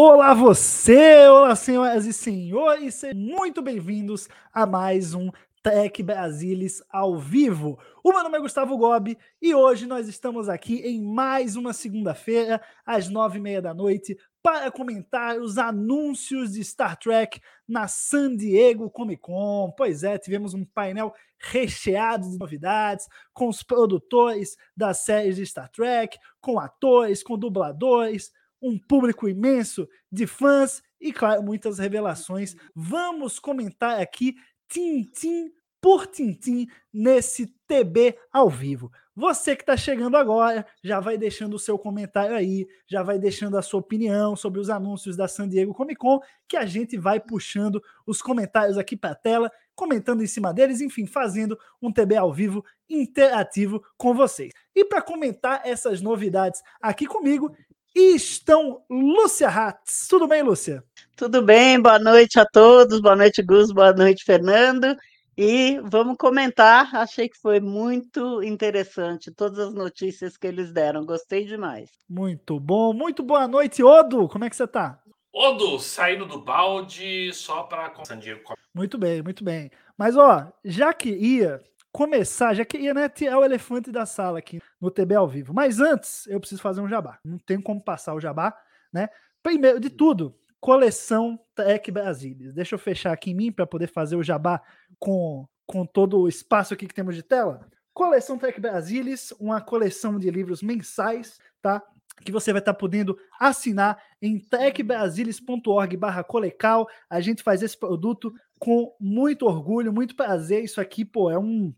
Olá 0.00 0.32
você, 0.32 1.26
olá 1.26 1.56
senhoras 1.56 2.06
e 2.06 2.12
senhores, 2.12 2.94
sejam 2.94 3.18
muito 3.18 3.60
bem-vindos 3.60 4.28
a 4.52 4.64
mais 4.64 5.12
um 5.12 5.28
Tech 5.60 6.00
Brasilis 6.04 6.80
ao 6.88 7.18
vivo. 7.18 7.76
O 8.04 8.12
meu 8.12 8.22
nome 8.22 8.38
é 8.38 8.40
Gustavo 8.40 8.78
Gobi 8.78 9.18
e 9.42 9.52
hoje 9.52 9.86
nós 9.86 10.06
estamos 10.06 10.48
aqui 10.48 10.76
em 10.86 11.02
mais 11.02 11.56
uma 11.56 11.72
segunda-feira, 11.72 12.62
às 12.86 13.08
nove 13.08 13.38
e 13.38 13.42
meia 13.42 13.60
da 13.60 13.74
noite, 13.74 14.16
para 14.40 14.70
comentar 14.70 15.36
os 15.36 15.58
anúncios 15.58 16.52
de 16.52 16.62
Star 16.62 16.96
Trek 16.96 17.40
na 17.66 17.88
San 17.88 18.36
Diego 18.36 18.88
Comic 18.88 19.22
Con. 19.22 19.74
Pois 19.76 20.04
é, 20.04 20.16
tivemos 20.16 20.54
um 20.54 20.64
painel 20.64 21.12
recheado 21.40 22.30
de 22.30 22.38
novidades, 22.38 23.08
com 23.34 23.48
os 23.48 23.64
produtores 23.64 24.56
das 24.76 24.98
séries 24.98 25.34
de 25.34 25.44
Star 25.44 25.68
Trek, 25.68 26.16
com 26.40 26.60
atores, 26.60 27.20
com 27.20 27.36
dubladores, 27.36 28.30
um 28.60 28.78
público 28.78 29.28
imenso 29.28 29.88
de 30.10 30.26
fãs 30.26 30.82
e, 31.00 31.12
claro, 31.12 31.42
muitas 31.42 31.78
revelações. 31.78 32.56
Vamos 32.74 33.38
comentar 33.38 34.00
aqui 34.00 34.34
tintim 34.68 35.52
por 35.80 36.06
tintim 36.06 36.66
nesse 36.92 37.46
TB 37.66 38.18
ao 38.32 38.50
vivo. 38.50 38.90
Você 39.14 39.56
que 39.56 39.62
está 39.62 39.76
chegando 39.76 40.16
agora, 40.16 40.64
já 40.82 41.00
vai 41.00 41.18
deixando 41.18 41.54
o 41.54 41.58
seu 41.58 41.76
comentário 41.76 42.36
aí, 42.36 42.68
já 42.86 43.02
vai 43.02 43.18
deixando 43.18 43.58
a 43.58 43.62
sua 43.62 43.80
opinião 43.80 44.36
sobre 44.36 44.60
os 44.60 44.70
anúncios 44.70 45.16
da 45.16 45.26
San 45.26 45.48
Diego 45.48 45.74
Comic 45.74 45.98
Con, 45.98 46.20
que 46.48 46.56
a 46.56 46.64
gente 46.64 46.96
vai 46.96 47.18
puxando 47.18 47.82
os 48.06 48.22
comentários 48.22 48.78
aqui 48.78 48.96
para 48.96 49.10
a 49.10 49.16
tela, 49.16 49.50
comentando 49.74 50.22
em 50.22 50.26
cima 50.26 50.54
deles, 50.54 50.80
enfim, 50.80 51.04
fazendo 51.04 51.58
um 51.82 51.92
TB 51.92 52.16
ao 52.16 52.32
vivo 52.32 52.64
interativo 52.88 53.82
com 53.96 54.14
vocês. 54.14 54.52
E 54.74 54.84
para 54.84 55.02
comentar 55.02 55.62
essas 55.64 56.00
novidades 56.00 56.62
aqui 56.80 57.04
comigo, 57.04 57.52
estão 57.94 58.82
Lúcia 58.88 59.48
Hatz. 59.48 60.06
Tudo 60.08 60.26
bem, 60.26 60.42
Lúcia? 60.42 60.82
Tudo 61.16 61.42
bem, 61.42 61.80
boa 61.80 61.98
noite 61.98 62.38
a 62.38 62.46
todos, 62.46 63.00
boa 63.00 63.16
noite, 63.16 63.42
Gus, 63.42 63.72
boa 63.72 63.92
noite, 63.92 64.24
Fernando. 64.24 64.96
E 65.36 65.80
vamos 65.84 66.16
comentar, 66.16 66.94
achei 66.94 67.28
que 67.28 67.38
foi 67.38 67.60
muito 67.60 68.42
interessante 68.42 69.30
todas 69.30 69.58
as 69.58 69.74
notícias 69.74 70.36
que 70.36 70.46
eles 70.46 70.72
deram, 70.72 71.06
gostei 71.06 71.44
demais. 71.44 71.90
Muito 72.08 72.58
bom, 72.58 72.92
muito 72.92 73.22
boa 73.22 73.46
noite, 73.46 73.82
Odo. 73.82 74.28
Como 74.28 74.44
é 74.44 74.50
que 74.50 74.56
você 74.56 74.66
tá? 74.66 75.00
Odo 75.32 75.78
saindo 75.78 76.26
do 76.26 76.40
balde 76.40 77.32
só 77.32 77.62
para 77.62 77.92
San 78.04 78.18
Diego. 78.18 78.54
Muito 78.74 78.98
bem, 78.98 79.22
muito 79.22 79.44
bem. 79.44 79.70
Mas 79.96 80.16
ó, 80.16 80.52
já 80.64 80.92
que 80.92 81.10
ia 81.10 81.60
começar, 81.92 82.54
já 82.54 82.64
que 82.64 82.92
né, 82.92 83.08
tirar 83.08 83.38
o 83.38 83.44
elefante 83.44 83.90
da 83.90 84.06
sala 84.06 84.38
aqui 84.38 84.60
no 84.80 84.90
TB 84.90 85.14
ao 85.14 85.28
vivo. 85.28 85.54
Mas 85.54 85.80
antes, 85.80 86.26
eu 86.26 86.38
preciso 86.40 86.62
fazer 86.62 86.80
um 86.80 86.88
jabá. 86.88 87.18
Não 87.24 87.38
tem 87.38 87.60
como 87.60 87.82
passar 87.82 88.14
o 88.14 88.20
jabá, 88.20 88.56
né? 88.92 89.08
Primeiro 89.42 89.80
de 89.80 89.90
tudo, 89.90 90.36
coleção 90.60 91.38
Tech 91.54 91.90
Brasilis. 91.90 92.52
Deixa 92.52 92.74
eu 92.74 92.78
fechar 92.78 93.12
aqui 93.12 93.30
em 93.30 93.34
mim 93.34 93.52
para 93.52 93.66
poder 93.66 93.88
fazer 93.88 94.16
o 94.16 94.22
jabá 94.22 94.62
com, 94.98 95.46
com 95.66 95.86
todo 95.86 96.20
o 96.20 96.28
espaço 96.28 96.74
aqui 96.74 96.86
que 96.86 96.94
temos 96.94 97.14
de 97.14 97.22
tela. 97.22 97.66
Coleção 97.94 98.38
Tech 98.38 98.60
Brasilis, 98.60 99.32
uma 99.40 99.60
coleção 99.60 100.18
de 100.18 100.30
livros 100.30 100.62
mensais, 100.62 101.38
tá? 101.60 101.82
Que 102.24 102.32
você 102.32 102.52
vai 102.52 102.60
estar 102.60 102.74
podendo 102.74 103.16
assinar 103.40 104.00
em 104.20 104.38
techbrasilis.org 104.38 105.96
barra 105.96 106.24
colecal. 106.24 106.88
A 107.08 107.20
gente 107.20 107.42
faz 107.42 107.62
esse 107.62 107.78
produto 107.78 108.32
com 108.58 108.94
muito 109.00 109.46
orgulho, 109.46 109.92
muito 109.92 110.16
prazer. 110.16 110.64
Isso 110.64 110.80
aqui, 110.80 111.04
pô, 111.04 111.30
é 111.30 111.38
um, 111.38 111.72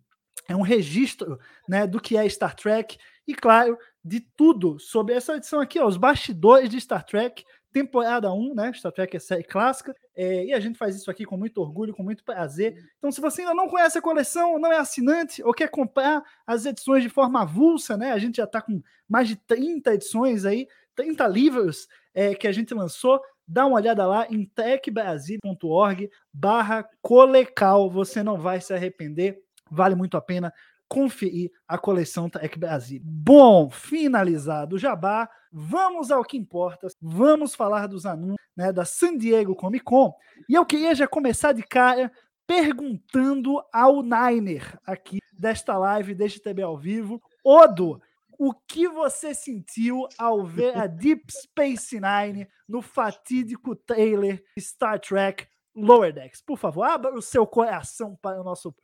é 0.48 0.56
um 0.56 0.62
registro 0.62 1.38
né, 1.68 1.86
do 1.86 2.00
que 2.00 2.16
é 2.16 2.28
Star 2.28 2.54
Trek 2.56 2.98
e, 3.26 3.34
claro, 3.34 3.78
de 4.04 4.20
tudo 4.20 4.78
sobre 4.78 5.14
essa 5.14 5.36
edição 5.36 5.60
aqui, 5.60 5.78
ó, 5.78 5.86
os 5.86 5.96
bastidores 5.96 6.68
de 6.68 6.80
Star 6.80 7.04
Trek, 7.04 7.44
temporada 7.72 8.32
1, 8.32 8.54
né? 8.54 8.72
Star 8.72 8.92
Trek 8.92 9.16
é 9.16 9.20
série 9.20 9.44
clássica, 9.44 9.94
é, 10.16 10.46
e 10.46 10.52
a 10.52 10.60
gente 10.60 10.76
faz 10.76 10.96
isso 10.96 11.10
aqui 11.10 11.24
com 11.24 11.36
muito 11.36 11.60
orgulho, 11.60 11.94
com 11.94 12.02
muito 12.02 12.24
prazer. 12.24 12.74
Então, 12.98 13.12
se 13.12 13.20
você 13.20 13.42
ainda 13.42 13.54
não 13.54 13.68
conhece 13.68 13.98
a 13.98 14.02
coleção, 14.02 14.58
não 14.58 14.72
é 14.72 14.78
assinante, 14.78 15.42
ou 15.42 15.52
quer 15.52 15.68
comprar 15.68 16.22
as 16.46 16.66
edições 16.66 17.02
de 17.02 17.08
forma 17.08 17.42
avulsa, 17.42 17.96
né? 17.96 18.10
A 18.12 18.18
gente 18.18 18.36
já 18.36 18.44
está 18.44 18.60
com 18.60 18.82
mais 19.08 19.28
de 19.28 19.36
30 19.36 19.94
edições 19.94 20.44
aí, 20.44 20.66
30 20.96 21.26
livros 21.28 21.86
é, 22.12 22.34
que 22.34 22.48
a 22.48 22.52
gente 22.52 22.74
lançou. 22.74 23.20
Dá 23.46 23.66
uma 23.66 23.76
olhada 23.76 24.06
lá 24.06 24.26
em 24.28 24.44
techbrasil.org 24.44 26.10
barra 26.32 26.88
colecal. 27.00 27.90
Você 27.90 28.22
não 28.22 28.38
vai 28.38 28.60
se 28.60 28.72
arrepender, 28.72 29.42
vale 29.70 29.94
muito 29.94 30.16
a 30.16 30.20
pena 30.20 30.52
conferir 30.88 31.52
a 31.68 31.78
coleção 31.78 32.28
Tech 32.28 32.58
Brasil. 32.58 33.00
Bom, 33.04 33.70
finalizado 33.70 34.74
o 34.74 34.78
jabá, 34.78 35.30
vamos 35.52 36.10
ao 36.10 36.24
que 36.24 36.36
importa. 36.36 36.88
Vamos 37.00 37.54
falar 37.54 37.86
dos 37.86 38.04
anúncios 38.04 38.40
né, 38.56 38.72
da 38.72 38.84
San 38.84 39.16
Diego 39.16 39.54
Comic 39.54 39.84
Con. 39.84 40.12
E 40.48 40.54
eu 40.54 40.66
queria 40.66 40.94
já 40.94 41.06
começar 41.06 41.52
de 41.52 41.62
cara 41.62 42.10
perguntando 42.44 43.62
ao 43.72 44.02
Niner 44.02 44.76
aqui 44.84 45.18
desta 45.32 45.78
live, 45.78 46.14
deste 46.14 46.40
TB 46.40 46.62
ao 46.62 46.76
vivo. 46.76 47.22
Odo, 47.44 48.02
o 48.36 48.52
que 48.52 48.88
você 48.88 49.32
sentiu 49.32 50.08
ao 50.18 50.44
ver 50.44 50.76
a 50.76 50.86
Deep 50.86 51.24
Space 51.30 52.00
Nine 52.00 52.48
no 52.68 52.82
fatídico 52.82 53.76
trailer 53.76 54.42
Star 54.58 54.98
Trek 54.98 55.46
Lower 55.76 56.12
Decks? 56.12 56.42
Por 56.42 56.58
favor, 56.58 56.82
abra 56.82 57.14
o 57.14 57.22
seu 57.22 57.46
coração 57.46 58.18
para 58.20 58.40
o 58.40 58.44
nosso. 58.44 58.74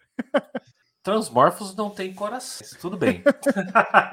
Transmorphos 1.06 1.72
não 1.77 1.89
tem 1.89 2.12
coração. 2.12 2.67
Tudo 2.81 2.97
bem. 2.97 3.22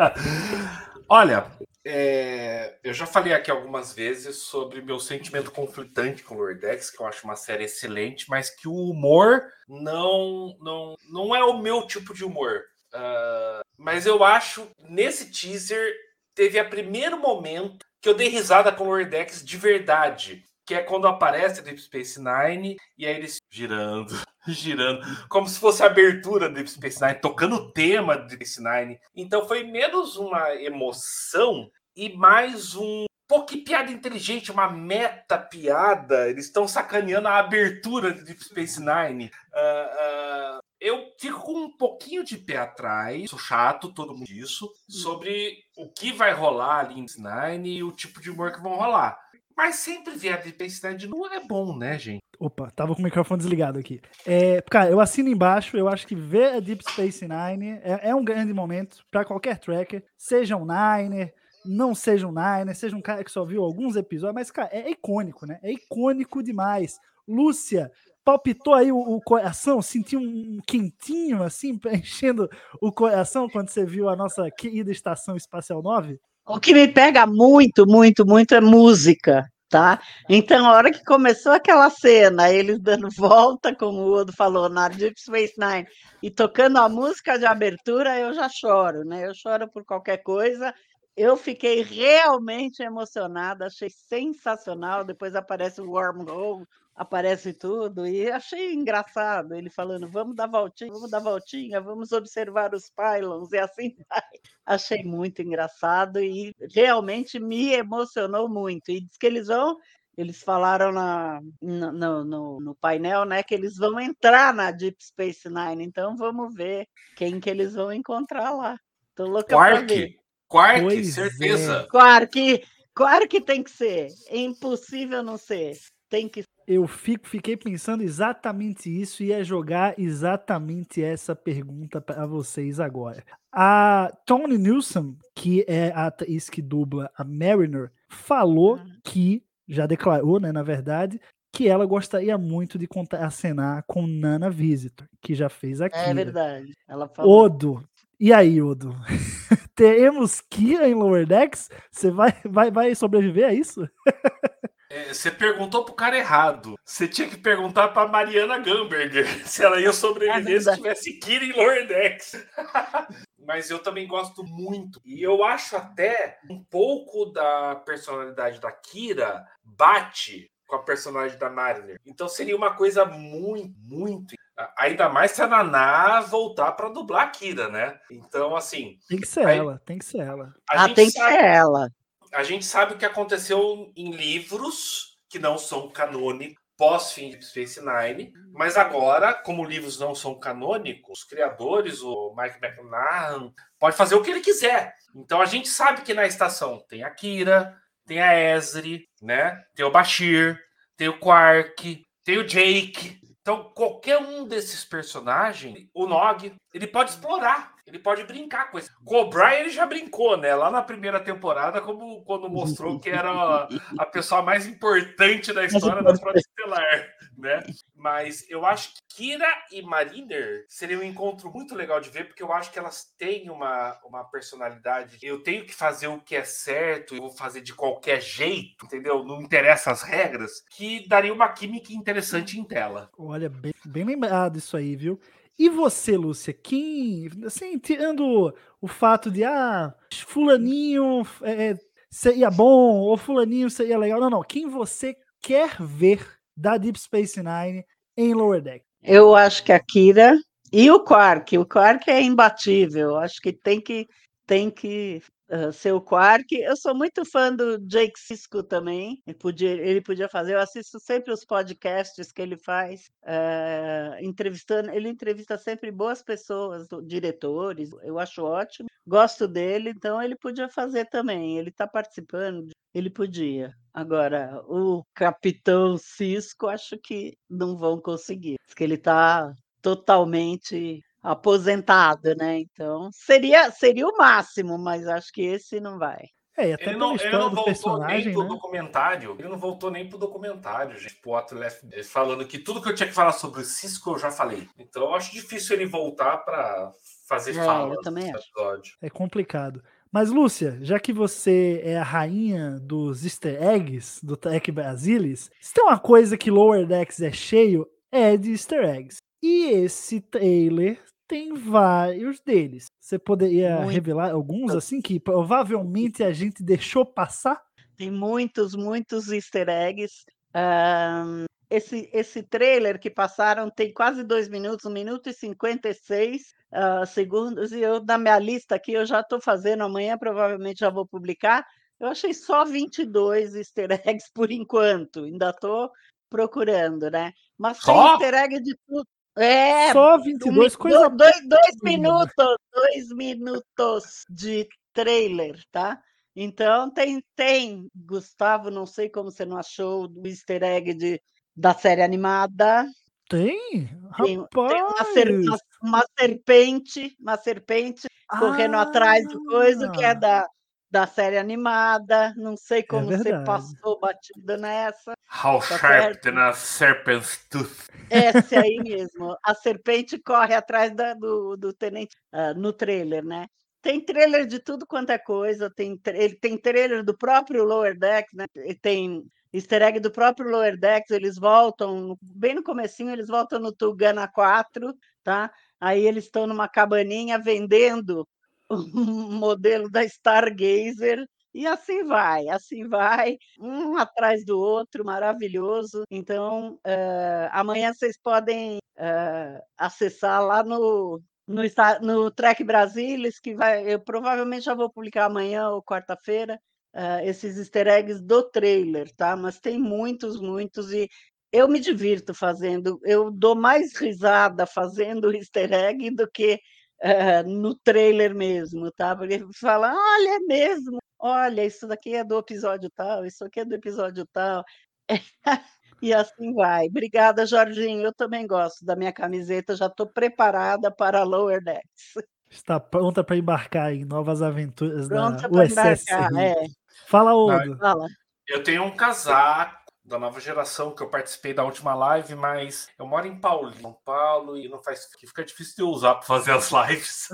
Olha, 1.10 1.48
é, 1.84 2.78
eu 2.84 2.94
já 2.94 3.08
falei 3.08 3.34
aqui 3.34 3.50
algumas 3.50 3.94
vezes 3.94 4.44
sobre 4.44 4.80
meu 4.80 5.00
sentimento 5.00 5.50
conflitante 5.50 6.22
com 6.22 6.36
Lordex, 6.36 6.92
que 6.92 7.02
eu 7.02 7.08
acho 7.08 7.26
uma 7.26 7.36
série 7.36 7.64
excelente, 7.64 8.30
mas 8.30 8.52
que 8.52 8.68
o 8.68 8.76
humor 8.76 9.42
não, 9.68 10.56
não, 10.62 10.96
não 11.10 11.36
é 11.36 11.44
o 11.44 11.58
meu 11.58 11.88
tipo 11.88 12.14
de 12.14 12.24
humor. 12.24 12.62
Uh, 12.94 13.66
mas 13.76 14.06
eu 14.06 14.24
acho, 14.24 14.70
nesse 14.88 15.32
teaser, 15.32 15.96
teve 16.36 16.60
a 16.60 16.64
primeiro 16.64 17.20
momento 17.20 17.84
que 18.00 18.08
eu 18.08 18.14
dei 18.14 18.28
risada 18.28 18.72
com 18.72 18.84
Lordex 18.84 19.44
de 19.44 19.58
verdade 19.58 20.46
que 20.66 20.74
é 20.74 20.82
quando 20.82 21.08
aparece 21.08 21.62
Deep 21.62 21.80
Space 21.82 22.20
Nine 22.20 22.78
e 22.98 23.06
aí 23.06 23.16
eles 23.16 23.38
girando, 23.52 24.14
girando, 24.48 25.28
como 25.28 25.48
se 25.48 25.60
fosse 25.60 25.84
a 25.84 25.88
abertura 25.88 26.48
do 26.48 26.56
Deep 26.56 26.70
Space 26.70 27.02
Nine, 27.02 27.20
tocando 27.20 27.56
o 27.56 27.72
tema 27.72 28.18
do 28.18 28.28
Deep 28.28 28.46
Space 28.46 28.62
Nine. 28.62 29.00
Então 29.16 29.48
foi 29.48 29.64
menos 29.64 30.16
uma 30.16 30.54
emoção 30.56 31.70
e 31.96 32.16
mais 32.16 32.76
um 32.76 33.06
pouco 33.28 33.58
piada 33.64 33.92
inteligente, 33.92 34.52
uma 34.52 34.70
meta 34.70 35.38
piada. 35.38 36.30
Eles 36.30 36.46
estão 36.46 36.68
sacaneando 36.68 37.28
a 37.28 37.40
abertura 37.40 38.14
do 38.14 38.24
Deep 38.24 38.44
Space 38.44 38.80
Nine. 38.80 39.26
Uh, 39.26 40.58
uh, 40.58 40.64
eu 40.80 41.14
fico 41.20 41.40
com 41.40 41.54
um 41.54 41.78
pouquinho 41.78 42.24
de 42.24 42.38
pé 42.38 42.58
atrás, 42.58 43.30
sou 43.30 43.40
chato, 43.40 43.94
todo 43.94 44.14
mundo 44.14 44.26
disso, 44.26 44.70
sobre 44.88 45.58
o 45.78 45.90
que 45.90 46.12
vai 46.12 46.34
rolar 46.34 46.80
ali 46.80 47.00
em 47.00 47.06
Nine 47.18 47.78
e 47.78 47.84
o 47.84 47.92
tipo 47.92 48.22
de 48.22 48.30
humor 48.30 48.52
que 48.52 48.62
vão 48.62 48.76
rolar. 48.76 49.18
Mas 49.56 49.76
sempre 49.76 50.16
ver 50.16 50.34
a 50.34 50.38
diversidade 50.38 51.08
não 51.08 51.26
é 51.32 51.40
bom, 51.40 51.78
né, 51.78 51.98
gente? 51.98 52.22
Opa, 52.40 52.72
tava 52.72 52.94
com 52.94 53.02
o 53.02 53.04
microfone 53.04 53.40
desligado 53.40 53.80
aqui. 53.80 54.02
É, 54.26 54.62
cara, 54.70 54.90
eu 54.90 55.00
assino 55.00 55.30
embaixo, 55.30 55.78
eu 55.78 55.88
acho 55.88 56.08
que 56.08 56.16
ver 56.16 56.56
a 56.56 56.60
Deep 56.60 56.84
Space 56.84 57.28
Nine 57.28 57.80
é, 57.84 58.10
é 58.10 58.16
um 58.16 58.24
grande 58.24 58.54
momento 58.54 59.06
para 59.10 59.24
qualquer 59.24 59.60
tracker, 59.60 60.04
seja 60.18 60.58
um 60.58 60.66
Niner, 60.66 61.34
não 61.66 61.96
seja 61.96 62.28
um 62.28 62.34
Niner, 62.34 62.76
seja 62.76 62.96
um 62.96 63.02
cara 63.02 63.24
que 63.24 63.32
só 63.32 63.46
viu 63.46 63.64
alguns 63.64 63.96
episódios, 63.96 64.36
mas, 64.36 64.52
cara, 64.52 64.70
é 64.72 64.90
icônico, 64.90 65.46
né? 65.46 65.60
É 65.64 65.72
icônico 65.72 66.44
demais. 66.44 67.00
Lúcia, 67.28 67.92
palpitou 68.24 68.74
aí 68.74 68.92
o, 68.92 68.98
o, 68.98 69.22
coração, 69.22 69.82
sentiu 69.82 70.20
um 70.20 70.60
quentinho 70.66 71.44
assim, 71.44 71.78
preenchendo 71.80 72.50
o 72.82 72.92
coração 72.92 73.48
quando 73.50 73.70
você 73.70 73.86
viu 73.86 74.10
a 74.10 74.16
nossa 74.16 74.50
querida 74.52 74.92
Estação 74.92 75.36
Espacial 75.36 75.82
9? 75.82 76.20
O 76.46 76.60
que 76.60 76.74
me 76.74 76.88
pega 76.88 77.26
muito, 77.26 77.86
muito, 77.88 78.26
muito 78.26 78.54
é 78.54 78.60
música. 78.62 79.46
tá? 79.70 80.00
Então, 80.30 80.68
a 80.68 80.74
hora 80.74 80.92
que 80.92 81.04
começou 81.04 81.52
aquela 81.54 81.90
cena, 81.90 82.52
eles 82.52 82.80
dando 82.80 83.08
volta, 83.18 83.74
como 83.76 84.00
o 84.02 84.14
Odo 84.14 84.34
falou, 84.34 84.70
na 84.70 84.88
Deep 84.90 85.20
Space 85.20 85.54
Nine, 85.58 85.88
e 86.22 86.30
tocando 86.30 86.78
a 86.78 86.90
música 86.90 87.40
de 87.40 87.46
abertura, 87.46 88.20
eu 88.20 88.34
já 88.34 88.50
choro, 88.50 89.04
né? 89.06 89.26
Eu 89.26 89.34
choro 89.34 89.68
por 89.70 89.86
qualquer 89.86 90.18
coisa. 90.18 90.74
Eu 91.16 91.38
fiquei 91.38 91.82
realmente 91.82 92.84
emocionada, 92.84 93.68
achei 93.68 93.90
sensacional. 93.90 95.04
Depois 95.04 95.36
aparece 95.36 95.80
o 95.82 95.90
Wormhole, 95.90 96.66
aparece 96.96 97.54
tudo, 97.54 98.06
e 98.06 98.30
achei 98.32 98.74
engraçado 98.74 99.56
ele 99.56 99.70
falando: 99.70 100.10
vamos 100.10 100.36
dar 100.36 100.48
voltinha, 100.48 100.92
vamos 100.92 101.10
dar 101.10 101.20
voltinha, 101.20 101.82
vamos 101.82 102.12
observar 102.12 102.74
os 102.74 102.90
pylons, 102.90 103.52
e 103.52 103.58
assim 103.58 103.96
vai. 104.10 104.22
Achei 104.66 105.04
muito 105.04 105.42
engraçado 105.42 106.20
e 106.20 106.56
realmente 106.74 107.40
me 107.40 107.74
emocionou 107.74 108.48
muito. 108.48 108.92
E 108.92 109.02
diz 109.02 109.18
que 109.18 109.26
eles 109.26 109.48
vão. 109.48 109.78
Eles 110.16 110.44
falaram 110.44 110.92
na, 110.92 111.42
no, 111.60 112.24
no, 112.24 112.60
no 112.60 112.76
painel 112.76 113.26
né, 113.26 113.42
que 113.42 113.56
eles 113.56 113.78
vão 113.78 114.00
entrar 114.00 114.54
na 114.54 114.70
Deep 114.70 115.04
Space 115.04 115.50
Nine, 115.50 115.84
então 115.84 116.16
vamos 116.16 116.54
ver 116.54 116.88
quem 117.16 117.40
que 117.40 117.50
eles 117.50 117.74
vão 117.74 117.92
encontrar 117.92 118.52
lá. 118.52 118.78
Tô 119.16 119.26
louca 119.26 119.56
pra 119.58 119.80
ver. 119.82 119.88
Quark, 119.88 120.20
Quark, 120.48 120.82
Pois 120.82 121.14
certeza. 121.16 121.82
é. 121.82 121.88
Quark, 121.88 122.64
Quark 122.96 123.42
tem 123.42 123.64
que 123.64 123.72
ser. 123.72 124.10
É 124.28 124.38
impossível 124.38 125.24
não 125.24 125.36
ser. 125.36 125.80
Tem 126.10 126.30
que 126.30 126.44
Eu 126.68 126.88
fico, 126.88 127.28
fiquei 127.28 127.58
pensando 127.58 128.04
exatamente 128.04 128.90
isso 128.90 129.24
e 129.24 129.28
ia 129.28 129.44
jogar 129.44 129.98
exatamente 130.00 131.04
essa 131.04 131.36
pergunta 131.36 132.00
para 132.00 132.26
vocês 132.26 132.80
agora. 132.80 133.24
A 133.52 134.12
Tony 134.26 134.58
Newsom, 134.58 135.16
que 135.36 135.66
é 135.68 135.92
a 135.92 136.08
atriz 136.08 136.50
que 136.50 136.62
dubla 136.62 137.12
a 137.16 137.24
Mariner, 137.24 137.92
falou 138.10 138.80
que, 139.04 139.44
já 139.68 139.86
declarou, 139.86 140.40
né, 140.40 140.52
na 140.52 140.64
verdade, 140.64 141.20
que 141.52 141.70
ela 141.70 141.86
gostaria 141.86 142.38
muito 142.38 142.80
de 142.80 142.88
contracenar 142.88 143.84
com 143.86 144.08
Nana 144.08 144.50
Visitor, 144.50 145.08
que 145.22 145.36
já 145.36 145.50
fez 145.50 145.82
aqui. 145.82 145.98
É 145.98 146.14
verdade. 146.14 146.74
Ela 146.88 147.08
falou. 147.08 147.46
Odo. 147.46 147.84
E 148.20 148.34
aí, 148.34 148.62
Odo? 148.62 148.96
Teremos 149.76 150.42
Kira 150.42 150.88
em 150.88 150.96
Lower 150.96 151.28
Decks? 151.28 151.70
Você 151.92 152.10
vai, 152.10 152.34
vai, 152.46 152.72
vai 152.72 152.96
sobreviver 152.96 153.46
a 153.48 153.54
isso? 153.54 153.88
É, 154.96 155.14
Você 155.14 155.32
perguntou 155.32 155.84
pro 155.84 155.94
cara 155.96 156.16
errado. 156.18 156.76
Você 156.86 157.08
tinha 157.08 157.28
que 157.28 157.38
perguntar 157.38 157.88
pra 157.90 158.08
Mariana 158.08 158.60
Gamberger 158.60 159.26
se 159.48 159.64
ela 159.64 159.80
ia 159.80 159.92
sobreviver 159.92 160.62
se 160.62 160.76
tivesse 160.76 161.14
Kira 161.20 161.44
em 161.44 161.52
Lower 161.52 161.88
Decks. 161.88 162.46
Mas 163.46 163.70
eu 163.70 163.80
também 163.80 164.08
gosto 164.08 164.44
muito. 164.44 165.02
E 165.04 165.22
eu 165.22 165.44
acho 165.44 165.76
até 165.76 166.38
um 166.50 166.64
pouco 166.64 167.26
da 167.26 167.76
personalidade 167.86 168.60
da 168.60 168.72
Kira 168.72 169.46
bate 169.64 170.50
com 170.68 170.76
a 170.78 170.84
personagem 170.84 171.38
da 171.38 171.50
Mariner. 171.50 172.00
Então 172.06 172.28
seria 172.30 172.56
uma 172.56 172.74
coisa 172.76 173.04
muito, 173.04 173.74
muito. 173.80 174.36
Ainda 174.78 175.10
mais 175.10 175.32
se 175.32 175.42
a 175.42 175.48
Naná 175.48 176.22
voltar 176.22 176.72
pra 176.74 176.88
dublar 176.90 177.24
a 177.24 177.30
Kira, 177.30 177.68
né? 177.70 178.00
Então, 178.12 178.56
assim. 178.56 178.98
Tem 179.10 179.20
que 179.20 179.28
ser 179.28 179.46
Aí- 179.46 179.58
ela, 179.58 179.82
tem 179.84 179.98
que 179.98 180.06
ser 180.06 180.20
ela. 180.20 180.54
A 180.70 180.84
Ah, 180.86 180.90
tem 180.94 181.08
que 181.08 181.12
sabe- 181.18 181.34
ser 181.34 181.44
ela. 181.44 181.90
A 182.34 182.44
gente 182.44 182.66
sabe 182.66 182.94
o 182.94 182.98
que 182.98 183.06
aconteceu 183.06 183.92
em 183.96 184.12
livros 184.12 185.18
que 185.30 185.40
não 185.40 185.58
são 185.58 185.90
canônicos 185.90 186.64
pós-fim 186.78 187.30
de 187.30 187.46
Space 187.46 187.80
Nine, 187.80 188.34
mas 188.52 188.78
agora, 188.78 189.34
como 189.34 189.64
livros 189.64 190.00
não 190.00 190.16
são 190.16 190.38
canônicos, 190.40 191.20
os 191.20 191.24
criadores, 191.24 192.02
o 192.02 192.36
Mike 192.36 192.58
McNahan, 192.62 193.54
pode 193.80 193.96
fazer 193.96 194.16
o 194.16 194.22
que 194.22 194.32
ele 194.32 194.42
quiser. 194.42 194.94
Então 195.16 195.40
a 195.40 195.46
gente 195.46 195.70
sabe 195.70 196.02
que 196.02 196.14
na 196.14 196.26
estação 196.26 196.84
tem 196.90 197.04
a 197.04 197.12
Kira, 197.12 197.76
tem 198.06 198.20
a 198.20 198.38
Ezri, 198.56 199.08
né? 199.22 199.64
Tem 199.76 199.86
o 199.86 199.92
Bashir, 199.92 200.60
tem 200.98 201.08
o 201.08 201.20
Quark, 201.20 202.04
tem 202.24 202.38
o 202.38 202.46
Jake. 202.46 203.20
Então, 203.44 203.74
qualquer 203.76 204.20
um 204.20 204.48
desses 204.48 204.86
personagens, 204.86 205.90
o 205.94 206.08
Nog, 206.08 206.56
ele 206.74 206.88
pode 206.88 207.10
explorar, 207.10 207.74
ele 207.86 208.00
pode 208.00 208.24
brincar 208.24 208.72
com 208.72 208.80
isso. 208.80 208.90
Com 209.04 209.18
o 209.18 209.30
Brian, 209.30 209.60
ele 209.60 209.70
já 209.70 209.86
brincou, 209.86 210.38
né? 210.38 210.56
Lá 210.56 210.72
na 210.72 210.82
primeira 210.82 211.20
temporada, 211.20 211.82
como 211.82 212.24
quando 212.24 212.50
mostrou 212.50 213.02
que 213.02 213.10
era 213.10 213.68
a 214.00 214.06
pessoa 214.06 214.42
mais 214.42 214.66
importante 214.66 215.52
da 215.52 215.66
história 215.66 216.02
da 216.02 216.16
Frota 216.16 216.40
Estelar, 216.40 217.06
né? 217.38 217.64
Mas 217.96 218.50
eu 218.50 218.66
acho 218.66 218.94
que 218.94 219.02
Kira 219.16 219.48
e 219.72 219.82
Mariner 219.82 220.66
seria 220.68 220.98
um 220.98 221.04
encontro 221.04 221.52
muito 221.52 221.76
legal 221.76 222.00
de 222.00 222.10
ver, 222.10 222.28
porque 222.28 222.42
eu 222.42 222.52
acho 222.52 222.72
que 222.72 222.80
elas 222.80 223.14
têm 223.18 223.50
uma, 223.50 224.00
uma 224.06 224.24
personalidade. 224.24 225.18
Eu 225.22 225.42
tenho 225.44 225.66
que 225.66 225.74
fazer 225.74 226.08
o 226.08 226.20
que 226.20 226.36
é 226.36 226.44
certo, 226.44 227.16
eu 227.16 227.22
vou 227.22 227.32
fazer 227.32 227.62
de 227.62 227.74
qualquer 227.74 228.22
jeito, 228.22 228.86
entendeu? 228.86 229.24
Não 229.24 229.42
interessa 229.42 229.92
as 229.92 230.02
regras, 230.02 230.64
que 230.72 231.08
daria 231.08 231.34
uma 231.34 231.50
química 231.50 231.94
interessante 231.94 232.60
em 232.60 232.64
tela. 232.64 233.10
Olha, 233.18 233.50
bem, 233.50 233.74
bem 233.86 234.04
lembrado 234.04 234.58
isso 234.58 234.76
aí, 234.76 234.96
viu? 234.96 235.20
E 235.58 235.70
você, 235.70 236.18
Lúcia, 236.18 236.52
quem, 236.52 237.30
assim, 237.46 237.78
tirando 237.78 238.54
o 238.82 238.88
fato 238.88 239.30
de, 239.30 239.44
ah, 239.44 239.94
fulaninho 240.28 241.22
é, 241.44 241.78
seria 242.10 242.50
bom, 242.50 243.00
ou 243.00 243.16
fulaninho 243.18 243.70
seria 243.70 243.98
legal, 243.98 244.20
não, 244.20 244.30
não, 244.30 244.42
quem 244.42 244.68
você 244.68 245.16
quer 245.40 245.76
ver 245.80 246.26
da 246.56 246.78
Deep 246.78 247.00
Space 247.00 247.42
Nine 247.42 247.84
em 248.18 248.34
Lower 248.34 248.62
Deck? 248.62 248.86
Eu 249.02 249.36
acho 249.36 249.64
que 249.64 249.72
a 249.72 249.80
Kira 249.80 250.38
e 250.72 250.90
o 250.90 251.04
Quark. 251.04 251.58
O 251.58 251.66
Quark 251.66 252.10
é 252.10 252.22
imbatível. 252.22 253.12
Eu 253.12 253.18
Acho 253.18 253.42
que 253.42 253.52
tem 253.54 253.82
que, 253.82 254.08
tem 254.46 254.70
que 254.70 255.22
ah, 255.50 255.72
ser 255.72 255.92
o 255.94 256.02
Quark. 256.02 256.52
Eu 256.56 256.76
sou 256.76 256.96
muito 256.96 257.24
fã 257.26 257.54
do 257.54 257.78
Jake 257.78 258.20
Sisko 258.20 258.64
também. 258.64 259.22
Ele 259.28 259.38
podia, 259.38 259.70
ele 259.72 260.02
podia 260.02 260.28
fazer. 260.28 260.56
Eu 260.56 260.60
assisto 260.60 261.00
sempre 261.00 261.32
os 261.32 261.46
podcasts 261.46 262.32
que 262.32 262.42
ele 262.42 262.58
faz, 262.58 263.12
ah, 263.24 264.18
entrevistando. 264.22 264.90
Ele 264.92 265.10
entrevista 265.10 265.58
sempre 265.58 265.92
boas 265.92 266.24
pessoas, 266.24 266.88
diretores. 267.06 267.92
Eu 268.02 268.18
acho 268.18 268.44
ótimo. 268.44 268.90
Gosto 269.06 269.48
dele, 269.48 269.92
então 269.92 270.22
ele 270.22 270.36
podia 270.36 270.70
fazer 270.70 271.06
também. 271.06 271.60
Ele 271.60 271.70
está 271.70 271.86
participando. 271.86 272.70
Ele 272.94 273.10
podia. 273.10 273.74
Agora, 273.94 274.62
o 274.68 275.04
Capitão 275.14 275.98
Cisco, 275.98 276.68
acho 276.68 276.98
que 276.98 277.38
não 277.50 277.78
vão 277.78 278.00
conseguir, 278.02 278.56
porque 278.68 278.84
ele 278.84 278.96
está 278.96 279.54
totalmente 279.82 281.02
aposentado, 281.22 282.36
né? 282.36 282.60
Então, 282.60 283.10
seria, 283.14 283.72
seria 283.72 284.08
o 284.08 284.18
máximo, 284.18 284.78
mas 284.78 285.08
acho 285.08 285.32
que 285.32 285.42
esse 285.42 285.80
não 285.80 285.98
vai. 285.98 286.24
É, 286.56 286.74
até 286.74 286.90
Ele 286.92 286.98
não, 286.98 287.16
ele 287.16 287.32
não 287.32 287.50
do 287.50 287.56
voltou 287.56 287.64
nem 287.66 287.66
personagem, 287.66 288.34
pro 288.34 288.44
né? 288.44 288.48
documentário. 288.50 289.36
Ele 289.40 289.48
não 289.48 289.58
voltou 289.58 289.90
nem 289.90 290.08
pro 290.08 290.20
documentário, 290.20 290.98
gente. 291.00 291.16
Pro 291.20 291.34
Left 291.54 292.04
falando 292.04 292.46
que 292.46 292.60
tudo 292.60 292.80
que 292.82 292.90
eu 292.90 292.94
tinha 292.94 293.08
que 293.10 293.16
falar 293.16 293.32
sobre 293.32 293.62
o 293.62 293.66
Cisco 293.66 294.12
eu 294.12 294.20
já 294.20 294.30
falei. 294.30 294.68
Então 294.78 295.04
eu 295.04 295.16
acho 295.16 295.32
difícil 295.32 295.76
ele 295.76 295.88
voltar 295.88 296.38
para 296.38 296.92
fazer 297.28 297.58
É, 297.58 297.66
fala 297.66 297.96
eu 297.96 298.02
também 298.02 298.26
nesse 298.26 298.38
acho. 298.38 298.50
episódio. 298.52 298.96
É 299.02 299.10
complicado. 299.10 299.84
Mas, 300.14 300.30
Lúcia, 300.30 300.78
já 300.80 301.00
que 301.00 301.12
você 301.12 301.82
é 301.84 301.98
a 301.98 302.04
rainha 302.04 302.80
dos 302.80 303.26
easter 303.26 303.60
eggs 303.64 304.24
do 304.24 304.38
Trek 304.38 304.72
Brasilis, 304.72 305.50
se 305.60 305.74
tem 305.74 305.84
uma 305.84 305.98
coisa 305.98 306.38
que 306.38 306.52
Lower 306.52 306.86
Decks 306.86 307.20
é 307.20 307.32
cheio, 307.32 307.88
é 308.12 308.38
de 308.38 308.52
easter 308.52 308.84
eggs. 308.84 309.18
E 309.42 309.72
esse 309.72 310.22
trailer 310.22 311.02
tem 311.28 311.56
vários 311.56 312.40
deles. 312.40 312.86
Você 313.02 313.18
poderia 313.18 313.78
Muito. 313.78 313.90
revelar 313.90 314.30
alguns, 314.30 314.76
assim, 314.76 315.02
que 315.02 315.20
provavelmente 315.20 316.24
a 316.24 316.32
gente 316.32 316.62
deixou 316.62 317.04
passar? 317.04 317.60
Tem 317.98 318.12
muitos, 318.12 318.76
muitos 318.76 319.30
easter 319.30 319.68
eggs. 319.68 320.26
Ahn, 320.54 321.46
esse, 321.76 322.10
esse 322.14 322.44
trailer 322.44 323.00
que 323.00 323.10
passaram 323.10 323.70
tem 323.70 323.92
quase 323.92 324.24
dois 324.24 324.48
minutos, 324.48 324.86
um 324.86 324.94
minuto 324.94 325.28
e 325.30 325.34
56 325.34 326.54
ah, 326.72 327.06
segundos, 327.06 327.72
e 327.72 327.82
eu, 327.82 328.04
na 328.04 328.18
minha 328.18 328.38
lista 328.38 328.76
aqui, 328.76 328.94
eu 328.94 329.06
já 329.06 329.22
estou 329.22 329.42
fazendo, 329.42 329.84
amanhã 329.84 330.18
provavelmente 330.18 330.80
já 330.82 330.90
vou 330.90 331.06
publicar. 331.06 331.66
Eu 332.00 332.10
achei 332.10 332.34
só 332.34 332.64
22 332.64 333.56
easter 333.56 333.90
eggs 334.08 334.30
por 334.34 334.52
enquanto, 334.52 335.24
ainda 335.24 335.50
estou 335.50 335.90
procurando, 336.30 337.10
né? 337.10 337.32
Mas 337.58 337.80
tem 337.80 337.96
Só? 337.96 338.14
easter 338.14 338.34
egg 338.36 338.60
de 338.62 338.78
tudo. 338.88 339.08
É, 339.36 339.92
Só 339.92 340.16
um 340.16 340.22
22, 340.22 340.74
mi- 340.74 340.78
coisa 340.78 341.10
do- 341.10 341.18
dois, 341.18 341.48
dois 341.48 341.76
boa. 341.80 341.92
minutos, 341.92 342.58
dois 342.72 343.10
minutos 343.10 344.26
de 344.30 344.68
trailer, 344.94 345.60
tá? 345.72 346.00
Então 346.36 346.92
tem, 346.92 347.24
tem, 347.36 347.88
Gustavo, 347.96 348.70
não 348.70 348.86
sei 348.86 349.10
como 349.10 349.32
você 349.32 349.44
não 349.46 349.58
achou 349.58 350.08
o 350.08 350.28
easter 350.28 350.64
egg 350.64 350.94
de, 350.94 351.22
da 351.56 351.74
série 351.74 352.02
animada. 352.02 352.86
Tem? 353.30 353.88
Tem, 354.18 354.38
Rapaz! 354.40 354.70
tem 354.70 354.84
uma, 354.84 355.06
ser- 355.06 355.40
uma- 355.40 355.58
uma 355.82 356.06
serpente, 356.20 357.16
uma 357.20 357.38
serpente 357.38 358.08
correndo 358.40 358.76
atrás 358.76 359.28
do 359.28 359.44
coisa 359.46 359.90
que 359.92 360.04
é 360.04 360.10
Ah, 360.12 360.14
da, 360.14 360.48
da 360.92 361.08
série 361.08 361.38
animada. 361.38 362.34
Não 362.36 362.56
sei 362.58 362.84
como 362.84 363.06
você 363.08 363.24
verdade. 363.24 363.46
passou 363.46 364.00
batido 364.00 364.58
nessa. 364.58 365.14
How 365.44 365.60
Tá 365.62 365.78
sharp 365.80 366.26
a 366.38 366.54
serpent's 366.54 367.48
tooth. 367.50 367.90
Esse 368.12 368.56
aí 368.56 368.78
mesmo. 368.84 369.36
A 369.44 369.56
serpente 369.56 370.20
corre 370.20 370.54
atrás 370.54 370.94
da- 370.96 371.14
do, 371.16 371.56
do 371.56 371.74
tenente 371.74 372.16
ah, 372.32 372.54
no 372.54 372.72
trailer, 372.74 373.24
né? 373.26 373.48
Tem 373.82 374.00
trailer 374.00 374.46
de 374.46 374.60
tudo 374.60 374.86
quanto 374.86 375.10
é 375.12 375.18
coisa. 375.18 375.70
Tem, 375.70 375.98
tra- 375.98 376.16
ele 376.18 376.36
tem 376.36 376.58
trailer 376.58 377.04
do 377.04 377.18
próprio 377.18 377.64
Lower 377.64 377.98
Deck, 377.98 378.28
né? 378.36 378.46
E 378.56 378.76
Tem 378.76 379.24
easter 379.54 379.82
egg 379.84 380.00
do 380.00 380.12
próprio 380.12 380.50
Lower 380.50 380.78
Decks, 380.78 381.12
eles 381.12 381.38
voltam, 381.38 382.18
bem 382.22 382.56
no 382.56 382.64
comecinho, 382.64 383.12
eles 383.12 383.28
voltam 383.28 383.60
no 383.60 383.72
Tugana 383.72 384.28
4, 384.28 384.94
tá? 385.24 385.52
Aí 385.80 386.06
eles 386.06 386.26
estão 386.26 386.48
numa 386.48 386.68
cabaninha 386.68 387.38
vendendo 387.38 388.28
um 388.70 389.32
modelo 389.38 389.90
da 389.90 390.04
Stargazer 390.04 391.26
e 391.54 391.68
assim 391.68 392.04
vai, 392.04 392.48
assim 392.50 392.88
vai, 392.88 393.38
um 393.60 393.96
atrás 393.96 394.44
do 394.44 394.60
outro, 394.60 395.06
maravilhoso. 395.06 396.04
Então, 396.10 396.80
uh, 396.86 397.50
amanhã 397.52 397.94
vocês 397.94 398.18
podem 398.18 398.80
uh, 398.98 399.62
acessar 399.78 400.44
lá 400.44 400.64
no, 400.64 401.22
no, 401.46 401.62
no 402.02 402.32
Trek 402.32 402.64
Brasilis, 402.64 403.40
que 403.40 403.54
vai, 403.54 403.94
eu 403.94 404.00
provavelmente 404.00 404.66
já 404.66 404.74
vou 404.74 404.90
publicar 404.90 405.26
amanhã 405.26 405.70
ou 405.70 405.84
quarta-feira, 405.84 406.60
uh, 406.94 407.24
esses 407.24 407.58
easter 407.58 407.88
eggs 407.88 408.22
do 408.22 408.44
trailer, 408.50 409.12
tá? 409.16 409.36
Mas 409.36 409.60
tem 409.60 409.80
muitos, 409.80 410.40
muitos, 410.40 410.92
e 410.92 411.10
eu 411.52 411.68
me 411.68 411.80
divirto 411.80 412.34
fazendo, 412.34 413.00
eu 413.04 413.30
dou 413.30 413.56
mais 413.56 413.96
risada 413.96 414.66
fazendo 414.66 415.26
o 415.26 415.32
easter 415.36 415.72
egg 415.72 416.10
do 416.12 416.30
que 416.30 416.60
uh, 417.04 417.48
no 417.48 417.76
trailer 417.76 418.34
mesmo, 418.34 418.92
tá? 418.92 419.16
Porque 419.16 419.46
fala, 419.60 419.94
olha, 419.94 420.38
é 420.38 420.40
mesmo, 420.40 420.98
olha, 421.20 421.66
isso 421.66 421.88
daqui 421.88 422.16
é 422.16 422.24
do 422.24 422.40
episódio 422.40 422.90
tal, 422.96 423.26
isso 423.26 423.46
aqui 423.46 423.60
é 423.60 423.66
do 423.66 423.76
episódio 423.76 424.26
tal. 424.32 424.64
e 426.02 426.14
assim 426.14 426.54
vai. 426.54 426.88
Obrigada, 426.88 427.46
Jorginho. 427.46 428.04
Eu 428.04 428.14
também 428.14 428.48
gosto 428.48 428.86
da 428.86 428.96
minha 428.96 429.12
camiseta, 429.12 429.76
já 429.76 429.88
estou 429.88 430.08
preparada 430.08 430.92
para 430.92 431.24
Lower 431.24 431.64
Decks. 431.64 432.14
Está 432.50 432.80
pronta 432.80 433.24
para 433.24 433.36
embarcar 433.36 433.94
em 433.94 434.06
novas 434.06 434.42
aventuras 434.42 435.08
pronta 435.08 435.50
da 435.50 435.64
USS. 435.64 435.72
Embarcar, 436.12 436.36
é. 436.38 436.83
Fala, 437.14 437.36
Odo. 437.36 437.78
Fala. 437.78 438.08
Eu 438.48 438.64
tenho 438.64 438.84
um 438.84 438.96
casaco 438.96 439.84
da 440.04 440.18
nova 440.18 440.40
geração 440.40 440.90
que 440.90 441.04
eu 441.04 441.10
participei 441.10 441.54
da 441.54 441.64
última 441.64 441.94
live, 441.94 442.34
mas 442.34 442.88
eu 442.98 443.06
moro 443.06 443.28
em 443.28 443.40
Paulo, 443.40 443.72
São 443.80 443.96
Paulo, 444.04 444.58
e 444.58 444.68
não 444.68 444.82
faz 444.82 445.08
fica 445.20 445.46
difícil 445.46 445.76
de 445.76 445.84
usar 445.84 446.16
para 446.16 446.26
fazer 446.26 446.52
as 446.54 446.72
lives. 446.72 447.30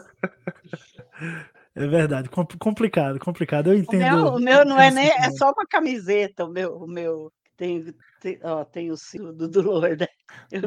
É 1.75 1.87
verdade, 1.87 2.29
complicado, 2.59 3.19
complicado. 3.19 3.67
Eu 3.67 3.75
entendo. 3.75 4.03
O 4.03 4.17
meu, 4.17 4.33
o 4.33 4.39
meu 4.39 4.65
não 4.65 4.77
é 4.77 4.91
nem 4.91 5.07
é 5.07 5.31
só 5.31 5.51
uma 5.51 5.65
camiseta, 5.65 6.43
o 6.43 6.49
meu, 6.49 6.75
o 6.75 6.87
meu 6.87 7.31
tem, 7.55 7.93
tem, 8.19 8.37
ó, 8.43 8.65
tem 8.65 8.91
o 8.91 8.97
símbolo 8.97 9.31
do, 9.31 9.47
do 9.47 9.61
Lord. 9.61 10.05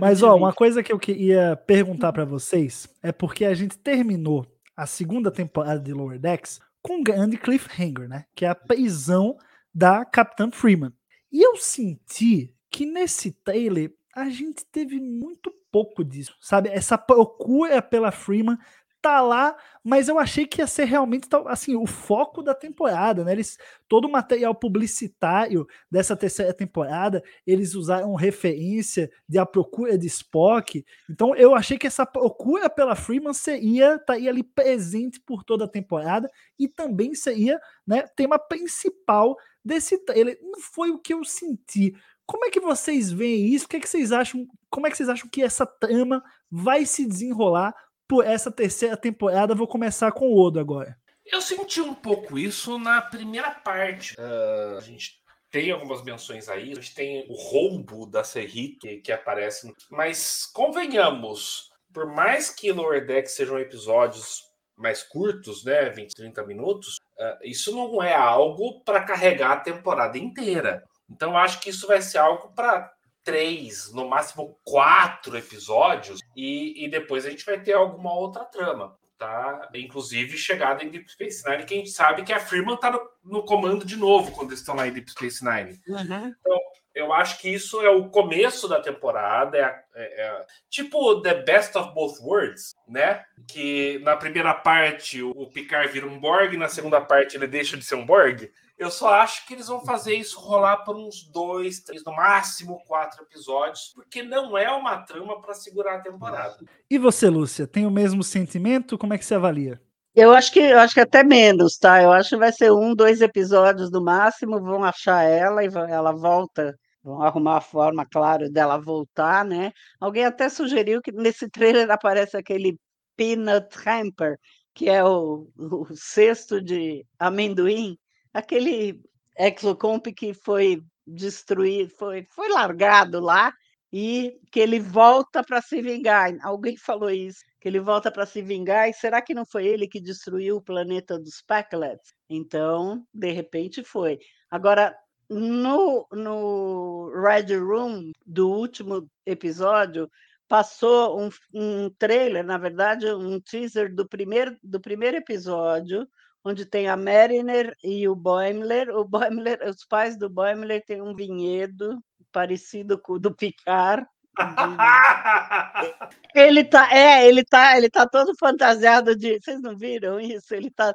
Mas 0.01 0.23
ó, 0.23 0.35
uma 0.35 0.55
coisa 0.55 0.83
que 0.83 0.91
eu 0.91 0.99
queria 0.99 1.55
perguntar 1.67 2.15
para 2.15 2.25
vocês 2.25 2.89
é 3.03 3.13
porque 3.13 3.45
a 3.45 3.53
gente 3.53 3.77
terminou 3.77 4.47
a 4.75 4.87
segunda 4.87 5.31
temporada 5.31 5.81
de 5.81 5.93
Lower 5.93 6.19
Decks 6.19 6.61
com 6.83 6.97
um 6.97 7.03
grande 7.03 7.37
cliffhanger, 7.39 8.09
né? 8.09 8.25
Que 8.35 8.45
é 8.45 8.49
a 8.49 8.55
prisão 8.55 9.37
da 9.73 10.05
Capitã 10.05 10.51
Freeman. 10.51 10.93
E 11.31 11.41
eu 11.41 11.57
senti 11.57 12.55
que 12.71 12.85
nesse 12.85 13.33
trailer 13.33 13.95
a 14.15 14.29
gente 14.29 14.65
teve 14.67 15.01
muito 15.01 15.51
pouco 15.71 16.05
disso, 16.05 16.37
sabe? 16.41 16.69
Essa 16.69 16.99
procura 16.99 17.81
pela 17.81 18.13
Freeman 18.13 18.59
tá 19.03 19.21
lá, 19.21 19.57
mas 19.83 20.09
eu 20.09 20.17
achei 20.17 20.47
que 20.47 20.61
ia 20.61 20.67
ser 20.67 20.85
realmente 20.85 21.29
assim 21.47 21.75
o 21.75 21.87
foco 21.87 22.41
da 22.41 22.55
temporada, 22.55 23.25
né? 23.25 23.33
Eles 23.33 23.59
todo 23.89 24.07
o 24.07 24.11
material 24.11 24.55
publicitário 24.55 25.67
dessa 25.91 26.17
terceira 26.17 26.55
temporada, 26.55 27.23
eles 27.45 27.75
usaram 27.75 28.15
referência 28.15 29.11
de 29.29 29.39
a 29.39 29.45
procura 29.45 29.99
de 29.99 30.07
Spock. 30.07 30.85
Então 31.11 31.35
eu 31.35 31.55
achei 31.55 31.77
que 31.77 31.87
essa 31.87 32.07
procura 32.07 32.71
pela 32.71 32.95
Freeman 32.95 33.35
seria 33.35 33.97
estaria 33.97 34.31
ali 34.31 34.45
presente 34.45 35.19
por 35.19 35.43
toda 35.43 35.65
a 35.65 35.69
temporada 35.69 36.31
e 36.57 36.69
também 36.69 37.15
seria, 37.15 37.61
né, 37.85 38.03
tema 38.15 38.39
principal 38.39 39.37
desse 39.65 39.99
trailer. 39.99 40.39
Não 40.41 40.61
foi 40.61 40.91
o 40.91 40.99
que 40.99 41.13
eu 41.13 41.25
senti. 41.25 41.93
Como 42.25 42.45
é 42.45 42.51
que 42.51 42.61
vocês 42.61 43.11
veem 43.11 43.49
isso? 43.49 43.67
O 43.67 43.69
que, 43.69 43.77
é 43.77 43.81
que 43.81 43.89
vocês 43.89 44.13
acham? 44.13 44.47
Como 44.71 44.87
é 44.87 44.91
que 44.91 44.97
vocês 44.97 45.09
acham 45.09 45.29
que 45.29 45.43
essa 45.43 45.67
trama 45.67 46.23
vai 46.51 46.87
se 46.87 47.05
desenrolar 47.05 47.75
essa 48.21 48.51
terceira 48.51 48.97
temporada? 48.97 49.55
Vou 49.55 49.69
começar 49.69 50.11
com 50.11 50.27
o 50.27 50.37
Odo 50.37 50.59
agora. 50.59 50.99
Eu 51.25 51.41
senti 51.41 51.81
um 51.81 51.95
pouco 51.95 52.37
isso 52.37 52.79
na 52.79 53.01
primeira 53.01 53.53
parte. 53.53 54.15
Uh, 54.19 54.79
a 54.79 54.81
gente 54.81 55.23
tem 55.51 55.71
algumas 55.71 56.03
menções 56.03 56.49
aí. 56.49 56.73
A 56.73 56.75
gente 56.75 56.95
tem 56.95 57.25
o 57.29 57.35
roubo 57.35 58.07
da 58.07 58.25
Serri 58.25 58.77
que, 58.81 58.97
que 58.97 59.13
aparece. 59.13 59.73
Mas 59.89 60.47
convenhamos, 60.47 61.71
por 61.93 62.07
mais 62.07 62.51
que 62.51 62.73
Lower 62.73 63.07
Deck 63.07 63.31
sejam 63.31 63.59
episódios 63.59 64.43
mais 64.77 65.03
curtos, 65.03 65.65
né, 65.65 65.91
20, 65.91 66.13
30 66.13 66.45
minutos, 66.45 66.97
uh, 67.19 67.39
isso 67.45 67.71
não 67.71 68.03
é 68.03 68.15
algo 68.15 68.83
para 68.83 69.05
carregar 69.05 69.53
a 69.53 69.61
temporada 69.61 70.19
inteira. 70.19 70.83
Então, 71.09 71.37
acho 71.37 71.61
que 71.61 71.71
isso 71.71 71.87
vai 71.87 72.01
ser 72.01 72.19
algo 72.19 72.53
para 72.55 72.91
três, 73.25 73.93
no 73.93 74.09
máximo 74.09 74.59
quatro 74.65 75.37
episódios, 75.37 76.21
e, 76.37 76.85
e 76.85 76.89
depois 76.89 77.25
a 77.25 77.31
gente 77.31 77.45
vai 77.45 77.61
ter 77.61 77.73
alguma 77.73 78.13
outra 78.15 78.45
trama. 78.45 78.97
Tá? 79.19 79.71
Inclusive 79.75 80.37
chegada 80.37 80.83
em 80.83 80.91
Deep 80.91 81.09
Space 81.09 81.49
Nine, 81.49 81.65
que 81.65 81.75
a 81.75 81.77
gente 81.77 81.91
sabe 81.91 82.25
que 82.25 82.33
a 82.33 82.41
Freeman 82.41 82.75
está 82.75 82.91
no, 82.91 83.01
no, 83.23 83.45
comando 83.45 83.85
de 83.85 83.97
novo 83.97 84.33
quando 84.33 84.49
eles 84.49 84.59
estão 84.59 84.75
lá 84.75 84.89
em 84.89 84.93
Deep 84.93 85.09
Space 85.13 85.45
Nine. 85.45 85.81
Uhum. 85.87 86.35
Então, 86.41 86.59
eu 86.95 87.13
acho 87.13 87.41
que 87.41 87.49
isso 87.49 87.81
é 87.81 87.91
o 87.91 88.09
começo 88.09 88.69
da 88.69 88.81
temporada, 88.81 89.57
é, 89.57 89.85
é, 89.95 90.23
é, 90.23 90.47
tipo 90.69 91.21
The 91.21 91.43
Best 91.43 91.77
of 91.77 91.95
Both 91.95 92.21
Worlds, 92.21 92.75
né? 92.87 93.25
Que 93.49 93.99
na 94.01 94.17
primeira 94.17 94.55
parte 94.55 95.23
o 95.23 95.47
Picard 95.47 95.93
vira 95.93 96.07
um 96.07 96.19
Borg, 96.19 96.57
na 96.57 96.69
segunda 96.69 97.01
parte 97.01 97.37
ele 97.37 97.47
deixa 97.47 97.77
de 97.77 97.85
ser 97.85 97.95
um 97.95 98.07
Borg. 98.07 98.51
Eu 98.79 98.91
só 98.91 99.15
acho 99.15 99.47
que 99.47 99.55
eles 99.55 99.69
vão 99.69 99.85
fazer 99.85 100.15
isso 100.15 100.41
rolar 100.41 100.79
por 100.79 100.97
uns 100.97 101.23
dois, 101.31 101.81
três, 101.81 102.03
no 102.05 102.13
máximo 102.13 102.83
quatro 102.85 103.23
episódios, 103.23 103.93
porque 103.95 104.23
não 104.23 104.59
é 104.59 104.71
uma 104.71 104.99
trama 105.03 105.41
para 105.41 105.55
segurar 105.55 105.97
a 105.97 106.01
temporada. 106.01 106.59
E 106.91 106.99
você, 106.99 107.29
Lúcia, 107.29 107.67
tem 107.67 107.87
o 107.87 107.91
mesmo 107.91 108.25
sentimento? 108.25 108.99
Como 108.99 109.15
é 109.15 109.19
que 109.19 109.25
você 109.25 109.35
avalia? 109.35 109.81
Eu 110.15 110.33
acho 110.35 110.53
que 110.53 110.61
eu 110.61 110.79
acho 110.79 110.95
que 110.95 111.01
até 111.01 111.25
menos, 111.25 111.77
tá? 111.79 112.03
Eu 112.03 112.13
acho 112.13 112.31
que 112.31 112.37
vai 112.37 112.53
ser 112.53 112.71
um, 112.71 112.95
dois 112.95 113.21
episódios 113.23 113.91
no 113.91 114.03
máximo, 114.03 114.61
vão 114.61 114.85
achar 114.85 115.23
ela 115.23 115.65
e 115.65 115.69
ela 115.89 116.13
volta 116.13 116.77
vão 117.03 117.23
arrumar 117.23 117.57
a 117.59 117.61
forma, 117.61 118.07
claro, 118.07 118.51
dela 118.51 118.79
voltar, 118.79 119.45
né? 119.45 119.73
Alguém 120.01 120.25
até 120.25 120.49
sugeriu 120.49 121.03
que 121.03 121.11
nesse 121.13 121.49
trailer 121.51 121.91
aparece 121.91 122.37
aquele 122.37 122.79
peanut 123.17 123.69
hamper, 123.87 124.39
que 124.75 124.89
é 124.89 125.05
o, 125.05 125.49
o 125.57 125.87
cesto 125.97 126.61
de 126.63 127.05
amendoim, 127.19 127.97
aquele 128.33 129.01
exocomp 129.39 130.07
que 130.15 130.33
foi 130.35 130.83
destruído, 131.07 131.91
foi, 131.99 132.25
foi 132.31 132.49
largado 132.51 133.19
lá 133.21 133.53
e 133.93 134.41
que 134.51 134.59
ele 134.59 134.81
volta 134.81 135.43
para 135.45 135.61
se 135.61 135.83
vingar. 135.83 136.35
Alguém 136.43 136.77
falou 136.77 137.11
isso, 137.11 137.41
que 137.61 137.69
ele 137.69 137.79
volta 137.81 138.11
para 138.11 138.25
se 138.25 138.41
vingar, 138.41 138.89
e 138.89 138.95
será 138.95 139.21
que 139.21 139.35
não 139.35 139.45
foi 139.45 139.67
ele 139.67 139.87
que 139.87 140.01
destruiu 140.01 140.57
o 140.57 140.63
planeta 140.63 141.19
dos 141.19 141.43
Packlets? 141.43 142.15
Então, 142.29 143.05
de 143.13 143.31
repente 143.31 143.85
foi. 143.85 144.19
Agora, 144.51 144.97
no, 145.29 146.07
no 146.13 147.13
Red 147.15 147.57
Room 147.57 148.13
do 148.25 148.51
último 148.51 149.09
episódio, 149.27 150.11
passou 150.49 151.21
um, 151.21 151.31
um 151.55 151.91
trailer, 151.99 152.45
na 152.45 152.59
verdade, 152.59 153.07
um 153.13 153.41
teaser 153.41 153.95
do 153.95 154.07
primeiro, 154.09 154.57
do 154.63 154.81
primeiro 154.81 155.17
episódio, 155.17 156.07
onde 156.45 156.67
tem 156.67 156.89
a 156.89 156.97
Mariner 156.97 157.77
e 157.83 158.09
o 158.09 158.15
Boimler. 158.15 158.91
O 158.91 159.05
Boimler, 159.05 159.61
os 159.69 159.85
pais 159.85 160.17
do 160.17 160.29
Boimler 160.29 160.85
têm 160.85 161.01
um 161.01 161.15
vinhedo 161.15 161.99
parecido 162.33 162.99
com 162.99 163.15
o 163.15 163.19
do 163.19 163.35
Picard. 163.35 164.07
ele 166.35 166.65
tá, 166.65 166.89
é, 166.91 167.29
ele 167.29 167.45
tá, 167.45 167.77
ele 167.77 167.91
tá 167.91 168.09
todo 168.09 168.33
fantasiado 168.39 169.15
de. 169.15 169.39
Vocês 169.39 169.61
não 169.61 169.77
viram 169.77 170.19
isso? 170.19 170.55
Ele 170.55 170.71
tá. 170.71 170.95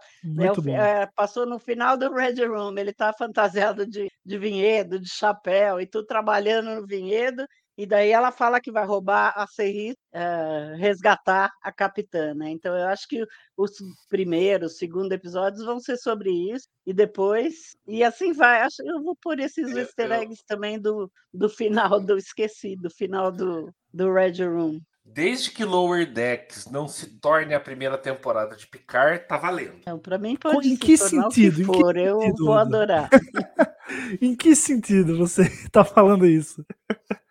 É, 0.68 1.04
é, 1.04 1.10
passou 1.16 1.46
no 1.46 1.60
final 1.60 1.96
do 1.96 2.12
Red 2.12 2.44
Room, 2.46 2.75
ele 2.77 2.92
tá 2.92 3.13
fantasiado 3.13 3.86
de, 3.86 4.12
de 4.25 4.38
vinhedo, 4.39 5.00
de 5.00 5.10
chapéu, 5.10 5.80
e 5.80 5.86
tudo 5.86 6.08
trabalhando 6.08 6.74
no 6.74 6.88
vinhedo, 6.88 7.46
e 7.77 7.86
daí 7.86 8.10
ela 8.10 8.31
fala 8.31 8.60
que 8.60 8.72
vai 8.72 8.86
roubar 8.86 9.34
a 9.36 9.46
Serri, 9.46 9.91
uh, 9.91 10.75
resgatar 10.77 11.51
a 11.62 11.72
capitã, 11.72 12.34
né? 12.34 12.50
Então 12.50 12.75
eu 12.75 12.88
acho 12.88 13.07
que 13.07 13.24
os 13.55 13.72
primeiros, 14.10 14.77
segundo 14.77 15.13
episódios 15.13 15.63
vão 15.63 15.79
ser 15.79 15.98
sobre 15.98 16.31
isso, 16.31 16.67
e 16.86 16.93
depois, 16.93 17.77
e 17.88 18.03
assim 18.03 18.34
vai. 18.34 18.62
Acho 18.62 18.81
eu 18.84 19.03
vou 19.03 19.15
pôr 19.22 19.39
esses 19.39 19.75
é, 19.75 19.81
easter 19.81 20.12
eggs 20.12 20.41
eu... 20.41 20.55
também 20.55 20.79
do, 20.79 21.12
do 21.31 21.48
final 21.48 22.00
do 22.00 22.17
esquecido, 22.17 22.89
final 22.89 23.31
do, 23.31 23.72
do 23.93 24.12
Red 24.12 24.43
Room. 24.43 24.79
Desde 25.10 25.51
que 25.51 25.63
Lower 25.63 26.12
Decks 26.12 26.69
não 26.69 26.88
se 26.88 27.07
torne 27.19 27.53
a 27.53 27.60
primeira 27.60 27.98
temporada 27.98 28.55
de 28.55 28.67
Picard, 28.67 29.25
tá 29.25 29.38
valendo. 29.38 29.77
Não, 29.86 29.98
para 29.98 30.17
mim 30.17 30.36
pode 30.36 30.67
em 30.67 30.75
que 30.75 30.98
sentido? 30.98 31.57
Que 31.57 31.63
for, 31.63 31.93
que 31.93 32.01
eu 32.01 32.19
sentido, 32.19 32.46
vou 32.46 32.53
adorar. 32.53 33.10
em 34.22 34.36
que 34.36 34.53
sentido 34.53 35.17
você 35.17 35.43
está 35.43 35.84
falando 35.86 36.25
isso? 36.25 36.63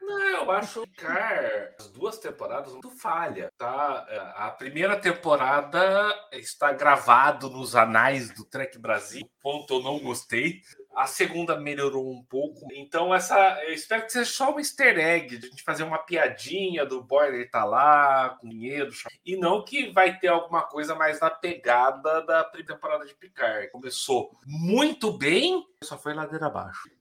Não, 0.06 0.20
eu 0.20 0.50
acho 0.52 0.86
que 0.86 1.04
as 1.04 1.88
duas 1.88 2.16
temporadas 2.16 2.72
muito 2.72 2.90
falha, 2.90 3.50
tá? 3.58 4.06
É, 4.08 4.18
a 4.36 4.50
primeira 4.52 4.96
temporada 4.96 6.14
está 6.30 6.72
gravado 6.72 7.50
nos 7.50 7.74
anais 7.74 8.32
do 8.32 8.44
Trek 8.44 8.78
Brasil, 8.78 9.28
ponto 9.42 9.74
eu 9.74 9.82
não 9.82 9.98
gostei. 9.98 10.60
A 10.94 11.08
segunda 11.08 11.58
melhorou 11.58 12.08
um 12.08 12.22
pouco. 12.22 12.68
Então, 12.72 13.12
essa. 13.12 13.36
Eu 13.64 13.74
espero 13.74 14.04
que 14.04 14.12
seja 14.12 14.30
só 14.30 14.54
um 14.54 14.60
easter 14.60 14.96
egg, 14.96 15.38
de 15.38 15.46
a 15.46 15.50
gente 15.50 15.64
fazer 15.64 15.82
uma 15.82 15.98
piadinha 15.98 16.86
do 16.86 17.02
Boiler 17.02 17.50
tá 17.50 17.64
lá, 17.64 18.30
com 18.40 18.48
dinheiro, 18.48 18.92
e 19.24 19.36
não 19.36 19.64
que 19.64 19.90
vai 19.90 20.16
ter 20.18 20.28
alguma 20.28 20.62
coisa 20.62 20.94
mais 20.94 21.20
na 21.20 21.30
pegada 21.30 22.22
da 22.24 22.44
primeira 22.44 22.74
temporada 22.74 23.04
de 23.04 23.14
Picard. 23.14 23.70
Começou 23.72 24.30
muito 24.46 25.12
bem, 25.18 25.66
só 25.82 25.98
foi 25.98 26.14
ladeira 26.14 26.46
abaixo. 26.46 26.95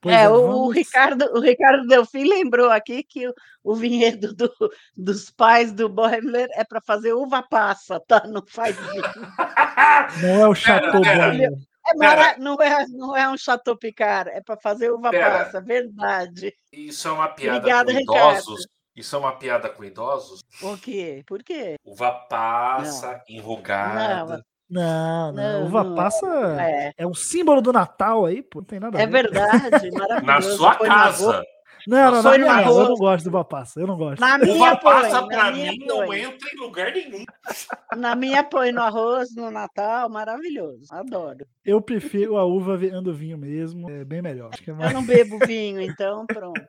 Pois 0.00 0.14
é, 0.14 0.28
o, 0.28 0.32
o 0.34 0.46
vamos- 0.46 0.74
Ricardo, 0.76 1.24
o 1.36 1.40
Ricardo 1.40 1.86
Delfim 1.86 2.22
lembrou 2.28 2.70
aqui 2.70 3.02
que 3.02 3.28
o, 3.28 3.34
o 3.64 3.74
vinhedo 3.74 4.32
do- 4.34 4.52
dos 4.96 5.30
pais 5.30 5.72
do 5.72 5.88
Boimler 5.88 6.48
é 6.52 6.62
para 6.64 6.80
fazer 6.80 7.12
uva 7.14 7.42
passa, 7.42 8.00
tá? 8.06 8.22
Não 8.26 8.42
faz 8.46 8.76
vinho. 8.76 9.02
Não 10.22 10.40
é 10.44 10.48
o 10.48 10.54
Chateau. 10.54 11.00
Boiler. 11.02 11.50
É 11.90 11.94
mara- 11.96 12.36
não, 12.38 12.54
é, 12.60 12.86
não 12.88 13.16
é 13.16 13.28
um 13.30 13.36
Chateau 13.38 13.76
Picard, 13.76 14.30
é 14.30 14.42
para 14.42 14.58
fazer 14.60 14.90
uva 14.90 15.10
Pera. 15.10 15.44
passa, 15.44 15.60
verdade. 15.60 16.54
Isso 16.72 17.08
é 17.08 17.12
uma 17.12 17.28
piada 17.28 17.58
Obrigada, 17.58 17.92
com 17.92 17.98
Ricardo. 17.98 18.32
idosos. 18.42 18.66
Isso 18.94 19.16
é 19.16 19.18
uma 19.18 19.32
piada 19.38 19.68
com 19.70 19.84
idosos. 19.84 20.40
O 20.60 20.76
quê? 20.76 21.22
Por 21.26 21.42
quê? 21.42 21.76
Uva 21.84 22.10
passa, 22.12 23.22
enrugada. 23.28 24.36
Não, 24.36 24.42
não. 24.70 25.32
Não, 25.32 25.64
Uva 25.66 25.84
não 25.84 25.92
é. 25.92 25.96
passa 25.96 26.26
É, 26.60 26.92
é 26.98 27.06
um 27.06 27.14
símbolo 27.14 27.60
do 27.62 27.72
Natal 27.72 28.26
aí, 28.26 28.42
pô. 28.42 28.60
Não 28.60 28.66
tem 28.66 28.80
nada 28.80 28.98
a 28.98 29.00
é 29.02 29.06
ver. 29.06 29.12
verdade, 29.22 29.90
maravilhoso. 29.92 30.26
Na 30.26 30.40
sua 30.42 30.72
no 30.74 30.78
casa. 30.80 31.44
Não, 31.86 32.10
não, 32.10 32.22
Foi 32.22 32.36
não, 32.36 32.48
no 32.48 32.54
não, 32.54 32.80
eu 32.82 32.88
não 32.90 32.96
gosto 32.96 33.22
de 33.22 33.28
uva 33.30 33.44
passa. 33.44 33.80
Eu 33.80 33.86
não 33.86 33.96
gosto. 33.96 34.20
Na 34.20 34.36
minha 34.36 34.54
Uva 34.54 34.76
põe, 34.76 34.92
passa, 34.92 35.26
pra 35.26 35.50
minha 35.50 35.72
mim, 35.72 35.86
não 35.86 36.04
põe. 36.04 36.20
entra 36.20 36.48
em 36.52 36.60
lugar 36.60 36.92
nenhum. 36.92 37.24
Na 37.96 38.14
minha 38.14 38.44
põe 38.44 38.72
no 38.72 38.82
arroz, 38.82 39.34
no 39.34 39.50
Natal, 39.50 40.10
maravilhoso. 40.10 40.84
Adoro. 40.90 41.46
Eu 41.64 41.80
prefiro 41.80 42.36
a 42.36 42.44
uva 42.44 42.76
virando 42.76 43.14
vinho 43.14 43.38
mesmo. 43.38 43.88
É 43.88 44.04
bem 44.04 44.20
melhor. 44.20 44.50
Acho 44.52 44.62
que 44.62 44.70
é 44.70 44.74
Eu 44.74 44.76
mais... 44.76 44.92
não 44.92 45.02
bebo 45.02 45.38
vinho, 45.46 45.80
então 45.80 46.26
pronto. 46.26 46.60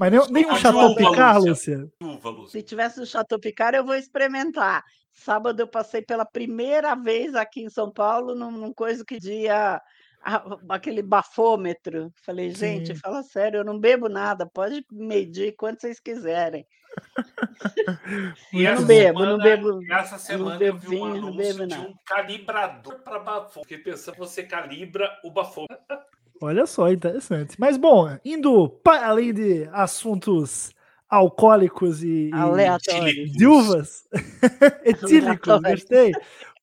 Mas 0.00 0.10
nem, 0.10 0.20
nem 0.30 0.46
um 0.46 0.56
Chateau 0.56 0.92
uva, 0.92 0.96
Picard, 0.96 1.46
Lúcia. 1.46 1.86
Lúcia. 2.00 2.46
Se 2.48 2.62
tivesse 2.62 3.00
o 3.02 3.06
Chateau 3.06 3.38
Picard, 3.38 3.76
eu 3.76 3.84
vou 3.84 3.96
experimentar. 3.96 4.82
Sábado 5.24 5.60
eu 5.60 5.66
passei 5.68 6.00
pela 6.02 6.24
primeira 6.24 6.94
vez 6.94 7.34
aqui 7.34 7.62
em 7.62 7.68
São 7.70 7.90
Paulo, 7.92 8.34
num, 8.34 8.50
num 8.50 8.72
coisa 8.72 9.04
que 9.04 9.18
dia 9.18 9.80
aquele 10.68 11.02
bafômetro. 11.02 12.12
Falei, 12.24 12.50
gente, 12.50 12.94
Sim. 12.94 13.00
fala 13.00 13.22
sério, 13.22 13.58
eu 13.58 13.64
não 13.64 13.78
bebo 13.78 14.08
nada, 14.08 14.46
pode 14.46 14.84
medir 14.90 15.54
quanto 15.56 15.80
vocês 15.80 16.00
quiserem. 16.00 16.66
E 18.52 18.64
Eu 18.64 18.74
não 18.76 18.84
bebo, 18.86 19.18
não 19.20 19.36
semana- 19.38 19.44
bebo- 19.44 19.82
e 19.82 19.92
Essa 19.92 20.18
semana 20.18 20.54
eu 20.54 20.58
bebo 20.58 20.78
vi 20.78 20.86
um 20.86 20.90
vinho, 20.90 21.06
não 21.22 21.28
anúncio 21.28 21.36
bebo 21.58 21.66
nada. 21.66 21.82
um 21.88 21.94
calibrador 22.04 22.98
para 23.00 23.18
bafo. 23.18 23.60
Fiquei 23.60 23.78
pensando, 23.78 24.16
você 24.16 24.42
calibra 24.42 25.10
o 25.24 25.30
bafômetro. 25.30 25.76
Olha 26.40 26.66
só, 26.66 26.90
interessante. 26.90 27.56
Mas 27.58 27.76
bom, 27.76 28.08
indo 28.24 28.68
para 28.68 29.06
além 29.08 29.32
de 29.34 29.68
assuntos 29.72 30.72
alcoólicos 31.08 32.02
e, 32.02 32.28
e 32.28 32.32
Aleatório. 32.32 33.30
de 33.30 33.46
uvas, 33.46 34.06
etílicos, 34.84 35.60
gostei. 35.62 36.12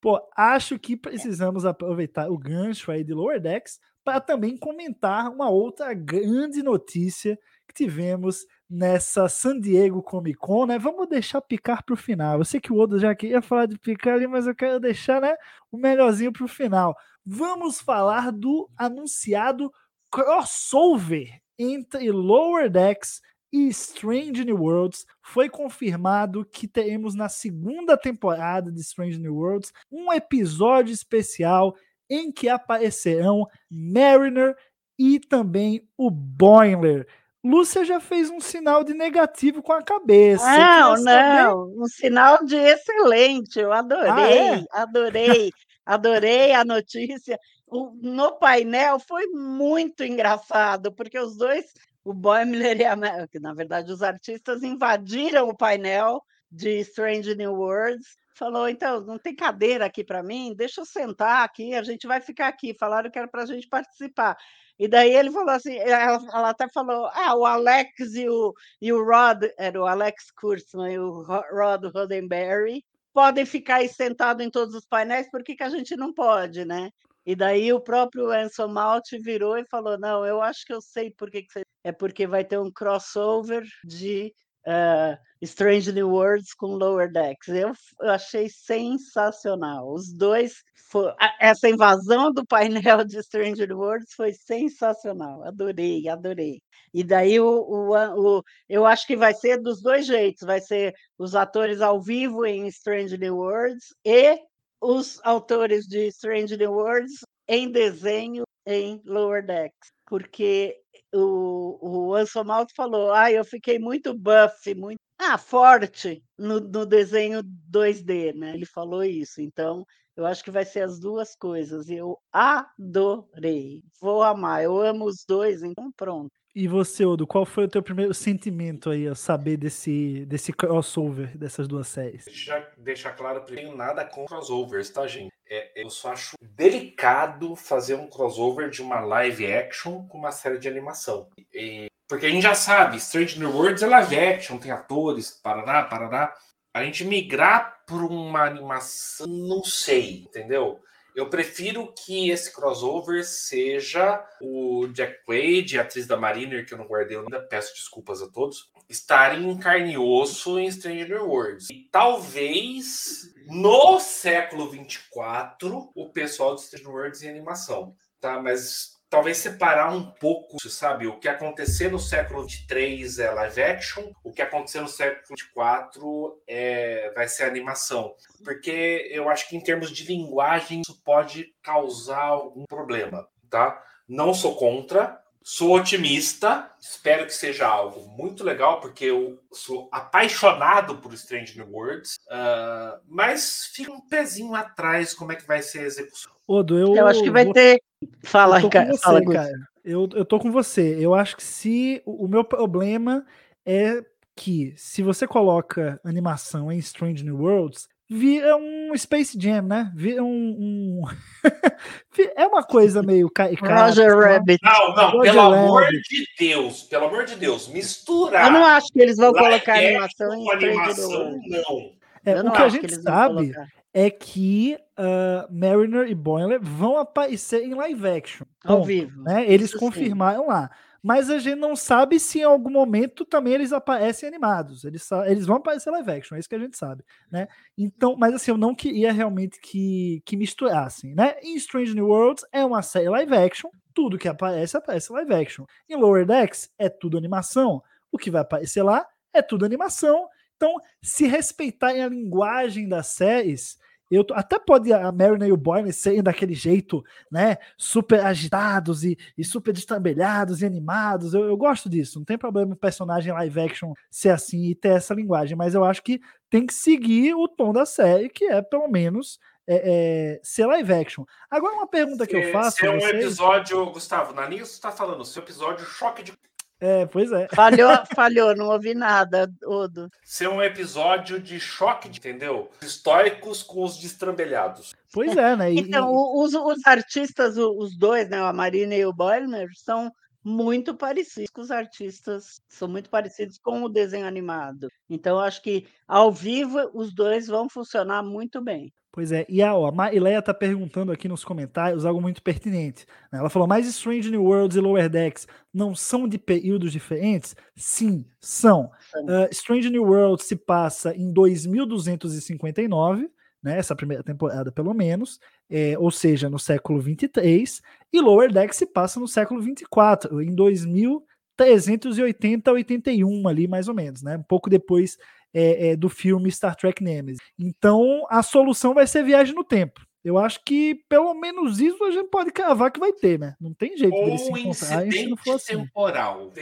Pô, 0.00 0.20
acho 0.36 0.78
que 0.78 0.96
precisamos 0.96 1.64
aproveitar 1.64 2.30
o 2.30 2.38
gancho 2.38 2.92
aí 2.92 3.02
de 3.02 3.12
Lower 3.12 3.40
Decks 3.40 3.80
para 4.04 4.20
também 4.20 4.56
comentar 4.56 5.28
uma 5.28 5.50
outra 5.50 5.92
grande 5.92 6.62
notícia 6.62 7.36
que 7.66 7.74
tivemos 7.74 8.46
nessa 8.70 9.28
San 9.28 9.58
Diego 9.58 10.00
Comic 10.00 10.38
Con, 10.38 10.66
né? 10.66 10.78
Vamos 10.78 11.08
deixar 11.08 11.40
picar 11.40 11.84
para 11.84 11.94
o 11.94 11.96
final. 11.96 12.38
Eu 12.38 12.44
sei 12.44 12.60
que 12.60 12.72
o 12.72 12.78
Odo 12.78 13.00
já 13.00 13.12
queria 13.16 13.42
falar 13.42 13.66
de 13.66 13.76
picar 13.76 14.14
ali, 14.14 14.28
mas 14.28 14.46
eu 14.46 14.54
quero 14.54 14.78
deixar, 14.78 15.20
né, 15.20 15.34
o 15.72 15.76
melhorzinho 15.76 16.32
para 16.32 16.44
o 16.44 16.48
final. 16.48 16.96
Vamos 17.24 17.80
falar 17.80 18.30
do 18.30 18.70
anunciado 18.76 19.72
crossover 20.08 21.40
entre 21.58 22.10
Lower 22.12 22.70
Decks 22.70 23.20
e 23.56 23.68
Strange 23.68 24.44
New 24.44 24.58
Worlds. 24.62 25.06
Foi 25.22 25.48
confirmado 25.48 26.44
que 26.44 26.68
teremos 26.68 27.14
na 27.14 27.28
segunda 27.28 27.96
temporada 27.96 28.70
de 28.70 28.80
Strange 28.80 29.18
New 29.18 29.34
Worlds 29.36 29.72
um 29.90 30.12
episódio 30.12 30.92
especial 30.92 31.74
em 32.10 32.30
que 32.30 32.48
aparecerão 32.48 33.46
Mariner 33.70 34.54
e 34.98 35.18
também 35.18 35.86
o 35.96 36.10
Boiler. 36.10 37.06
Lúcia 37.44 37.84
já 37.84 38.00
fez 38.00 38.28
um 38.28 38.40
sinal 38.40 38.82
de 38.82 38.92
negativo 38.92 39.62
com 39.62 39.72
a 39.72 39.82
cabeça. 39.82 40.44
Não, 40.58 40.96
não, 40.96 41.82
um 41.82 41.86
sinal 41.86 42.44
de 42.44 42.56
excelente. 42.56 43.58
Eu 43.60 43.72
adorei, 43.72 44.10
Ah, 44.10 44.30
é? 44.58 44.64
adorei, 44.72 45.52
adorei 45.84 46.52
a 46.52 46.64
notícia. 46.64 47.38
O- 47.68 47.92
no 48.02 48.38
painel 48.38 48.98
foi 48.98 49.26
muito 49.28 50.02
engraçado, 50.04 50.92
porque 50.92 51.18
os 51.18 51.36
dois, 51.36 51.64
o 52.06 52.14
Boimler 52.14 52.80
e 52.80 52.84
a 52.84 52.94
Ma- 52.96 53.26
que 53.28 53.38
na 53.40 53.52
verdade 53.52 53.92
os 53.92 54.02
artistas 54.02 54.62
invadiram 54.62 55.48
o 55.48 55.56
painel 55.56 56.22
de 56.50 56.80
Strange 56.80 57.34
New 57.34 57.54
Worlds. 57.54 58.06
Falou, 58.34 58.68
então, 58.68 59.00
não 59.00 59.18
tem 59.18 59.34
cadeira 59.34 59.86
aqui 59.86 60.04
para 60.04 60.22
mim? 60.22 60.54
Deixa 60.54 60.82
eu 60.82 60.84
sentar 60.84 61.44
aqui, 61.44 61.74
a 61.74 61.82
gente 61.82 62.06
vai 62.06 62.20
ficar 62.20 62.48
aqui. 62.48 62.76
Falaram 62.78 63.10
que 63.10 63.18
era 63.18 63.26
para 63.26 63.42
a 63.42 63.46
gente 63.46 63.66
participar. 63.68 64.36
E 64.78 64.86
daí 64.86 65.14
ele 65.14 65.30
falou 65.32 65.50
assim, 65.50 65.76
ela, 65.78 66.20
ela 66.32 66.50
até 66.50 66.68
falou, 66.68 67.06
ah, 67.14 67.34
o 67.34 67.46
Alex 67.46 68.14
e 68.14 68.28
o, 68.28 68.52
e 68.80 68.92
o 68.92 69.02
Rod, 69.02 69.44
era 69.58 69.80
o 69.80 69.86
Alex 69.86 70.30
Kurtzman 70.30 70.92
e 70.92 70.98
o 70.98 71.22
Ro- 71.22 71.44
Rod 71.50 71.84
Roddenberry, 71.94 72.84
podem 73.12 73.46
ficar 73.46 73.76
aí 73.76 73.88
sentados 73.88 74.44
em 74.44 74.50
todos 74.50 74.74
os 74.74 74.84
painéis, 74.84 75.30
por 75.30 75.42
que, 75.42 75.56
que 75.56 75.62
a 75.62 75.70
gente 75.70 75.96
não 75.96 76.12
pode, 76.12 76.66
né? 76.66 76.90
E 77.26 77.34
daí 77.34 77.72
o 77.72 77.80
próprio 77.80 78.30
Anson 78.30 78.68
Malt 78.68 79.10
virou 79.20 79.58
e 79.58 79.66
falou, 79.66 79.98
não, 79.98 80.24
eu 80.24 80.40
acho 80.40 80.64
que 80.64 80.72
eu 80.72 80.80
sei 80.80 81.10
por 81.10 81.30
que, 81.30 81.42
que 81.42 81.52
você... 81.52 81.62
É 81.84 81.92
porque 81.92 82.26
vai 82.26 82.44
ter 82.44 82.58
um 82.58 82.70
crossover 82.70 83.64
de 83.84 84.32
ah, 84.66 85.18
Strange 85.42 85.92
New 85.92 86.10
Worlds 86.10 86.54
com 86.54 86.74
Lower 86.76 87.10
Decks. 87.12 87.48
Eu, 87.48 87.72
eu 88.00 88.10
achei 88.10 88.48
sensacional. 88.48 89.92
Os 89.92 90.12
dois, 90.12 90.54
fo- 90.90 91.14
a- 91.20 91.36
essa 91.40 91.68
invasão 91.68 92.32
do 92.32 92.44
painel 92.46 93.04
de 93.04 93.18
Strange 93.18 93.66
New 93.66 93.78
Worlds 93.78 94.12
foi 94.14 94.32
sensacional. 94.32 95.44
Adorei, 95.44 96.08
adorei. 96.08 96.60
E 96.92 97.04
daí 97.04 97.38
o, 97.38 97.46
o, 97.60 98.38
o- 98.38 98.42
eu 98.68 98.84
acho 98.86 99.06
que 99.06 99.16
vai 99.16 99.34
ser 99.34 99.58
dos 99.60 99.80
dois 99.82 100.06
jeitos. 100.06 100.46
Vai 100.46 100.60
ser 100.60 100.94
os 101.18 101.34
atores 101.36 101.80
ao 101.80 102.00
vivo 102.00 102.44
em 102.44 102.66
Strange 102.68 103.16
New 103.18 103.36
Worlds 103.36 103.94
e 104.04 104.38
os 104.80 105.20
autores 105.24 105.86
de 105.86 106.08
Strange 106.08 106.56
New 106.56 106.72
Worlds 106.72 107.20
em 107.48 107.70
desenho 107.70 108.44
em 108.66 109.00
Lower 109.04 109.44
Decks. 109.44 109.90
Porque 110.06 110.76
o, 111.12 112.08
o 112.08 112.14
Anson 112.14 112.44
Malt 112.44 112.70
falou, 112.74 113.12
ah, 113.12 113.30
eu 113.30 113.44
fiquei 113.44 113.78
muito 113.78 114.14
buff, 114.14 114.74
muito 114.74 114.98
ah, 115.18 115.38
forte 115.38 116.22
no, 116.38 116.60
no 116.60 116.84
desenho 116.86 117.42
2D, 117.42 118.34
né? 118.34 118.54
Ele 118.54 118.66
falou 118.66 119.02
isso. 119.02 119.40
Então, 119.40 119.84
eu 120.16 120.26
acho 120.26 120.44
que 120.44 120.50
vai 120.50 120.64
ser 120.64 120.80
as 120.80 120.98
duas 121.00 121.34
coisas. 121.34 121.88
Eu 121.88 122.18
adorei. 122.32 123.82
Vou 124.00 124.22
amar. 124.22 124.62
Eu 124.62 124.80
amo 124.80 125.06
os 125.06 125.24
dois, 125.26 125.62
então 125.62 125.90
pronto. 125.96 126.32
E 126.58 126.66
você, 126.66 127.04
Odo, 127.04 127.26
qual 127.26 127.44
foi 127.44 127.64
o 127.64 127.68
teu 127.68 127.82
primeiro 127.82 128.14
sentimento 128.14 128.88
aí 128.88 129.06
a 129.06 129.14
saber 129.14 129.58
desse, 129.58 130.24
desse 130.24 130.54
crossover 130.54 131.36
dessas 131.36 131.68
duas 131.68 131.86
séries? 131.86 132.24
Já 132.30 132.66
deixar 132.78 133.12
claro, 133.12 133.40
tenho 133.42 133.76
nada 133.76 134.06
com 134.06 134.24
crossovers, 134.24 134.88
tá, 134.88 135.06
gente? 135.06 135.30
É, 135.46 135.82
eu 135.82 135.90
só 135.90 136.12
acho 136.12 136.34
delicado 136.40 137.54
fazer 137.54 137.96
um 137.96 138.08
crossover 138.08 138.70
de 138.70 138.80
uma 138.80 139.00
live 139.00 139.52
action 139.52 140.08
com 140.08 140.16
uma 140.16 140.32
série 140.32 140.58
de 140.58 140.66
animação. 140.66 141.28
E- 141.52 141.88
porque 142.08 142.24
a 142.24 142.30
gente 142.30 142.44
já 142.44 142.54
sabe, 142.54 142.96
Strange 142.96 143.38
New 143.38 143.54
Worlds 143.54 143.82
é 143.82 143.86
live 143.86 144.18
action, 144.18 144.56
tem 144.56 144.70
atores, 144.70 145.32
parará, 145.42 145.82
parará. 145.82 146.34
A 146.72 146.82
gente 146.84 147.04
migrar 147.04 147.82
para 147.84 147.96
uma 147.96 148.44
animação, 148.46 149.26
não 149.26 149.62
sei, 149.62 150.22
entendeu? 150.22 150.80
Eu 151.16 151.30
prefiro 151.30 151.94
que 151.94 152.28
esse 152.28 152.52
crossover 152.52 153.24
seja 153.24 154.22
o 154.38 154.86
Jack 154.88 155.24
Quaid, 155.24 155.78
a 155.78 155.82
atriz 155.82 156.06
da 156.06 156.14
Mariner, 156.14 156.66
que 156.66 156.74
eu 156.74 156.78
não 156.78 156.86
guardei 156.86 157.16
ainda, 157.16 157.40
peço 157.40 157.72
desculpas 157.72 158.20
a 158.20 158.28
todos, 158.28 158.70
estarem 158.86 159.50
em 159.50 159.58
carne 159.58 159.94
e 159.94 159.98
osso 159.98 160.58
em 160.58 160.66
Strange 160.66 161.08
New 161.08 161.26
Worlds. 161.26 161.70
E 161.70 161.88
talvez 161.90 163.34
no 163.46 163.98
século 163.98 164.68
24 164.68 165.90
o 165.94 166.10
pessoal 166.10 166.54
de 166.54 166.60
Strange 166.60 166.84
New 166.84 166.92
Worlds 166.92 167.22
em 167.22 167.30
animação, 167.30 167.96
tá? 168.20 168.38
Mas 168.38 168.95
talvez 169.16 169.38
separar 169.38 169.90
um 169.94 170.02
pouco, 170.02 170.58
sabe? 170.68 171.06
O 171.06 171.18
que 171.18 171.26
acontecer 171.26 171.90
no 171.90 171.98
século 171.98 172.42
23 172.42 173.18
é 173.18 173.30
live 173.30 173.62
action, 173.62 174.12
o 174.22 174.30
que 174.30 174.42
acontecer 174.42 174.82
no 174.82 174.88
século 174.88 175.24
24 175.30 176.42
é 176.46 177.10
vai 177.14 177.26
ser 177.26 177.44
animação, 177.44 178.14
porque 178.44 179.08
eu 179.10 179.30
acho 179.30 179.48
que 179.48 179.56
em 179.56 179.60
termos 179.62 179.90
de 179.90 180.04
linguagem 180.04 180.82
isso 180.82 181.02
pode 181.02 181.46
causar 181.62 182.24
algum 182.24 182.64
problema, 182.66 183.26
tá? 183.48 183.82
Não 184.06 184.34
sou 184.34 184.54
contra, 184.54 185.18
Sou 185.48 185.76
otimista, 185.76 186.68
espero 186.80 187.24
que 187.24 187.32
seja 187.32 187.68
algo 187.68 188.08
muito 188.18 188.42
legal, 188.42 188.80
porque 188.80 189.04
eu 189.04 189.40
sou 189.52 189.88
apaixonado 189.92 190.98
por 190.98 191.14
Strange 191.14 191.56
New 191.56 191.70
Worlds, 191.70 192.18
ah, 192.28 192.98
mas 193.06 193.70
fica 193.72 193.92
um 193.92 194.00
pezinho 194.00 194.56
atrás 194.56 195.14
como 195.14 195.30
é 195.30 195.36
que 195.36 195.46
vai 195.46 195.62
ser 195.62 195.78
a 195.78 195.86
execução. 195.86 196.35
Odo, 196.46 196.78
eu, 196.78 196.94
Eu 196.94 197.06
acho 197.06 197.22
que 197.22 197.30
vai 197.30 197.44
vou- 197.44 197.54
ter. 197.54 197.80
Fala, 198.24 198.58
eu 198.58 198.64
Ricardo. 198.64 198.90
você, 198.92 199.02
Fala, 199.02 199.22
cara. 199.24 199.52
Eu, 199.84 200.08
eu 200.14 200.24
tô 200.24 200.38
com 200.38 200.50
você. 200.50 200.96
Eu 201.00 201.14
acho 201.14 201.36
que 201.36 201.42
se. 201.44 202.02
O 202.04 202.26
meu 202.28 202.44
problema 202.44 203.24
é 203.64 204.02
que 204.36 204.74
se 204.76 205.02
você 205.02 205.26
coloca 205.26 205.98
animação 206.04 206.70
em 206.70 206.78
Strange 206.78 207.24
New 207.24 207.38
Worlds, 207.40 207.88
vira 208.08 208.56
um 208.56 208.92
Space 208.96 209.36
Jam, 209.40 209.62
né? 209.62 209.90
Vira 209.94 210.22
um. 210.22 210.28
um- 210.28 211.02
é 212.36 212.46
uma 212.46 212.62
coisa 212.62 213.02
meio 213.02 213.30
caricata. 213.30 213.86
Roger. 213.86 214.16
Rabbit. 214.18 214.58
Não, 214.62 214.94
não, 214.94 215.10
Roger 215.10 215.32
pelo 215.32 215.40
amor 215.40 215.82
Rabbit. 215.84 216.08
de 216.08 216.26
Deus, 216.38 216.82
pelo 216.84 217.06
amor 217.06 217.24
de 217.24 217.34
Deus, 217.36 217.68
misturar. 217.68 218.46
Eu 218.46 218.52
não 218.52 218.64
acho 218.64 218.88
que 218.92 219.00
eles 219.00 219.16
vão 219.16 219.32
colocar 219.32 219.74
animação 219.78 220.34
em 220.34 220.50
animação, 220.52 221.10
Worlds. 221.10 221.50
não. 221.50 221.96
É, 222.24 222.40
o 222.42 222.50
que 222.52 222.62
a 222.62 222.68
gente 222.68 222.94
sabe 223.02 223.52
colocar. 223.52 223.68
É 223.98 224.10
que 224.10 224.76
ah, 224.94 225.48
Mariner 225.50 226.06
e 226.06 226.14
Boiler 226.14 226.60
vão 226.62 226.98
aparecer 226.98 227.62
em 227.64 227.72
live 227.72 228.06
action. 228.06 228.46
Ao 228.62 228.76
Ponto, 228.76 228.86
vivo. 228.88 229.22
né? 229.22 229.50
Eles 229.50 229.70
Isso 229.70 229.78
sim. 229.78 229.86
confirmaram 229.86 230.48
lá. 230.48 230.70
Mas 231.02 231.30
a 231.30 231.38
gente 231.38 231.58
não 231.58 231.74
sabe 231.74 232.20
se 232.20 232.40
em 232.40 232.42
algum 232.42 232.68
momento 232.68 233.24
também 233.24 233.54
eles 233.54 233.72
aparecem 233.72 234.28
animados. 234.28 234.84
Eles, 234.84 235.08
eles 235.26 235.46
vão 235.46 235.56
aparecer 235.56 235.90
live 235.90 236.10
action, 236.10 236.36
é 236.36 236.40
isso 236.40 236.48
que 236.48 236.54
a 236.54 236.58
gente 236.58 236.76
sabe, 236.76 237.04
né? 237.32 237.48
Então, 237.78 238.16
mas 238.18 238.34
assim, 238.34 238.50
eu 238.50 238.58
não 238.58 238.74
queria 238.74 239.12
realmente 239.12 239.58
que, 239.60 240.20
que 240.26 240.36
misturassem, 240.36 241.14
né? 241.14 241.36
Em 241.42 241.56
Strange 241.56 241.94
New 241.94 242.08
Worlds 242.08 242.44
é 242.52 242.62
uma 242.62 242.82
série 242.82 243.08
live 243.08 243.34
action, 243.34 243.70
tudo 243.94 244.18
que 244.18 244.28
aparece, 244.28 244.76
aparece 244.76 245.10
live 245.10 245.32
action. 245.32 245.64
Em 245.88 245.96
Lower 245.96 246.26
Decks 246.26 246.68
é 246.78 246.90
tudo 246.90 247.16
animação, 247.16 247.82
o 248.12 248.18
que 248.18 248.30
vai 248.30 248.42
aparecer 248.42 248.82
lá 248.82 249.06
é 249.32 249.40
tudo 249.40 249.64
animação. 249.64 250.28
Então, 250.56 250.74
se 251.02 251.26
respeitarem 251.26 252.02
a 252.02 252.08
linguagem 252.08 252.88
das 252.88 253.06
séries, 253.06 253.78
eu 254.10 254.24
até 254.32 254.58
pode 254.58 254.92
a 254.92 255.10
Mariner 255.10 255.48
e 255.48 255.52
o 255.52 255.56
Boyne 255.56 255.92
serem 255.92 256.22
daquele 256.22 256.54
jeito, 256.54 257.02
né? 257.30 257.56
Super 257.76 258.20
agitados 258.24 259.04
e, 259.04 259.16
e 259.36 259.44
super 259.44 259.72
destrambelhados 259.72 260.62
e 260.62 260.66
animados. 260.66 261.34
Eu, 261.34 261.44
eu 261.44 261.56
gosto 261.56 261.88
disso. 261.88 262.18
Não 262.18 262.24
tem 262.24 262.38
problema 262.38 262.72
o 262.74 262.76
personagem 262.76 263.32
live 263.32 263.60
action 263.60 263.92
ser 264.10 264.30
assim 264.30 264.64
e 264.66 264.74
ter 264.74 264.90
essa 264.90 265.14
linguagem, 265.14 265.56
mas 265.56 265.74
eu 265.74 265.84
acho 265.84 266.02
que 266.02 266.20
tem 266.48 266.64
que 266.64 266.74
seguir 266.74 267.34
o 267.34 267.48
tom 267.48 267.72
da 267.72 267.84
série, 267.84 268.28
que 268.28 268.44
é 268.44 268.62
pelo 268.62 268.86
menos 268.88 269.38
é, 269.68 270.36
é, 270.36 270.40
ser 270.44 270.64
live 270.66 270.92
action. 270.92 271.24
Agora, 271.50 271.74
uma 271.74 271.88
pergunta 271.88 272.24
que 272.26 272.36
eu 272.36 272.42
Se- 272.44 272.52
faço. 272.52 272.76
Se 272.76 272.86
é 272.86 272.90
um 272.90 273.00
vocês- 273.00 273.14
episódio, 273.24 273.84
Gustavo, 273.90 274.32
na 274.32 274.46
linha 274.46 274.64
você 274.64 274.80
tá 274.80 274.92
falando, 274.92 275.24
seu 275.24 275.42
episódio 275.42 275.84
choque 275.84 276.22
de. 276.22 276.32
É, 276.78 277.06
pois 277.06 277.32
é. 277.32 277.48
Falhou, 277.54 277.90
falhou, 278.14 278.54
não 278.54 278.68
ouvi 278.68 278.94
nada, 278.94 279.50
Odo. 279.64 280.08
Ser 280.22 280.48
um 280.48 280.62
episódio 280.62 281.40
de 281.40 281.58
choque, 281.58 282.08
de, 282.08 282.18
entendeu? 282.18 282.70
Históricos 282.82 283.62
com 283.62 283.82
os 283.82 283.96
destrambelhados. 283.98 284.94
Pois 285.12 285.34
é, 285.36 285.56
né? 285.56 285.72
E- 285.72 285.78
Então, 285.80 286.12
os, 286.36 286.52
os 286.54 286.86
artistas, 286.86 287.56
os 287.56 287.96
dois, 287.96 288.28
né, 288.28 288.38
a 288.40 288.52
Marina 288.52 288.94
e 288.94 289.06
o 289.06 289.12
Boiler, 289.12 289.68
são 289.74 290.12
muito 290.44 290.94
parecidos 290.94 291.50
com 291.50 291.60
os 291.62 291.70
artistas, 291.70 292.60
são 292.68 292.86
muito 292.86 293.08
parecidos 293.10 293.58
com 293.58 293.82
o 293.82 293.88
desenho 293.88 294.26
animado. 294.26 294.88
Então, 295.08 295.38
eu 295.38 295.44
acho 295.44 295.62
que 295.62 295.88
ao 296.06 296.30
vivo 296.30 296.90
os 296.94 297.12
dois 297.14 297.46
vão 297.48 297.68
funcionar 297.68 298.22
muito 298.22 298.60
bem. 298.60 298.92
Pois 299.16 299.32
é, 299.32 299.44
e 299.48 299.60
a, 299.62 299.74
ó, 299.74 299.86
a 299.86 299.92
Marileia 299.92 300.42
tá 300.42 300.52
perguntando 300.52 301.10
aqui 301.10 301.26
nos 301.26 301.42
comentários 301.42 302.04
algo 302.04 302.20
muito 302.20 302.42
pertinente. 302.42 303.06
né? 303.32 303.38
Ela 303.38 303.48
falou: 303.48 303.66
mas 303.66 303.86
Strange 303.86 304.30
New 304.30 304.44
Worlds 304.44 304.76
e 304.76 304.80
Lower 304.80 305.08
Decks 305.08 305.48
não 305.72 305.94
são 305.94 306.28
de 306.28 306.36
períodos 306.36 306.92
diferentes? 306.92 307.56
Sim, 307.74 308.26
são. 308.38 308.90
Uh, 309.14 309.48
Strange 309.50 309.88
New 309.88 310.04
Worlds 310.04 310.44
se 310.44 310.54
passa 310.54 311.16
em 311.16 311.32
2259, 311.32 313.30
né? 313.62 313.78
Essa 313.78 313.96
primeira 313.96 314.22
temporada, 314.22 314.70
pelo 314.70 314.92
menos, 314.92 315.40
é, 315.70 315.98
ou 315.98 316.10
seja, 316.10 316.50
no 316.50 316.58
século 316.58 317.00
23, 317.00 317.80
e 318.12 318.20
Lower 318.20 318.52
Decks 318.52 318.76
se 318.76 318.84
passa 318.84 319.18
no 319.18 319.26
século 319.26 319.62
24, 319.62 320.42
em 320.42 320.54
2380 320.54 322.70
81 322.70 323.48
ali, 323.48 323.66
mais 323.66 323.88
ou 323.88 323.94
menos, 323.94 324.22
né? 324.22 324.36
Um 324.36 324.42
pouco 324.42 324.68
depois 324.68 325.16
é, 325.58 325.88
é, 325.88 325.96
do 325.96 326.10
filme 326.10 326.52
Star 326.52 326.76
Trek 326.76 327.02
Nemesis. 327.02 327.40
Então, 327.58 328.26
a 328.28 328.42
solução 328.42 328.92
vai 328.92 329.06
ser 329.06 329.24
viagem 329.24 329.54
no 329.54 329.64
tempo. 329.64 330.04
Eu 330.22 330.36
acho 330.36 330.60
que 330.66 330.96
pelo 331.08 331.32
menos 331.34 331.80
isso 331.80 332.02
a 332.04 332.10
gente 332.10 332.28
pode 332.28 332.50
cravar 332.50 332.90
que 332.90 332.98
vai 333.00 333.12
ter, 333.12 333.38
né? 333.38 333.54
Não 333.60 333.72
tem 333.72 333.96
jeito 333.96 334.12
se 334.12 334.22
Ou 334.22 334.38
se 334.38 334.50
não 334.50 334.58
incidente 334.58 335.36
for 335.42 335.54
assim. 335.54 335.78
temporal. 335.78 336.52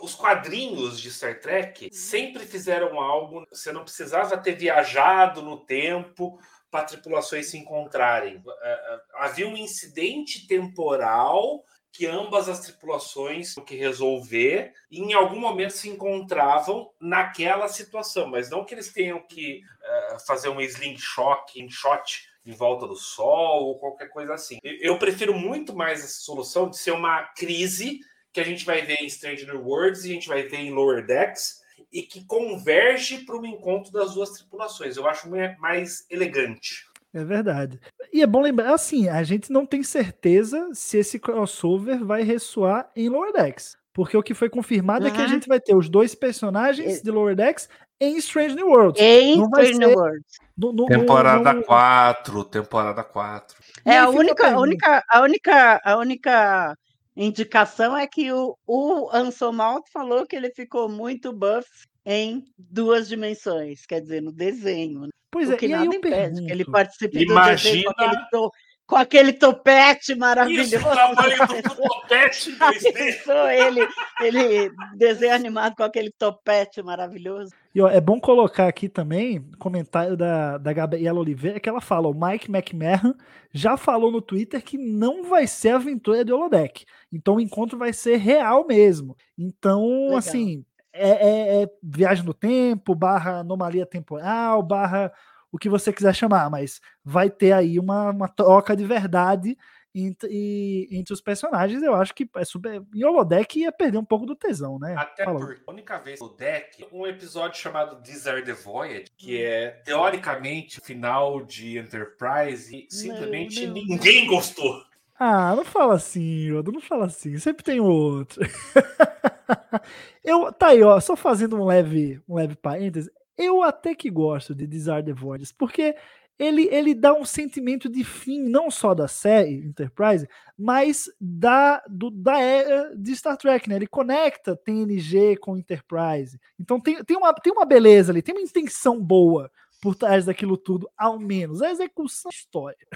Os 0.00 0.14
quadrinhos 0.14 0.98
de 0.98 1.10
Star 1.10 1.38
Trek 1.40 1.90
sempre 1.92 2.46
fizeram 2.46 2.98
algo. 2.98 3.44
Você 3.52 3.72
não 3.72 3.82
precisava 3.82 4.38
ter 4.38 4.52
viajado 4.52 5.42
no 5.42 5.58
tempo 5.58 6.38
para 6.70 6.84
tripulações 6.84 7.46
se 7.46 7.58
encontrarem. 7.58 8.40
Ah, 8.46 8.52
ah, 8.62 9.24
Havia 9.24 9.48
um 9.48 9.56
incidente 9.56 10.46
temporal 10.46 11.64
que 12.00 12.06
ambas 12.06 12.48
as 12.48 12.60
tripulações 12.60 13.52
tinham 13.52 13.66
que 13.66 13.76
resolver 13.76 14.72
e 14.90 15.00
em 15.00 15.12
algum 15.12 15.38
momento 15.38 15.72
se 15.72 15.86
encontravam 15.86 16.90
naquela 16.98 17.68
situação, 17.68 18.26
mas 18.26 18.48
não 18.48 18.64
que 18.64 18.72
eles 18.72 18.90
tenham 18.90 19.20
que 19.20 19.60
ah, 19.84 20.16
fazer 20.26 20.48
um 20.48 20.62
slingshot, 20.62 21.62
um 21.62 21.68
shot 21.68 22.26
em 22.46 22.52
volta 22.52 22.86
do 22.86 22.96
sol 22.96 23.64
ou 23.66 23.78
qualquer 23.78 24.08
coisa 24.08 24.32
assim. 24.32 24.56
Eu 24.62 24.98
prefiro 24.98 25.34
muito 25.34 25.76
mais 25.76 26.02
essa 26.02 26.20
solução 26.22 26.70
de 26.70 26.78
ser 26.78 26.92
uma 26.92 27.24
crise 27.36 28.00
que 28.32 28.40
a 28.40 28.44
gente 28.44 28.64
vai 28.64 28.80
ver 28.80 28.96
em 29.02 29.06
Strange 29.06 29.44
New 29.44 29.62
Worlds 29.62 30.06
e 30.06 30.10
a 30.10 30.14
gente 30.14 30.26
vai 30.28 30.44
ver 30.44 30.60
em 30.60 30.70
Lower 30.70 31.04
Decks 31.04 31.60
e 31.92 32.00
que 32.00 32.24
converge 32.24 33.26
para 33.26 33.36
um 33.36 33.44
encontro 33.44 33.92
das 33.92 34.14
duas 34.14 34.30
tripulações. 34.30 34.96
Eu 34.96 35.06
acho 35.06 35.28
mai- 35.28 35.54
mais 35.58 36.06
elegante. 36.08 36.88
É 37.12 37.24
verdade. 37.24 37.80
E 38.12 38.22
é 38.22 38.26
bom 38.26 38.40
lembrar, 38.40 38.72
assim, 38.74 39.08
a 39.08 39.22
gente 39.22 39.50
não 39.52 39.66
tem 39.66 39.82
certeza 39.82 40.68
se 40.72 40.98
esse 40.98 41.18
crossover 41.18 42.04
vai 42.04 42.22
ressoar 42.22 42.88
em 42.94 43.08
Lower 43.08 43.32
Decks. 43.32 43.76
Porque 43.92 44.16
o 44.16 44.22
que 44.22 44.34
foi 44.34 44.48
confirmado 44.48 45.06
é 45.06 45.10
que 45.10 45.18
a 45.18 45.22
Uhum. 45.22 45.28
gente 45.28 45.48
vai 45.48 45.58
ter 45.60 45.74
os 45.74 45.88
dois 45.88 46.14
personagens 46.14 47.02
de 47.02 47.10
Lower 47.10 47.34
Decks 47.34 47.68
em 48.00 48.16
Strange 48.18 48.54
New 48.54 48.68
Worlds. 48.68 49.02
Em 49.02 49.42
Strange 49.42 49.78
New 49.78 49.90
Worlds. 49.90 50.36
No- 50.56 50.72
no- 50.72 50.86
Temporada 50.86 51.52
no- 51.52 51.64
4, 51.64 52.44
temporada 52.44 53.02
4. 53.02 53.56
E 53.84 53.90
É, 53.90 53.98
a 53.98 54.08
única, 54.08 54.52
a 54.54 54.60
única, 54.60 55.04
a 55.08 55.20
única, 55.22 55.80
a 55.84 55.96
única 55.96 56.78
indicação 57.16 57.96
é 57.96 58.06
que 58.06 58.32
o, 58.32 58.56
o 58.66 59.10
Anson 59.12 59.52
Mount 59.52 59.84
falou 59.92 60.24
que 60.24 60.36
ele 60.36 60.50
ficou 60.54 60.88
muito 60.88 61.32
buff 61.32 61.68
em 62.04 62.44
duas 62.58 63.08
dimensões, 63.08 63.84
quer 63.86 64.00
dizer, 64.00 64.20
no 64.22 64.32
desenho. 64.32 65.00
né? 65.02 65.08
Pois 65.30 65.48
o 65.48 65.52
é, 65.52 65.56
que 65.56 65.66
e 65.66 65.74
aí 65.74 65.84
nada 65.84 65.94
eu 65.94 65.98
impede 65.98 66.34
que 66.34 66.40
ele 66.40 66.48
pergunto, 66.64 66.72
participe 66.72 67.24
do 67.24 67.34
desenho 67.34 67.34
Imagina- 67.34 67.84
com 67.94 68.02
aquele, 68.02 68.30
to- 68.30 68.50
com 68.86 68.96
aquele 68.96 69.32
topete 69.32 70.14
maravilhoso. 70.16 70.74
Isso, 70.74 70.84
o 70.88 70.92
tamanho 70.92 71.38
do 71.46 71.62
topete 71.76 72.50
em 72.50 72.54
2D. 72.56 72.92
Pensou 72.92 73.48
ele, 73.48 73.88
ele 74.20 74.72
desenho 74.96 75.32
animado 75.32 75.76
com 75.76 75.84
aquele 75.84 76.10
topete 76.18 76.82
maravilhoso. 76.82 77.52
E 77.72 77.80
ó, 77.80 77.88
é 77.88 78.00
bom 78.00 78.18
colocar 78.18 78.66
aqui 78.66 78.88
também 78.88 79.48
comentário 79.60 80.16
da, 80.16 80.58
da 80.58 80.72
Gabriela 80.72 81.20
Oliveira, 81.20 81.60
que 81.60 81.68
ela 81.68 81.80
fala: 81.80 82.08
o 82.08 82.12
Mike 82.14 82.50
McMahon 82.50 83.14
já 83.54 83.76
falou 83.76 84.10
no 84.10 84.20
Twitter 84.20 84.60
que 84.60 84.76
não 84.76 85.22
vai 85.22 85.46
ser 85.46 85.68
aventura 85.68 86.24
de 86.24 86.32
Holodeck. 86.32 86.84
Então 87.12 87.36
o 87.36 87.40
encontro 87.40 87.78
vai 87.78 87.92
ser 87.92 88.16
real 88.16 88.66
mesmo. 88.66 89.16
Então, 89.38 89.86
Legal. 90.06 90.16
assim, 90.16 90.64
é, 90.92 91.08
é- 91.10 91.62
é 91.62 91.68
viagem 91.82 92.24
no 92.24 92.34
tempo, 92.34 92.94
barra 92.94 93.40
anomalia 93.40 93.86
temporal, 93.86 94.62
barra 94.62 95.12
o 95.52 95.58
que 95.58 95.68
você 95.68 95.92
quiser 95.92 96.14
chamar, 96.14 96.48
mas 96.48 96.80
vai 97.04 97.28
ter 97.28 97.52
aí 97.52 97.78
uma, 97.78 98.10
uma 98.10 98.28
troca 98.28 98.76
de 98.76 98.84
verdade 98.84 99.56
entre, 99.94 100.88
entre 100.90 101.12
os 101.12 101.20
personagens. 101.20 101.82
Eu 101.82 101.94
acho 101.94 102.14
que 102.14 102.28
é 102.36 102.44
super. 102.44 102.82
Em 102.94 103.04
Holodeck 103.04 103.58
ia 103.58 103.72
perder 103.72 103.98
um 103.98 104.04
pouco 104.04 104.24
do 104.26 104.36
tesão, 104.36 104.78
né? 104.78 104.94
Até 104.96 105.24
Fala. 105.24 105.40
porque 105.40 105.60
a 105.66 105.70
única 105.72 105.98
vez 105.98 106.20
no 106.20 106.28
deck, 106.36 106.86
um 106.92 107.06
episódio 107.06 107.60
chamado 107.60 108.00
These 108.02 108.28
Are 108.28 108.42
the 108.42 108.52
Voyage, 108.52 109.10
que 109.16 109.42
é 109.42 109.70
teoricamente 109.84 110.78
o 110.78 110.82
final 110.82 111.42
de 111.44 111.78
Enterprise, 111.78 112.86
e 112.88 112.94
simplesmente 112.94 113.66
ninguém 113.66 114.26
gostou. 114.26 114.80
Ah, 115.22 115.54
não 115.54 115.64
fala 115.66 115.94
assim, 115.96 116.22
Yoda, 116.48 116.72
não 116.72 116.80
fala 116.80 117.04
assim. 117.04 117.36
Sempre 117.36 117.62
tem 117.62 117.78
outro. 117.78 118.40
eu, 120.24 120.50
tá 120.52 120.68
aí, 120.68 120.82
ó, 120.82 120.98
só 120.98 121.14
fazendo 121.14 121.56
um 121.56 121.66
leve, 121.66 122.18
um 122.26 122.36
leve 122.36 122.56
parêntese. 122.56 123.10
Eu 123.36 123.62
até 123.62 123.94
que 123.94 124.08
gosto 124.10 124.54
de 124.54 124.66
Desire 124.66 125.04
the 125.04 125.12
Voids, 125.12 125.52
porque 125.52 125.94
ele, 126.38 126.68
ele 126.72 126.94
dá 126.94 127.12
um 127.12 127.24
sentimento 127.26 127.86
de 127.86 128.02
fim, 128.02 128.40
não 128.48 128.70
só 128.70 128.94
da 128.94 129.06
série 129.06 129.56
Enterprise, 129.66 130.26
mas 130.58 131.04
da, 131.20 131.82
do, 131.86 132.10
da 132.10 132.40
era 132.40 132.96
de 132.96 133.14
Star 133.14 133.36
Trek, 133.36 133.68
né? 133.68 133.76
Ele 133.76 133.86
conecta 133.86 134.56
TNG 134.56 135.36
com 135.36 135.54
Enterprise. 135.54 136.40
Então 136.58 136.80
tem, 136.80 137.04
tem, 137.04 137.16
uma, 137.18 137.34
tem 137.34 137.52
uma 137.52 137.66
beleza 137.66 138.10
ali, 138.10 138.22
tem 138.22 138.34
uma 138.34 138.40
intenção 138.40 138.98
boa 138.98 139.50
por 139.80 139.94
trás 139.94 140.24
daquilo 140.26 140.56
tudo, 140.56 140.90
ao 140.96 141.18
menos. 141.18 141.62
A 141.62 141.70
execução 141.70 142.30
da 142.30 142.36
história. 142.36 142.86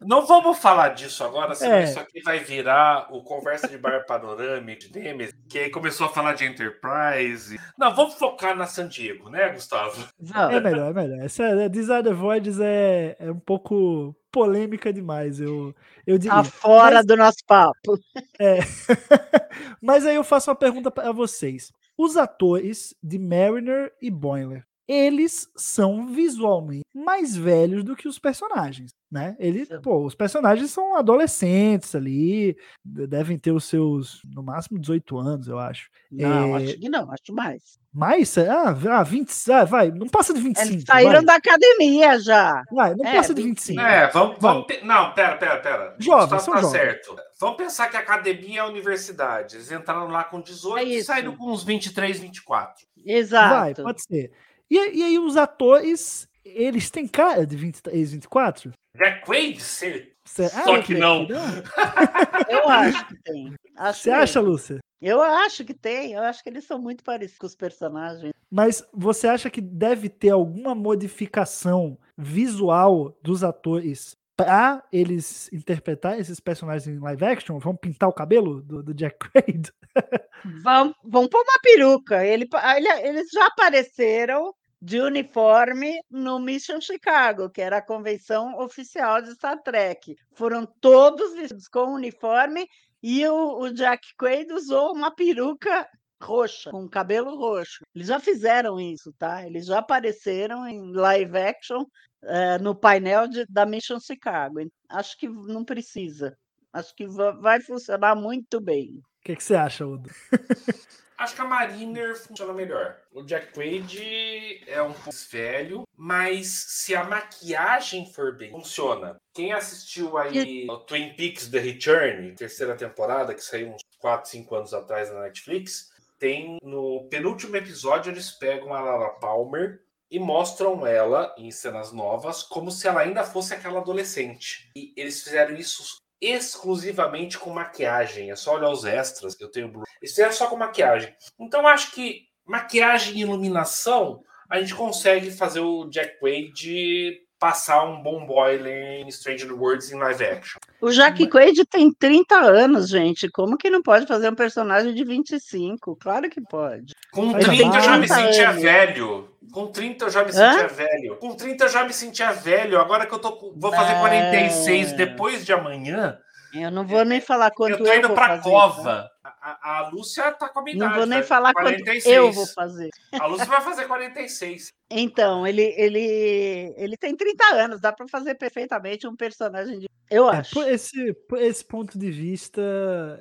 Não 0.00 0.26
vamos 0.26 0.58
falar 0.58 0.90
disso 0.90 1.24
agora, 1.24 1.54
senão 1.54 1.76
É. 1.76 1.84
isso 1.84 1.98
aqui 1.98 2.20
vai 2.22 2.38
virar 2.38 3.08
o 3.10 3.22
Conversa 3.22 3.66
de 3.66 3.78
Bar 3.78 4.04
Panorâmico 4.06 4.82
de 4.92 5.00
Nemesis, 5.00 5.34
que 5.48 5.58
aí 5.58 5.70
começou 5.70 6.06
a 6.06 6.10
falar 6.10 6.34
de 6.34 6.44
Enterprise. 6.44 7.58
Não, 7.78 7.94
vamos 7.94 8.14
focar 8.14 8.54
na 8.54 8.66
San 8.66 8.86
Diego, 8.86 9.30
né, 9.30 9.48
Gustavo? 9.48 10.02
É 10.02 10.06
Vamos. 10.20 10.62
melhor, 10.62 10.90
é 10.90 10.92
melhor. 10.92 11.24
Essa 11.24 11.44
é, 11.44 11.68
Desire 11.70 12.02
the 12.02 12.12
Voids 12.12 12.60
é, 12.60 13.16
é 13.18 13.30
um 13.32 13.40
pouco 13.40 14.14
polêmica 14.30 14.92
demais, 14.92 15.40
eu, 15.40 15.74
eu 16.06 16.18
diria. 16.18 16.36
Tá 16.36 16.44
fora 16.44 16.96
Mas- 16.96 17.06
do 17.06 17.16
nosso 17.16 17.38
papo. 17.46 17.98
É. 18.38 18.58
Mas 19.80 20.04
aí 20.06 20.16
eu 20.16 20.24
faço 20.24 20.50
uma 20.50 20.56
pergunta 20.56 20.90
para 20.90 21.12
vocês. 21.12 21.72
Os 21.96 22.16
atores 22.16 22.94
de 23.02 23.18
Mariner 23.18 23.92
e 24.02 24.10
Boiler, 24.10 24.66
eles 24.86 25.48
são 25.56 26.06
visualmente 26.06 26.84
mais 26.94 27.34
velhos 27.36 27.82
do 27.82 27.96
que 27.96 28.06
os 28.06 28.18
personagens, 28.18 28.92
né? 29.10 29.34
Eles, 29.38 29.68
Sim. 29.68 29.80
pô, 29.82 30.04
os 30.04 30.14
personagens 30.14 30.70
são 30.70 30.94
adolescentes 30.96 31.94
ali, 31.94 32.56
de- 32.84 33.06
devem 33.06 33.38
ter 33.38 33.50
os 33.52 33.64
seus, 33.64 34.20
no 34.24 34.42
máximo, 34.42 34.78
18 34.78 35.18
anos, 35.18 35.48
eu 35.48 35.58
acho. 35.58 35.88
Não, 36.10 36.56
É, 36.58 36.64
acho 36.64 36.78
que 36.78 36.88
não, 36.88 37.10
acho 37.10 37.32
mais. 37.34 37.62
Mais? 37.92 38.36
Ah, 38.38 38.74
ah, 38.90 39.02
20, 39.04 39.32
ah, 39.52 39.64
vai, 39.64 39.90
não 39.90 40.08
passa 40.08 40.34
de 40.34 40.40
25. 40.40 40.68
Eles 40.74 40.84
saíram 40.84 41.12
vai. 41.12 41.24
da 41.24 41.34
academia 41.36 42.18
já. 42.20 42.62
Vai, 42.72 42.94
não 42.94 43.04
É, 43.06 43.14
passa 43.16 43.32
de 43.34 43.42
25. 43.42 43.80
25. 43.80 43.80
É, 43.80 44.10
vamos. 44.10 44.36
vamos 44.40 44.66
não, 44.82 45.12
pera, 45.14 45.36
pera, 45.36 45.58
pera. 45.60 45.96
Jovens, 45.98 46.42
são 46.42 46.54
tá 46.54 46.60
jovens. 46.60 46.72
certo. 46.78 47.16
Vamos 47.40 47.56
pensar 47.56 47.88
que 47.88 47.96
a 47.96 48.00
academia 48.00 48.58
é 48.60 48.62
a 48.62 48.66
universidade. 48.66 49.56
Eles 49.56 49.70
entraram 49.70 50.08
lá 50.08 50.24
com 50.24 50.40
18 50.40 50.78
É 50.78 50.84
e 50.84 51.04
saíram 51.04 51.36
com 51.36 51.50
uns 51.52 51.62
23, 51.64 52.18
24. 52.18 52.84
Exato. 53.04 53.54
Vai, 53.54 53.74
pode 53.74 54.02
ser. 54.02 54.32
E, 54.76 54.96
e 54.98 55.02
aí 55.02 55.18
os 55.18 55.36
atores, 55.36 56.28
eles 56.44 56.90
têm 56.90 57.06
cara 57.06 57.46
de 57.46 57.56
23, 57.56 58.12
24? 58.12 58.72
Jack 58.96 59.24
Quaid, 59.26 59.60
ser. 59.62 60.12
Cê- 60.26 60.48
Só 60.48 60.76
ah, 60.76 60.82
que 60.82 60.94
não. 60.94 61.26
Eu 62.48 62.68
acho 62.68 63.06
que 63.08 63.16
tem. 63.22 63.54
Acho 63.76 64.00
Você 64.00 64.10
que- 64.10 64.16
acha, 64.16 64.40
Lúcia? 64.40 64.78
Eu 65.02 65.20
acho 65.20 65.64
que 65.64 65.74
tem. 65.74 66.12
Eu 66.14 66.22
acho 66.22 66.42
que 66.42 66.48
eles 66.48 66.64
são 66.64 66.78
muito 66.78 67.04
parecidos 67.04 67.38
com 67.38 67.46
os 67.46 67.54
personagens. 67.54 68.32
Mas 68.50 68.82
você 68.92 69.26
acha 69.28 69.50
que 69.50 69.60
deve 69.60 70.08
ter 70.08 70.30
alguma 70.30 70.74
modificação 70.74 71.98
visual 72.16 73.16
dos 73.22 73.44
atores 73.44 74.16
para 74.36 74.82
eles 74.92 75.52
interpretar 75.52 76.18
esses 76.18 76.40
personagens 76.40 76.86
em 76.88 76.98
live 77.00 77.24
action? 77.24 77.58
Vão 77.58 77.76
pintar 77.76 78.08
o 78.08 78.12
cabelo 78.14 78.62
do, 78.62 78.82
do 78.82 78.94
Jack 78.94 79.16
Quaid? 79.30 79.70
Vão, 80.62 80.94
vão 81.02 81.26
pôr 81.28 81.38
uma 81.42 81.58
peruca. 81.62 82.24
Ele, 82.26 82.46
ele- 82.76 83.08
eles 83.08 83.30
já 83.32 83.46
apareceram 83.46 84.52
de 84.84 85.00
uniforme 85.00 85.98
no 86.10 86.38
Mission 86.38 86.78
Chicago, 86.78 87.48
que 87.48 87.62
era 87.62 87.78
a 87.78 87.82
convenção 87.82 88.58
oficial 88.58 89.22
de 89.22 89.32
Star 89.32 89.58
Trek. 89.62 90.14
Foram 90.34 90.66
todos 90.80 91.32
vestidos 91.34 91.68
com 91.68 91.94
uniforme 91.94 92.66
e 93.02 93.26
o, 93.26 93.60
o 93.60 93.72
Jack 93.72 94.06
Quaid 94.20 94.52
usou 94.52 94.92
uma 94.92 95.10
peruca 95.10 95.88
roxa, 96.22 96.70
com 96.70 96.86
cabelo 96.86 97.34
roxo. 97.36 97.82
Eles 97.94 98.08
já 98.08 98.20
fizeram 98.20 98.78
isso, 98.78 99.10
tá? 99.18 99.46
Eles 99.46 99.64
já 99.66 99.78
apareceram 99.78 100.66
em 100.68 100.92
live 100.92 101.38
action 101.38 101.84
eh, 102.22 102.58
no 102.58 102.74
painel 102.74 103.26
de- 103.26 103.46
da 103.48 103.64
Mission 103.64 103.98
Chicago. 104.00 104.56
Acho 104.90 105.16
que 105.18 105.26
não 105.28 105.64
precisa. 105.64 106.36
Acho 106.72 106.94
que 106.94 107.06
va- 107.06 107.32
vai 107.32 107.58
funcionar 107.60 108.14
muito 108.14 108.60
bem. 108.60 108.98
O 108.98 109.02
que, 109.24 109.34
que 109.36 109.42
você 109.44 109.54
acha, 109.54 109.86
Udo? 109.86 110.10
Acho 111.16 111.34
que 111.36 111.40
a 111.40 111.44
Mariner 111.44 112.16
funciona 112.16 112.52
melhor. 112.52 112.96
O 113.12 113.22
Jack 113.22 113.52
Quaid 113.52 114.64
é 114.66 114.82
um 114.82 114.92
pouco 114.92 115.06
mais 115.06 115.28
velho, 115.30 115.86
mas 115.96 116.48
se 116.48 116.94
a 116.94 117.04
maquiagem 117.04 118.12
for 118.12 118.36
bem, 118.36 118.50
funciona. 118.50 119.16
Quem 119.32 119.52
assistiu 119.52 120.16
aí 120.18 120.66
o 120.68 120.78
Twin 120.78 121.14
Peaks 121.14 121.48
The 121.48 121.58
Return, 121.58 122.34
terceira 122.34 122.76
temporada, 122.76 123.34
que 123.34 123.40
saiu 123.40 123.68
uns 123.68 123.82
4, 123.98 124.30
5 124.30 124.54
anos 124.54 124.74
atrás 124.74 125.12
na 125.12 125.22
Netflix, 125.22 125.92
tem 126.18 126.58
no 126.62 127.08
penúltimo 127.10 127.56
episódio 127.56 128.12
eles 128.12 128.30
pegam 128.30 128.72
a 128.72 128.80
Lara 128.80 129.10
Palmer 129.10 129.80
e 130.10 130.18
mostram 130.18 130.86
ela 130.86 131.34
em 131.36 131.50
cenas 131.50 131.92
novas 131.92 132.42
como 132.42 132.70
se 132.70 132.86
ela 132.86 133.00
ainda 133.00 133.24
fosse 133.24 133.54
aquela 133.54 133.80
adolescente. 133.80 134.70
E 134.76 134.92
eles 134.96 135.22
fizeram 135.22 135.54
isso 135.56 135.98
exclusivamente 136.26 137.38
com 137.38 137.50
maquiagem. 137.50 138.30
É 138.30 138.36
só 138.36 138.56
olhar 138.56 138.70
os 138.70 138.84
extras 138.84 139.34
que 139.34 139.44
eu 139.44 139.50
tenho. 139.50 139.72
Eles 140.00 140.14
fizeram 140.14 140.32
só 140.32 140.46
com 140.46 140.56
maquiagem. 140.56 141.14
Então 141.38 141.66
acho 141.66 141.92
que 141.92 142.22
maquiagem 142.46 143.16
e 143.16 143.20
iluminação 143.20 144.22
a 144.50 144.60
gente 144.60 144.74
consegue 144.74 145.30
fazer 145.30 145.60
o 145.60 145.88
Jack 145.88 146.16
Wade 146.20 147.24
passar 147.44 147.84
um 147.84 148.02
bom 148.02 148.24
boiler 148.24 149.00
em 149.00 149.10
Stranger 149.10 149.52
Worlds 149.52 149.92
em 149.92 149.98
live 149.98 150.24
action. 150.24 150.58
O 150.80 150.90
Jack 150.90 151.28
Quaid 151.28 151.64
tem 151.66 151.92
30 151.92 152.36
anos, 152.36 152.88
gente. 152.88 153.28
Como 153.28 153.58
que 153.58 153.68
não 153.68 153.82
pode 153.82 154.06
fazer 154.06 154.30
um 154.30 154.34
personagem 154.34 154.94
de 154.94 155.04
25? 155.04 155.94
Claro 155.96 156.30
que 156.30 156.40
pode. 156.40 156.94
Com 157.12 157.32
Faz 157.32 157.44
30 157.44 157.76
eu 157.76 157.82
já 157.82 157.98
me 157.98 158.06
30 158.06 158.14
sentia 158.14 158.48
anos. 158.50 158.62
velho. 158.62 159.28
Com 159.52 159.66
30 159.68 160.04
eu 160.06 160.10
já 160.10 160.24
me 160.24 160.30
Hã? 160.30 160.52
sentia 160.52 160.68
velho. 160.68 161.16
Com 161.18 161.34
30 161.34 161.64
eu 161.64 161.68
já 161.68 161.84
me 161.84 161.92
sentia 161.92 162.32
velho. 162.32 162.80
Agora 162.80 163.06
que 163.06 163.14
eu 163.14 163.18
tô 163.18 163.52
vou 163.56 163.72
fazer 163.72 163.92
Não. 163.94 164.00
46 164.00 164.92
depois 164.92 165.44
de 165.44 165.52
amanhã, 165.52 166.18
Eu 166.52 166.70
não 166.70 166.86
vou 166.86 167.04
nem 167.04 167.20
falar 167.20 167.50
quanto 167.50 167.72
eu 167.72 167.84
tô 167.84 167.92
indo 167.92 168.08
vou 168.08 168.16
pra 168.16 168.28
fazer, 168.28 168.42
tá? 168.42 168.50
cova. 168.50 168.90
A, 168.92 169.10
a- 169.52 169.78
a 169.78 169.88
Lúcia 169.90 170.32
tá 170.32 170.48
com 170.48 170.60
a 170.60 170.62
minha 170.62 170.76
Não 170.76 170.86
idade, 170.86 170.98
vou 170.98 171.06
nem 171.06 171.18
vai- 171.18 171.28
falar 171.28 171.52
quanto 171.52 171.82
eu 172.06 172.32
vou 172.32 172.46
fazer. 172.46 172.88
A 173.12 173.26
Lúcia 173.26 173.46
vai 173.46 173.60
fazer 173.60 173.86
46. 173.86 174.68
Então, 174.90 175.46
ele, 175.46 175.62
ele, 175.76 176.74
ele 176.76 176.96
tem 176.96 177.16
30 177.16 177.44
anos, 177.54 177.80
dá 177.80 177.92
para 177.92 178.06
fazer 178.08 178.34
perfeitamente 178.36 179.06
um 179.06 179.14
personagem 179.16 179.78
de. 179.80 179.88
Eu 180.10 180.30
É, 180.30 180.36
acho. 180.38 180.54
por, 180.54 180.68
esse, 180.68 181.12
por 181.28 181.40
esse 181.40 181.64
ponto 181.64 181.98
de 181.98 182.10
vista, 182.10 182.60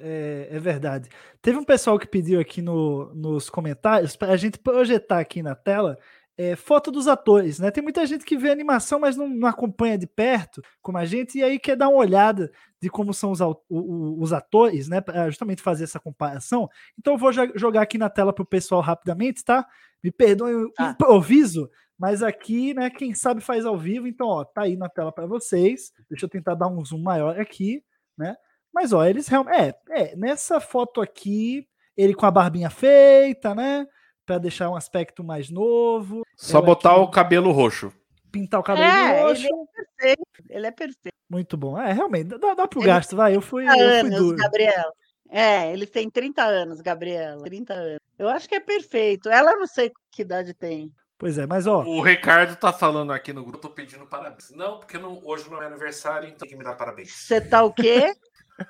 é, 0.01 0.49
é 0.51 0.59
verdade. 0.59 1.09
Teve 1.41 1.57
um 1.57 1.63
pessoal 1.63 1.97
que 1.97 2.07
pediu 2.07 2.39
aqui 2.39 2.61
no, 2.61 3.13
nos 3.15 3.49
comentários 3.49 4.15
para 4.15 4.33
a 4.33 4.37
gente 4.37 4.59
projetar 4.59 5.19
aqui 5.19 5.41
na 5.41 5.55
tela 5.55 5.97
é, 6.37 6.55
foto 6.55 6.91
dos 6.91 7.07
atores, 7.07 7.59
né? 7.59 7.69
Tem 7.71 7.83
muita 7.83 8.05
gente 8.07 8.25
que 8.25 8.37
vê 8.37 8.49
animação, 8.49 8.99
mas 8.99 9.15
não, 9.15 9.27
não 9.27 9.47
acompanha 9.47 9.97
de 9.97 10.07
perto, 10.07 10.61
como 10.81 10.97
a 10.97 11.05
gente, 11.05 11.37
e 11.37 11.43
aí 11.43 11.59
quer 11.59 11.75
dar 11.75 11.89
uma 11.89 11.99
olhada 11.99 12.51
de 12.81 12.89
como 12.89 13.13
são 13.13 13.31
os, 13.31 13.39
os 13.69 14.33
atores, 14.33 14.87
né? 14.87 14.99
Para 15.01 15.29
justamente 15.29 15.61
fazer 15.61 15.83
essa 15.83 15.99
comparação. 15.99 16.67
Então 16.99 17.13
eu 17.13 17.17
vou 17.17 17.31
jo- 17.31 17.51
jogar 17.55 17.81
aqui 17.81 17.97
na 17.97 18.09
tela 18.09 18.33
para 18.33 18.41
o 18.43 18.47
pessoal 18.47 18.81
rapidamente, 18.81 19.43
tá? 19.43 19.65
Me 20.03 20.11
perdoem 20.11 20.55
o 20.55 20.71
Tá. 20.73 20.89
improviso, 20.91 21.69
mas 21.97 22.23
aqui, 22.23 22.73
né, 22.73 22.89
quem 22.89 23.13
sabe 23.13 23.39
faz 23.39 23.65
ao 23.65 23.77
vivo, 23.77 24.07
então, 24.07 24.27
ó, 24.27 24.43
tá 24.43 24.63
aí 24.63 24.75
na 24.75 24.89
tela 24.89 25.11
para 25.11 25.25
vocês. 25.27 25.91
Deixa 26.09 26.25
eu 26.25 26.29
tentar 26.29 26.55
dar 26.55 26.67
um 26.67 26.83
zoom 26.83 27.01
maior 27.01 27.39
aqui, 27.39 27.83
né? 28.17 28.35
Mas, 28.73 28.91
ó, 28.91 29.05
eles 29.05 29.27
realmente. 29.27 29.55
É, 29.55 29.75
é, 29.91 30.15
nessa 30.15 30.59
foto 30.59 30.99
aqui, 30.99 31.67
ele 31.95 32.15
com 32.15 32.25
a 32.25 32.31
barbinha 32.31 32.71
feita, 32.71 33.53
né? 33.53 33.85
Para 34.25 34.37
deixar 34.37 34.69
um 34.69 34.75
aspecto 34.75 35.23
mais 35.23 35.49
novo, 35.49 36.23
Só 36.37 36.59
Eu 36.59 36.63
botar 36.63 36.91
aqui- 36.91 36.99
o 37.01 37.07
cabelo 37.09 37.51
roxo. 37.51 37.91
pintar 38.31 38.59
o 38.59 38.63
cabelo 38.63 38.87
É, 38.87 39.03
de 39.03 39.11
ele 39.11 39.21
roxo. 39.21 39.45
é 39.47 39.83
perfeito. 39.97 40.23
Ele 40.49 40.67
é 40.67 40.71
perfeito. 40.71 41.13
Muito 41.29 41.57
bom. 41.57 41.77
É, 41.79 41.91
realmente, 41.91 42.37
dá, 42.37 42.53
dá 42.53 42.67
pro 42.67 42.79
Ele 42.79 42.87
gasto, 42.87 43.15
vai. 43.15 43.35
Eu 43.35 43.41
fui, 43.41 43.65
30 43.65 43.79
eu 43.83 43.89
fui 43.89 43.99
anos, 43.99 44.19
duro. 44.19 44.37
Gabriel. 44.37 44.91
É, 45.29 45.71
ele 45.73 45.85
tem 45.85 46.09
30 46.09 46.43
anos, 46.43 46.79
Gabriela. 46.81 47.43
30 47.43 47.73
anos. 47.73 47.97
Eu 48.17 48.29
acho 48.29 48.47
que 48.47 48.55
é 48.55 48.59
perfeito. 48.59 49.29
Ela 49.29 49.55
não 49.55 49.65
sei 49.67 49.91
que 50.11 50.21
idade 50.21 50.53
tem. 50.53 50.91
Pois 51.17 51.37
é, 51.37 51.45
mas 51.47 51.67
ó, 51.67 51.83
O 51.83 52.01
Ricardo 52.01 52.55
tá 52.55 52.71
falando 52.73 53.11
aqui 53.13 53.31
no 53.33 53.43
grupo, 53.43 53.57
eu 53.57 53.61
tô 53.61 53.69
pedindo 53.69 54.05
parabéns. 54.05 54.51
Não, 54.51 54.79
porque 54.79 54.97
não- 54.97 55.21
hoje 55.23 55.49
não 55.49 55.61
é 55.61 55.67
aniversário, 55.67 56.27
então 56.27 56.39
tem 56.39 56.49
que 56.49 56.55
me 56.57 56.63
dar 56.63 56.75
parabéns. 56.75 57.11
Você 57.13 57.39
tá 57.41 57.63
o 57.63 57.71
quê? 57.73 58.13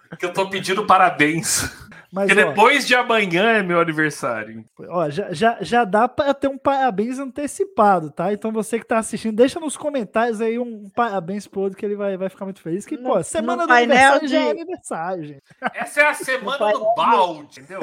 Porque 0.10 0.26
eu 0.26 0.34
tô 0.34 0.50
pedindo 0.50 0.86
parabéns. 0.86 1.63
mas 2.12 2.28
Porque 2.28 2.41
ó, 2.41 2.48
depois 2.50 2.88
de 2.88 2.96
amanhã 2.96 3.43
é 3.54 3.63
meu 3.63 3.80
aniversário. 3.82 4.63
ó, 4.88 5.10
já, 5.10 5.34
já, 5.34 5.58
já 5.62 5.84
dá 5.84 6.08
para 6.08 6.34
ter 6.34 6.48
um 6.48 6.58
parabéns 6.58 7.19
antecipado, 7.19 8.10
tá? 8.12 8.32
Então 8.32 8.52
você 8.52 8.80
que 8.80 8.86
tá 8.86 8.98
assistindo, 9.00 9.36
deixa 9.36 9.60
nos 9.60 9.76
comentários 9.76 10.39
aí 10.39 10.58
um, 10.60 10.86
um 10.86 10.89
parabéns 10.89 11.48
pro 11.48 11.62
outro 11.62 11.78
que 11.78 11.86
ele 11.86 11.96
vai, 11.96 12.15
vai 12.15 12.30
ficar 12.30 12.46
muito 12.46 12.62
feliz. 12.62 12.86
Que, 12.86 12.96
No- 12.98 13.10
pô, 13.13 13.24
semana 13.24 13.65
do 13.67 13.74
aniversário 13.74 14.28
já 14.28 14.39
é 14.39 14.43
de- 14.43 14.50
aniversário, 14.62 15.24
gente. 15.26 15.43
Essa 15.74 16.02
é 16.02 16.06
a 16.08 16.13
semana 16.15 16.72
do 16.72 16.96
balde, 16.96 17.60
entendeu? 17.60 17.82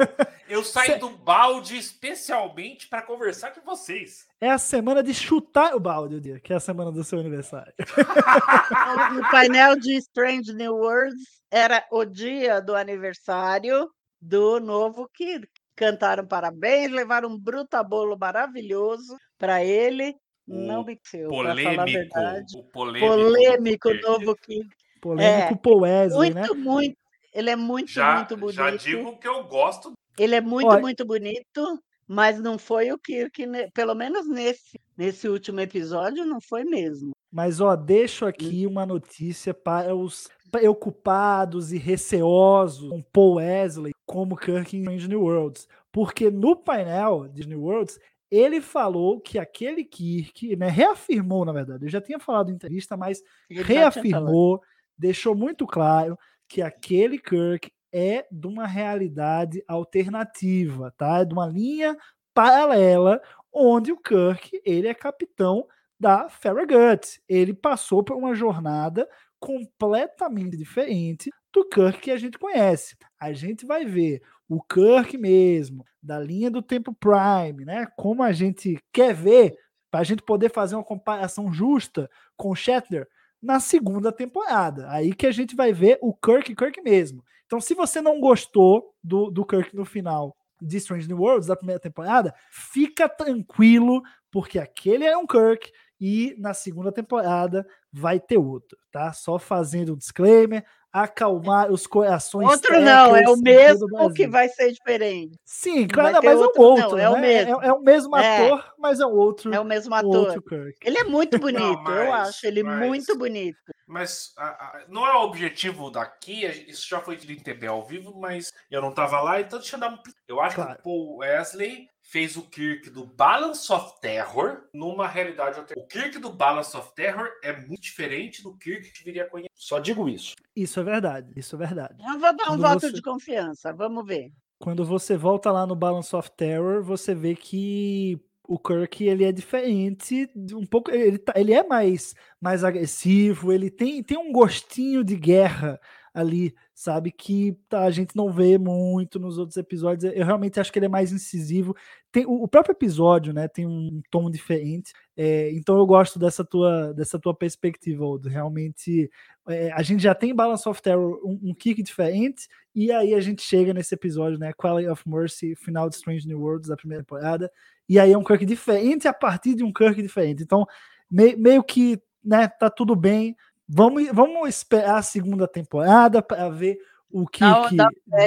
Eu 0.49 0.63
saio 0.63 0.99
do 0.99 1.09
balde 1.09 1.77
especialmente 1.77 2.87
para 2.87 3.01
conversar 3.01 3.51
com 3.51 3.61
vocês. 3.61 4.25
É 4.43 4.49
a 4.49 4.57
semana 4.57 5.03
de 5.03 5.13
chutar 5.13 5.75
o 5.75 5.79
balde, 5.79 6.15
o 6.15 6.19
dia, 6.21 6.39
que 6.39 6.51
é 6.51 6.55
a 6.55 6.59
semana 6.59 6.91
do 6.91 7.03
seu 7.03 7.19
aniversário. 7.19 7.71
No 9.13 9.29
painel 9.29 9.75
de 9.79 9.95
Strange 9.97 10.53
New 10.53 10.73
Worlds 10.75 11.21
era 11.51 11.85
o 11.91 12.03
dia 12.05 12.59
do 12.61 12.75
aniversário 12.75 13.89
do 14.19 14.59
novo 14.59 15.07
Kirk. 15.13 15.47
Cantaram 15.75 16.25
parabéns, 16.25 16.91
levaram 16.91 17.29
um 17.29 17.37
brutabolo 17.37 18.17
maravilhoso 18.17 19.15
para 19.37 19.63
ele. 19.63 20.15
Não 20.47 20.81
O 20.81 20.85
venceu, 20.85 21.29
para 21.29 21.55
falar 21.55 21.73
a 21.73 21.75
Polêmico. 21.75 21.85
verdade. 21.85 22.57
O 22.57 22.63
polêmico. 22.63 23.07
Polêmico 23.07 23.93
novo 23.93 24.35
Kirk. 24.37 24.69
Polêmico 25.01 25.77
Wesley, 25.79 26.33
Muito, 26.33 26.55
né? 26.55 26.63
muito. 26.63 26.97
Ele 27.33 27.49
é 27.49 27.55
muito, 27.55 27.91
Já, 27.91 28.15
muito 28.15 28.37
bonito. 28.37 28.55
já 28.55 28.71
digo 28.71 29.17
que 29.17 29.27
eu 29.27 29.43
gosto. 29.45 29.93
Ele 30.17 30.35
é 30.35 30.41
muito, 30.41 30.67
Olha- 30.67 30.81
muito 30.81 31.05
bonito, 31.05 31.79
mas 32.11 32.41
não 32.41 32.59
foi 32.59 32.91
o 32.91 32.99
Kirk, 32.99 33.41
pelo 33.73 33.95
menos 33.95 34.27
nesse, 34.27 34.77
nesse 34.97 35.29
último 35.29 35.61
episódio 35.61 36.25
não 36.25 36.41
foi 36.41 36.65
mesmo. 36.65 37.11
Mas, 37.31 37.61
ó, 37.61 37.73
deixo 37.73 38.25
aqui 38.25 38.67
uma 38.67 38.85
notícia 38.85 39.53
para 39.53 39.95
os 39.95 40.27
preocupados 40.51 41.71
e 41.71 41.77
receosos 41.77 42.89
com 42.89 43.01
Paul 43.01 43.35
Wesley 43.35 43.93
como 44.05 44.35
Kirk 44.35 44.75
em 44.75 44.81
Strange 44.81 45.07
New 45.07 45.21
Worlds. 45.21 45.69
Porque 45.89 46.29
no 46.29 46.53
painel 46.53 47.29
de 47.29 47.47
New 47.47 47.61
Worlds, 47.61 47.97
ele 48.29 48.59
falou 48.59 49.21
que 49.21 49.39
aquele 49.39 49.85
Kirk, 49.85 50.57
né, 50.57 50.67
reafirmou, 50.67 51.45
na 51.45 51.53
verdade, 51.53 51.85
eu 51.85 51.89
já 51.89 52.01
tinha 52.01 52.19
falado 52.19 52.51
em 52.51 52.55
entrevista, 52.55 52.97
mas 52.97 53.21
reafirmou, 53.49 54.59
deixou 54.97 55.33
muito 55.33 55.65
claro 55.65 56.17
que 56.45 56.61
aquele 56.61 57.17
Kirk 57.17 57.71
é 57.91 58.25
de 58.31 58.47
uma 58.47 58.67
realidade 58.67 59.63
alternativa, 59.67 60.91
tá? 60.97 61.19
É 61.19 61.25
de 61.25 61.33
uma 61.33 61.47
linha 61.47 61.97
paralela 62.33 63.21
onde 63.51 63.91
o 63.91 63.97
Kirk, 63.97 64.61
ele 64.63 64.87
é 64.87 64.93
capitão 64.93 65.67
da 65.99 66.29
Farragut. 66.29 67.21
Ele 67.27 67.53
passou 67.53 68.03
por 68.03 68.15
uma 68.15 68.33
jornada 68.33 69.07
completamente 69.39 70.55
diferente 70.55 71.29
do 71.53 71.67
Kirk 71.67 71.99
que 71.99 72.11
a 72.11 72.17
gente 72.17 72.37
conhece. 72.37 72.95
A 73.19 73.33
gente 73.33 73.65
vai 73.65 73.85
ver 73.85 74.21
o 74.47 74.61
Kirk 74.61 75.17
mesmo, 75.17 75.85
da 76.01 76.19
linha 76.19 76.49
do 76.49 76.61
tempo 76.61 76.93
Prime, 76.93 77.65
né? 77.65 77.87
Como 77.97 78.23
a 78.23 78.31
gente 78.31 78.77
quer 78.91 79.13
ver, 79.13 79.55
para 79.89 79.99
a 79.99 80.03
gente 80.03 80.23
poder 80.23 80.49
fazer 80.49 80.75
uma 80.75 80.83
comparação 80.83 81.51
justa 81.51 82.09
com 82.37 82.55
Shatner 82.55 83.07
na 83.41 83.59
segunda 83.59 84.11
temporada. 84.11 84.89
Aí 84.89 85.13
que 85.13 85.27
a 85.27 85.31
gente 85.31 85.55
vai 85.55 85.73
ver 85.73 85.97
o 86.01 86.13
Kirk 86.13 86.55
Kirk 86.55 86.81
mesmo. 86.81 87.23
Então, 87.51 87.59
se 87.59 87.73
você 87.73 88.01
não 88.01 88.21
gostou 88.21 88.95
do, 89.03 89.29
do 89.29 89.45
Kirk 89.45 89.75
no 89.75 89.83
final 89.83 90.33
de 90.61 90.77
Strange 90.77 91.05
New 91.05 91.17
Worlds 91.17 91.47
da 91.47 91.55
primeira 91.57 91.81
temporada, 91.81 92.33
fica 92.49 93.09
tranquilo, 93.09 94.01
porque 94.31 94.57
aquele 94.57 95.03
é 95.03 95.17
um 95.17 95.27
Kirk 95.27 95.69
e 95.99 96.33
na 96.39 96.53
segunda 96.53 96.93
temporada 96.93 97.67
vai 97.91 98.21
ter 98.21 98.37
outro, 98.37 98.77
tá? 98.89 99.11
Só 99.11 99.37
fazendo 99.37 99.93
um 99.93 99.97
disclaimer, 99.97 100.65
acalmar 100.91 101.71
os 101.71 101.87
corações. 101.87 102.49
Outro 102.49 102.81
não, 102.81 103.15
é 103.15 103.27
o 103.29 103.37
mesmo 103.37 104.13
que 104.13 104.27
vai 104.27 104.49
ser 104.49 104.71
diferente. 104.71 105.37
Sim, 105.45 105.81
Não 105.81 105.87
claro, 105.87 106.13
não, 106.15 106.21
mas 106.23 106.33
é 106.39 106.43
outro, 106.43 106.61
um 106.61 106.65
outro. 106.65 106.89
não, 106.91 106.97
é 106.99 107.09
o 107.09 107.13
né? 107.13 107.21
mesmo. 107.21 107.61
É, 107.61 107.67
é 107.67 107.73
o 107.73 107.81
mesmo 107.81 108.17
É. 108.17 108.45
ator, 108.45 108.73
mas 108.77 108.99
é 108.99 109.05
um 109.05 109.11
outro, 109.13 109.53
É 109.53 109.59
o 109.59 109.63
mesmo 109.65 109.93
ator. 109.95 110.15
outro 110.27 110.41
Kirk. 110.41 110.75
Ele 110.83 110.97
é 110.97 111.03
muito 111.03 111.37
bonito, 111.39 111.91
eu 111.91 112.09
mas- 112.11 112.29
acho 112.29 112.45
ele 112.47 112.63
mas- 112.63 112.87
muito 112.87 113.17
bonito. 113.17 113.57
Mas 113.87 114.33
a- 114.37 114.47
a- 114.47 114.81
não 114.87 115.05
é 115.05 115.13
o 115.15 115.21
objetivo 115.23 115.89
daqui, 115.89 116.45
isso 116.67 116.87
já 116.87 116.99
foi 117.01 117.15
em 117.15 117.35
TV 117.39 117.67
ao 117.67 117.83
vivo, 117.85 118.17
mas 118.19 118.51
eu 118.69 118.81
não 118.81 118.91
tava 118.91 119.19
lá, 119.21 119.39
então 119.41 119.59
deixa 119.59 119.75
eu 119.75 119.79
dar 119.79 119.89
um. 119.89 119.97
Eu 120.27 120.39
acho 120.41 120.55
Claro. 120.55 120.75
que 120.75 120.79
o 120.79 120.83
Paul 120.83 121.17
Wesley 121.17 121.87
fez 122.11 122.35
o 122.35 122.41
Kirk 122.41 122.89
do 122.89 123.05
Balance 123.05 123.71
of 123.71 124.01
Terror 124.01 124.63
numa 124.73 125.07
realidade 125.07 125.57
alternativa. 125.59 125.79
O 125.79 125.87
Kirk 125.87 126.19
do 126.19 126.29
Balance 126.31 126.75
of 126.75 126.93
Terror 126.93 127.29
é 127.41 127.55
muito 127.55 127.81
diferente 127.81 128.43
do 128.43 128.55
Kirk 128.57 128.91
que 128.91 129.03
viria 129.03 129.23
a 129.23 129.29
conhecer. 129.29 129.49
Só 129.55 129.79
digo 129.79 130.09
isso. 130.09 130.35
Isso 130.55 130.79
é 130.79 130.83
verdade, 130.83 131.31
isso 131.35 131.55
é 131.55 131.59
verdade. 131.59 131.95
Eu 131.99 132.19
vou 132.19 132.35
dar 132.35 132.43
um 132.43 132.47
Quando 132.49 132.61
voto 132.61 132.79
você- 132.81 132.91
de 132.91 133.01
confiança, 133.01 133.71
vamos 133.73 134.05
ver. 134.05 134.31
Quando 134.59 134.83
você 134.85 135.15
volta 135.15 135.51
lá 135.51 135.65
no 135.65 135.75
Balance 135.75 136.13
of 136.15 136.29
Terror, 136.37 136.83
você 136.83 137.15
vê 137.15 137.33
que 137.33 138.19
o 138.47 138.59
Kirk 138.59 139.03
ele 139.05 139.23
é 139.23 139.31
diferente, 139.31 140.29
um 140.53 140.65
pouco 140.65 140.91
ele, 140.91 141.17
tá- 141.17 141.33
ele 141.37 141.53
é 141.53 141.63
mais 141.63 142.13
mais 142.41 142.63
agressivo, 142.63 143.53
ele 143.53 143.69
tem, 143.71 144.03
tem 144.03 144.17
um 144.17 144.31
gostinho 144.33 145.03
de 145.03 145.15
guerra 145.15 145.79
ali, 146.13 146.53
sabe 146.81 147.11
que 147.11 147.55
tá, 147.69 147.83
a 147.83 147.91
gente 147.91 148.15
não 148.15 148.31
vê 148.31 148.57
muito 148.57 149.19
nos 149.19 149.37
outros 149.37 149.57
episódios. 149.57 150.11
Eu 150.15 150.25
realmente 150.25 150.59
acho 150.59 150.71
que 150.71 150.79
ele 150.79 150.87
é 150.87 150.89
mais 150.89 151.11
incisivo. 151.11 151.75
Tem 152.11 152.25
o, 152.25 152.43
o 152.43 152.47
próprio 152.47 152.73
episódio, 152.73 153.31
né, 153.33 153.47
tem 153.47 153.67
um 153.67 154.01
tom 154.09 154.29
diferente. 154.31 154.91
é, 155.15 155.51
então 155.53 155.77
eu 155.77 155.85
gosto 155.85 156.17
dessa 156.17 156.43
tua 156.43 156.93
dessa 156.93 157.19
tua 157.19 157.35
perspectiva, 157.35 158.03
Odo. 158.05 158.29
Realmente 158.29 159.09
é, 159.47 159.71
a 159.73 159.81
gente 159.83 160.01
já 160.03 160.15
tem 160.15 160.31
em 160.31 160.35
Balance 160.35 160.67
of 160.67 160.81
Terror 160.81 161.19
um, 161.23 161.51
um 161.51 161.53
kick 161.53 161.81
diferente 161.83 162.47
e 162.73 162.91
aí 162.91 163.13
a 163.13 163.19
gente 163.21 163.41
chega 163.43 163.73
nesse 163.73 163.93
episódio, 163.93 164.39
né? 164.39 164.51
Quality 164.53 164.89
of 164.89 165.03
Mercy, 165.07 165.55
final 165.55 165.89
de 165.89 165.95
Strange 165.95 166.27
New 166.27 166.39
Worlds 166.39 166.69
da 166.69 166.75
primeira 166.77 167.03
temporada. 167.03 167.51
E 167.87 167.99
aí 167.99 168.11
é 168.13 168.17
um 168.17 168.23
Kirk 168.23 168.45
diferente 168.45 169.07
a 169.07 169.13
partir 169.13 169.53
de 169.55 169.63
um 169.63 169.71
Kirk 169.73 170.01
diferente. 170.01 170.41
Então, 170.43 170.65
me- 171.11 171.35
meio 171.35 171.61
que, 171.63 171.99
né, 172.23 172.47
tá 172.47 172.69
tudo 172.69 172.95
bem. 172.95 173.35
Vamos, 173.73 174.05
vamos 174.11 174.49
esperar 174.49 174.97
a 174.97 175.01
segunda 175.01 175.47
temporada 175.47 176.21
para 176.21 176.49
ver 176.49 176.77
o 177.09 177.25
Kirk 177.25 177.77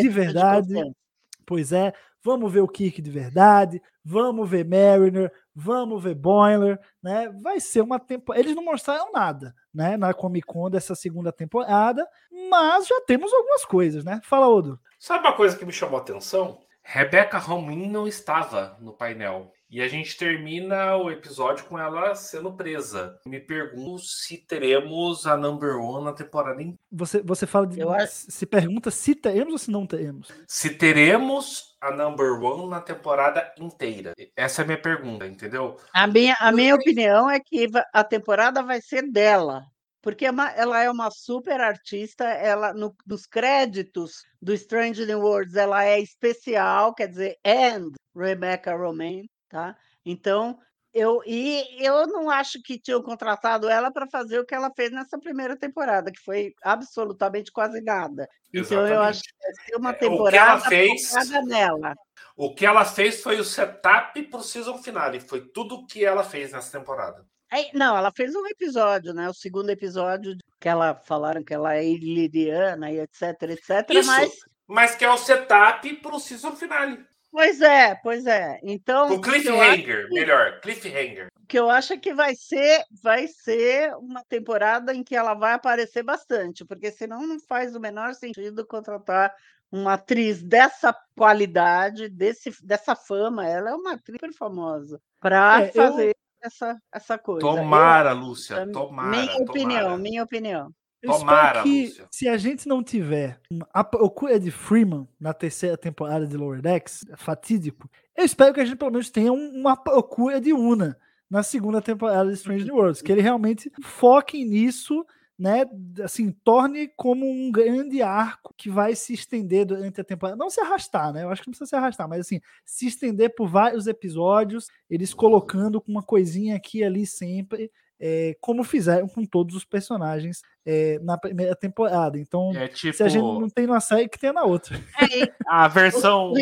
de 0.01 0.09
verdade. 0.09 0.69
confiança. 0.69 0.97
Pois 1.45 1.71
é, 1.71 1.93
vamos 2.23 2.51
ver 2.51 2.61
o 2.61 2.69
Kirk 2.69 3.03
de 3.03 3.11
verdade, 3.11 3.83
vamos 4.03 4.49
ver 4.49 4.65
Mariner, 4.65 5.31
vamos 5.55 6.03
ver 6.03 6.15
Boiler, 6.15 6.81
né? 7.03 7.29
Vai 7.43 7.61
ser 7.61 7.83
uma 7.83 8.01
temporada. 8.01 8.43
Eles 8.43 8.57
não 8.57 8.65
mostraram 8.65 9.13
nada, 9.13 9.55
né, 9.73 9.99
na 9.99 10.15
Comic 10.15 10.47
Con 10.47 10.71
dessa 10.71 10.95
segunda 10.95 11.31
temporada, 11.31 12.09
mas 12.49 12.87
já 12.87 12.99
temos 13.03 13.31
algumas 13.31 13.67
coisas, 13.67 14.03
né? 14.03 14.23
Fala, 14.25 14.49
Odo. 14.49 14.81
Sabe 14.99 15.27
uma 15.27 15.37
coisa 15.37 15.59
que 15.59 15.67
me 15.67 15.73
chamou 15.73 15.99
a 15.99 16.01
atenção? 16.01 16.59
Rebecca 16.83 17.37
Romijn 17.37 17.91
não 17.91 18.09
estava 18.09 18.79
no 18.81 18.95
painel. 18.95 19.53
E 19.75 19.83
a 19.83 19.89
gente 19.89 20.17
termina 20.17 20.97
o 20.97 21.11
episódio 21.11 21.65
com 21.65 21.77
ela 21.77 22.15
sendo 22.15 22.53
presa. 22.53 23.19
Me 23.27 23.41
pergunto 23.41 24.03
se 24.05 24.39
teremos 24.39 25.27
a 25.27 25.37
number 25.37 25.75
one 25.75 26.05
na 26.05 26.13
temporada 26.13 26.63
inteira. 26.63 26.79
Você, 26.93 27.21
você 27.21 27.45
fala 27.45 27.67
de. 27.67 27.81
Eu 27.81 27.91
acho- 27.93 28.31
Se 28.31 28.47
pergunta 28.47 28.89
se 28.93 29.17
teremos 29.17 29.53
ou 29.53 29.59
se 29.59 29.73
não 29.73 29.85
teremos. 29.85 30.29
Se 30.47 30.71
teremos 30.71 31.75
a 31.81 31.91
number 31.91 32.41
one 32.41 32.71
na 32.71 32.81
temporada 32.81 33.53
inteira. 33.59 34.13
Essa 34.37 34.63
é 34.63 34.65
a 34.65 34.67
minha 34.67 34.81
pergunta, 34.81 35.27
entendeu? 35.27 35.77
A 35.93 36.07
minha, 36.07 36.37
a 36.39 36.53
minha 36.53 36.77
opinião 36.77 37.29
é 37.29 37.41
que 37.41 37.67
a 37.93 38.05
temporada 38.05 38.63
vai 38.63 38.81
ser 38.81 39.11
dela, 39.11 39.65
porque 40.01 40.25
é 40.25 40.31
ela 40.57 40.85
é 40.85 40.89
uma 40.89 41.11
super 41.11 41.61
artista, 41.61 42.23
ela 42.25 42.73
no- 42.73 42.95
nos 43.05 43.27
créditos 43.27 44.23
do 44.41 44.55
Strange 44.55 45.05
New 45.05 45.19
Worlds 45.21 45.57
ela 45.57 45.85
é 45.85 45.99
especial, 46.01 46.95
quer 46.95 47.09
dizer, 47.09 47.37
and 47.45 47.91
Rebecca 48.17 48.77
Romaine, 48.77 49.29
tá? 49.55 49.77
Então, 50.05 50.59
eu 50.93 51.23
e 51.25 51.65
eu 51.79 52.09
não 52.09 52.29
acho 52.29 52.61
que 52.61 52.77
tinham 52.77 53.01
contratado 53.01 53.69
ela 53.69 53.93
para 53.93 54.05
fazer 54.09 54.41
o 54.41 54.45
que 54.45 54.53
ela 54.55 54.71
fez 54.75 54.91
nessa 54.91 55.17
primeira 55.17 55.57
temporada, 55.57 56.11
que 56.11 56.21
foi 56.21 56.53
absolutamente 56.63 57.53
quase 57.53 57.81
nada. 57.81 58.29
Então, 58.53 58.85
eu 58.87 59.01
acho 59.01 59.21
Exatamente. 59.21 59.23
que 59.23 59.37
vai 59.43 59.55
ser 59.67 59.77
uma 59.77 59.91
É, 59.91 59.93
o 59.93 59.99
que 59.99 60.05
ela 60.05 60.11
temporada 60.11 60.69
fez- 60.69 61.09
focada 61.09 61.43
nela. 61.43 61.95
O 62.37 62.53
que 62.53 62.67
ela 62.67 62.85
fez 62.85 63.23
foi 63.23 63.39
o 63.39 63.45
setup 63.45 64.21
pro 64.25 64.43
season 64.43 64.77
finale. 64.79 65.21
Foi 65.21 65.41
tudo 65.41 65.77
o 65.77 65.87
que 65.87 66.05
ela 66.05 66.25
fez 66.25 66.51
nessa 66.51 66.77
temporada. 66.77 67.25
Aí, 67.49 67.71
não, 67.73 67.97
ela 67.97 68.11
fez 68.11 68.35
um 68.35 68.45
episódio, 68.49 69.15
né? 69.15 69.29
O 69.29 69.35
segundo 69.35 69.71
episódio 69.71 70.37
que 70.61 70.69
ela 70.69 70.97
falaram 71.05 71.45
que 71.45 71.55
ela 71.55 71.77
é 71.77 71.85
iliriana 71.85 72.91
e 72.91 72.99
etc, 72.99 73.23
etc. 73.43 73.89
Isso, 73.91 74.11
Mas, 74.11 74.33
mas 74.67 74.95
que 74.97 75.05
é 75.05 75.11
o 75.13 75.17
setup 75.17 75.93
pro 75.97 76.19
season 76.19 76.57
finale. 76.57 77.05
Pois 77.35 77.61
é, 77.61 77.95
pois 77.97 78.27
é. 78.27 78.61
Então, 78.63 79.11
O 79.11 79.15
o 79.17 79.21
que 79.21 79.29
eu 79.29 79.33
acho 79.35 79.43
cliffhanger, 79.43 80.09
que- 80.09 80.15
melhor, 80.15 80.61
cliffhanger. 80.61 81.27
o 81.43 81.47
que 81.47 81.59
eu 81.59 81.69
acho 81.69 81.93
é 81.93 81.97
que 81.99 82.15
vai 82.15 82.35
ser, 82.37 82.85
vai 83.03 83.27
ser 83.27 83.93
uma 83.97 84.23
temporada 84.29 84.95
em 84.95 85.03
que 85.03 85.17
ela 85.17 85.35
vai 85.35 85.53
aparecer 85.55 86.03
bastante, 86.05 86.65
porque 86.65 86.91
senão 86.93 87.27
não 87.27 87.39
faz 87.41 87.75
o 87.75 87.81
menor 87.81 88.15
sentido 88.15 88.65
contratar 88.67 89.35
uma 89.73 89.95
atriz 89.95 90.41
dessa 90.41 90.95
qualidade, 91.17 92.09
desse, 92.09 92.53
dessa 92.65 92.95
fama. 92.95 93.45
Ela 93.47 93.71
é 93.71 93.75
uma 93.75 93.95
atriz 93.95 94.17
super 94.21 94.33
famosa 94.33 95.01
para 95.21 95.63
É, 95.63 95.69
eu- 95.69 95.73
fazer 95.73 96.17
essa, 96.41 96.79
essa 96.93 97.19
coisa. 97.19 97.45
Eu- 97.47 97.57
Tomara, 97.57 98.13
Lúcia, 98.13 98.55
é 98.57 98.67
tomara. 98.67 99.09
minha 99.11 99.37
opinião, 99.43 99.81
tomara. 99.83 99.99
minha 99.99 100.23
opinião. 100.23 100.71
Eu 101.05 101.13
Tomara, 101.19 101.59
espero 101.59 101.65
que 101.65 101.87
Lúcia. 101.87 102.07
se 102.11 102.29
a 102.29 102.37
gente 102.37 102.67
não 102.67 102.83
tiver 102.83 103.39
a 103.73 103.85
procura 103.85 104.41
de 104.41 104.51
Freeman 104.51 105.07
na 105.21 105.33
terceira 105.35 105.77
temporada 105.77 106.27
de 106.27 106.37
Lower 106.37 106.63
Decks, 106.63 107.05
é 107.11 107.17
fatídico, 107.17 107.89
eu 108.17 108.25
espero 108.25 108.55
que 108.55 108.61
a 108.61 108.65
gente 108.65 108.77
pelo 108.79 108.91
menos 108.93 109.11
tenha 109.11 109.33
um- 109.33 109.51
uma 109.61 109.77
procura 109.77 110.41
de 110.41 110.53
Una 110.53 110.97
na 111.31 111.43
segunda 111.43 111.83
temporada 111.83 112.29
de 112.29 112.35
Strange 112.37 112.65
New 112.65 112.77
Worlds, 112.77 113.03
que 113.03 113.11
ele 113.13 113.21
realmente 113.23 113.71
foque 113.83 114.45
nisso, 114.45 115.05
né, 115.37 115.65
assim, 116.05 116.31
torne 116.45 116.87
como 116.97 117.29
um 117.29 117.51
grande 117.51 118.01
arco 118.01 118.55
que 118.57 118.71
vai 118.71 118.95
se 118.95 119.13
estender 119.15 119.67
durante 119.67 120.01
a 120.01 120.05
temporada, 120.05 120.37
não 120.39 120.49
se 120.49 120.61
arrastar, 120.61 121.13
né, 121.13 121.25
eu 121.25 121.29
acho 121.31 121.43
que 121.43 121.49
não 121.49 121.53
precisa 121.53 121.69
se 121.69 121.75
arrastar, 121.77 122.09
mas 122.09 122.21
assim, 122.21 122.41
se 122.65 122.87
estender 122.87 123.35
por 123.35 123.49
vários 123.49 123.89
episódios, 123.89 124.69
eles 124.89 125.13
colocando 125.13 125.81
com 125.81 125.91
uma 125.91 126.03
coisinha 126.05 126.55
aqui 126.55 126.79
e 126.79 126.85
ali 126.85 127.05
sempre, 127.05 127.69
é, 128.07 128.37
como 128.39 128.63
fizeram 128.63 129.09
com 129.09 129.25
todos 129.25 129.57
os 129.57 129.65
personagens 129.65 130.43
é, 130.67 130.99
na 130.99 131.17
primeira 131.17 131.57
temporada. 131.57 132.19
Então, 132.19 132.53
É 132.55 132.69
tipo 132.69 132.95
se 132.95 133.03
a 133.03 133.09
gente 133.09 133.23
não 133.23 133.49
tem 133.49 133.67
na 133.67 133.81
série, 133.81 134.11
que 134.11 134.19
tem 134.19 134.31
na 134.31 134.43
outra. 134.45 134.79
a 135.49 135.67
versão 135.69 136.35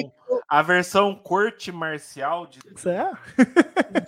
a 0.49 0.61
versão 0.61 1.15
corte 1.15 1.71
marcial 1.71 2.49
de 2.49 2.59
Isso 2.75 2.89
é? 2.89 3.13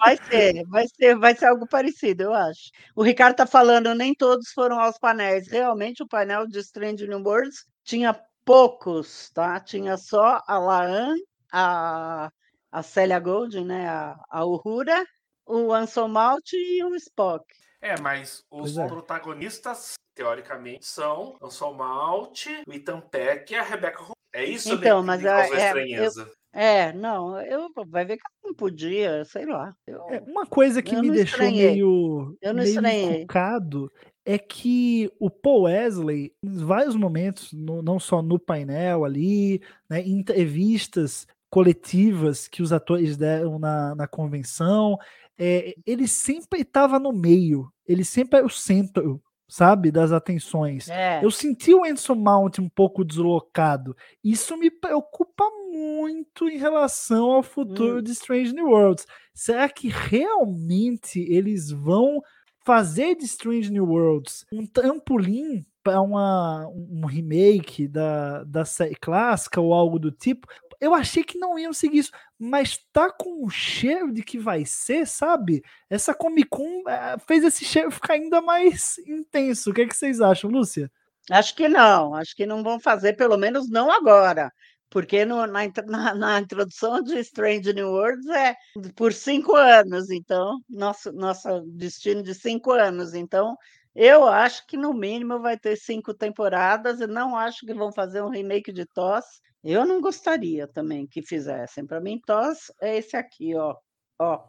Vai 0.01 0.17
ser, 0.29 0.65
vai 0.67 0.87
ser, 0.89 1.17
vai 1.17 1.37
ser 1.37 1.47
algo 1.47 1.65
parecido, 1.69 2.25
eu 2.25 2.35
acho. 2.35 2.73
O 2.97 3.05
Ricardo 3.05 3.35
está 3.35 3.47
falando, 3.47 3.95
nem 3.95 4.13
todos 4.15 4.51
foram 4.51 4.81
aos 4.81 4.99
painéis. 4.99 5.47
Realmente, 5.47 6.03
o 6.03 6.09
painel 6.09 6.49
de 6.49 6.59
Strange 6.59 7.07
New 7.07 7.23
Worlds 7.23 7.67
tinha 7.85 8.19
poucos, 8.45 9.31
tá? 9.31 9.61
Tinha 9.61 9.97
só 9.97 10.43
a 10.45 10.59
Laan, 10.59 11.15
a, 11.53 12.31
a 12.73 12.83
Célia 12.83 13.21
Golding, 13.21 13.67
né? 13.67 13.87
A, 13.89 14.17
a 14.29 14.45
Uhura 14.45 15.05
o 15.47 15.73
Anson 15.73 16.09
Malt 16.09 16.53
e 16.53 16.83
o 16.85 16.95
Spock. 16.97 17.45
É, 17.81 18.01
mas 18.01 18.43
os 18.51 18.79
é. 18.79 18.87
protagonistas, 18.87 19.95
teoricamente, 20.15 20.87
são 20.87 21.37
Anson 21.43 21.73
Malt, 21.75 22.47
o 22.67 22.73
Ethan 22.73 23.01
Peck 23.01 23.53
e 23.53 23.57
a 23.57 23.63
Rebecca. 23.63 24.05
É 24.35 24.45
isso 24.45 24.73
Então, 24.73 25.01
né, 25.03 25.07
mas 25.07 25.21
que 25.21 25.27
me 25.27 25.33
causou 25.33 25.57
é- 25.57 25.61
é- 25.61 25.67
estranheza. 25.67 26.31
É, 26.57 26.93
não, 26.93 27.41
eu 27.43 27.69
vai 27.89 28.05
ver 28.05 28.17
que 28.17 28.23
eu 28.23 28.49
não 28.49 28.55
podia, 28.55 29.25
sei 29.25 29.45
lá. 29.45 29.75
Eu, 29.87 30.09
É, 30.09 30.21
uma 30.21 30.47
coisa 30.47 30.81
que 30.81 30.95
Eu 30.95 31.03
me 31.03 31.11
deixou 31.11 31.41
estranhei. 31.41 31.73
meio, 31.73 32.37
Eu 32.41 32.55
não 32.55 32.63
meio 32.63 32.75
estranhei. 32.75 33.17
encucado 33.23 33.93
é 34.25 34.39
que 34.39 35.11
o 35.19 35.29
Paul 35.29 35.63
Wesley, 35.63 36.33
em 36.45 36.57
vários 36.65 36.95
momentos, 36.97 37.53
no- 37.53 37.83
não 37.83 37.99
só 37.99 38.23
no 38.23 38.39
painel 38.39 39.05
ali, 39.05 39.61
né, 39.91 40.01
em 40.01 40.21
entrevistas 40.21 41.27
coletivas 41.51 42.47
que 42.49 42.63
os 42.63 42.73
atores 42.73 43.17
deram 43.17 43.59
na, 43.59 43.95
na 43.95 44.07
convenção, 44.09 44.97
é, 45.39 45.75
ele 45.87 46.07
sempre 46.09 46.61
estava 46.63 46.99
no 46.99 47.13
meio, 47.13 47.69
ele 47.87 48.05
sempre 48.05 48.39
era 48.39 48.47
o 48.47 48.51
centro, 48.51 49.21
sabe, 49.49 49.91
das 49.91 50.13
atenções. 50.13 50.89
é, 50.89 51.25
Eu 51.25 51.31
senti 51.31 51.75
o 51.75 51.85
Enson 51.85 52.15
Mount 52.15 52.59
um 52.59 52.69
pouco 52.69 53.05
deslocado. 53.05 53.97
Isso 54.23 54.57
me 54.57 54.71
preocupa 54.71 55.45
muito 55.73 56.49
em 56.49 56.57
relação 56.59 57.27
ao 57.33 57.43
futuro 57.43 57.99
Hum. 57.99 58.03
de 58.03 58.13
Strange 58.13 58.53
New 58.55 58.69
Worlds. 58.69 59.07
Será 59.35 59.69
que 59.69 59.89
realmente 59.89 61.21
eles 61.21 61.71
vão 61.71 62.21
fazer 62.65 63.15
de 63.17 63.25
Strange 63.25 63.71
New 63.71 63.85
Worlds 63.87 64.47
um 64.53 64.67
trampolim 64.67 65.65
para 65.83 66.01
um 66.01 67.05
remake 67.05 67.87
da, 67.87 68.43
da 68.45 68.65
série 68.65 68.95
clássica 68.95 69.61
ou 69.61 69.75
algo 69.75 69.99
do 69.99 70.11
tipo? 70.11 70.47
Eu 70.81 70.95
achei 70.95 71.23
que 71.25 71.39
não 71.39 71.59
iam 71.59 71.73
seguir 71.73 71.99
isso, 71.99 72.11
mas 72.39 72.79
tá 72.93 73.11
com 73.13 73.45
o 73.45 73.51
cheiro 73.51 74.13
de 74.13 74.23
que 74.23 74.39
vai 74.39 74.65
ser, 74.65 75.07
sabe? 75.07 75.63
Essa 75.91 76.15
Comic 76.15 76.49
Con 76.49 76.83
eh, 76.89 77.17
fez 77.27 77.45
esse 77.45 77.65
cheiro 77.65 77.91
ficar 77.91 78.15
ainda 78.15 78.41
mais 78.43 78.99
intenso. 78.99 79.71
O 79.71 79.75
que, 79.75 79.83
é 79.83 79.87
que 79.87 79.97
vocês 79.97 80.21
acham, 80.21 80.51
Lúcia? 80.51 80.91
acho 81.31 81.55
que 81.57 81.69
não, 81.69 82.15
acho 82.15 82.35
que 82.37 82.45
não 82.47 82.63
vão 82.63 82.79
fazer, 82.79 83.15
pelo 83.15 83.37
menos 83.39 83.69
não 83.71 83.91
agora. 83.91 84.51
Porque 84.91 85.25
no- 85.25 85.47
na, 85.47 85.61
na- 85.87 86.15
na 86.15 86.41
introdução 86.41 87.03
de 87.03 87.19
Strange 87.21 87.73
New 87.73 87.89
Worlds 87.91 88.27
é 88.29 88.55
por 88.95 89.13
cinco 89.13 89.55
anos, 89.57 90.11
então, 90.11 90.59
nosso, 90.69 91.13
nosso 91.13 91.63
destino 91.67 92.23
de 92.23 92.35
cinco 92.35 92.71
anos. 92.73 93.15
Então, 93.15 93.57
eu 93.95 94.25
acho 94.29 94.67
que 94.67 94.77
no 94.77 94.93
mínimo 94.93 95.41
vai 95.41 95.59
ter 95.59 95.77
cinco 95.77 96.13
temporadas 96.15 97.01
e 97.01 97.07
não 97.07 97.37
acho 97.37 97.65
que 97.67 97.75
vão 97.75 97.93
fazer 97.93 98.23
um 98.23 98.29
remake 98.29 98.73
de 98.73 98.85
TOS. 98.87 99.25
Eu 99.65 99.87
não 99.87 100.01
gostaria 100.01 100.69
também 100.69 101.07
que 101.07 101.23
fizessem. 101.23 101.87
Para 101.87 102.01
mim, 102.01 102.21
TOS 102.25 102.71
é 102.83 102.99
esse 102.99 103.17
aqui, 103.17 103.55
ó. 103.55 103.75
ó. 104.19 104.45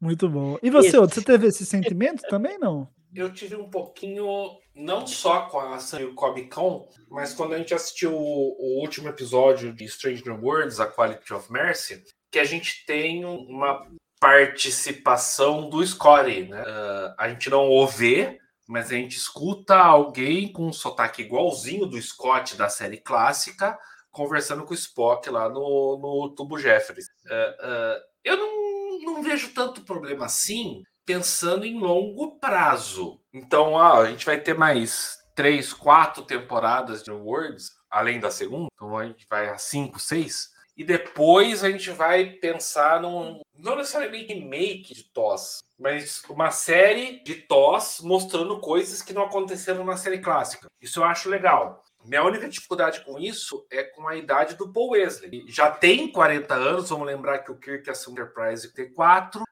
Muito 0.00 0.28
bom. 0.28 0.58
E 0.62 0.70
você. 0.70 0.96
Otto, 0.96 1.14
você 1.14 1.22
teve 1.22 1.46
esse 1.46 1.66
sentimento 1.66 2.22
também, 2.22 2.58
não? 2.58 2.88
Eu 3.14 3.32
tive 3.32 3.56
um 3.56 3.68
pouquinho, 3.68 4.58
não 4.74 5.06
só 5.06 5.42
com 5.46 5.58
a 5.58 5.76
Diego 5.76 6.14
Comic 6.14 6.50
Con, 6.50 6.88
mas 7.10 7.34
quando 7.34 7.54
a 7.54 7.58
gente 7.58 7.74
assistiu 7.74 8.14
o, 8.14 8.56
o 8.58 8.80
último 8.80 9.08
episódio 9.08 9.72
de 9.72 9.84
Strange 9.84 10.24
New 10.24 10.40
Worlds, 10.40 10.78
A 10.78 10.86
Quality 10.86 11.32
of 11.32 11.50
Mercy, 11.50 12.02
que 12.30 12.38
a 12.38 12.44
gente 12.44 12.84
tem 12.86 13.24
uma 13.24 13.86
participação 14.20 15.68
do 15.68 15.84
Scotty, 15.84 16.48
né? 16.48 16.62
Ah, 16.66 17.14
a 17.18 17.28
gente 17.28 17.48
não 17.48 17.68
o 17.70 17.86
vê, 17.86 18.38
mas 18.66 18.90
a 18.90 18.94
gente 18.94 19.16
escuta 19.16 19.76
alguém 19.76 20.52
com 20.52 20.66
um 20.66 20.72
sotaque 20.72 21.22
igualzinho 21.22 21.86
do 21.86 22.00
Scott 22.00 22.56
da 22.56 22.68
série 22.68 22.98
clássica 22.98 23.78
conversando 24.18 24.64
com 24.64 24.72
o 24.72 24.74
Spock 24.74 25.30
lá 25.30 25.48
no, 25.48 25.96
no 25.96 26.34
tubo 26.34 26.58
Jeffries. 26.58 27.06
Ah, 27.30 27.56
ah, 27.60 28.00
eu 28.24 28.36
não, 28.36 29.00
não 29.00 29.22
vejo 29.22 29.54
tanto 29.54 29.82
problema 29.82 30.26
assim 30.26 30.82
pensando 31.06 31.64
em 31.64 31.78
longo 31.78 32.38
prazo. 32.40 33.20
Então, 33.32 33.78
a 33.78 34.10
gente 34.10 34.26
vai 34.26 34.40
ter 34.40 34.58
mais 34.58 35.16
três, 35.36 35.72
quatro 35.72 36.24
temporadas 36.24 37.04
de 37.04 37.12
Worlds, 37.12 37.70
além 37.88 38.18
da 38.18 38.28
segunda. 38.28 38.66
Então 38.74 38.98
a 38.98 39.06
gente 39.06 39.24
vai 39.30 39.48
a 39.48 39.56
cinco, 39.56 40.00
seis. 40.00 40.48
E 40.76 40.82
depois 40.82 41.62
a 41.62 41.70
gente 41.70 41.90
vai 41.90 42.26
pensar 42.26 43.00
num. 43.00 43.40
Não 43.56 43.76
necessariamente 43.76 44.34
remake 44.34 44.94
de 44.94 45.04
TOS, 45.04 45.60
mas 45.78 46.22
uma 46.28 46.50
série 46.50 47.22
de 47.22 47.36
TOS 47.36 48.00
mostrando 48.02 48.60
coisas 48.60 49.00
que 49.00 49.12
não 49.12 49.22
aconteceram 49.22 49.84
na 49.84 49.96
série 49.96 50.18
clássica. 50.18 50.66
Isso 50.80 51.00
eu 51.00 51.04
acho 51.04 51.28
legal. 51.28 51.82
Minha 52.08 52.24
única 52.24 52.48
dificuldade 52.48 53.02
com 53.04 53.18
isso 53.18 53.66
é 53.70 53.84
com 53.84 54.08
a 54.08 54.16
idade 54.16 54.54
do 54.56 54.72
Paul 54.72 54.90
Wesley. 54.90 55.44
Já 55.48 55.70
tem 55.70 56.10
40 56.10 56.54
anos, 56.54 56.88
vamos 56.88 57.06
lembrar 57.06 57.40
que 57.40 57.52
o 57.52 57.58
Kirk 57.58 57.88
assumiu 57.90 58.24
Enterprise 58.24 58.72
tem 58.72 58.92
4, 58.92 59.42
uh, 59.42 59.46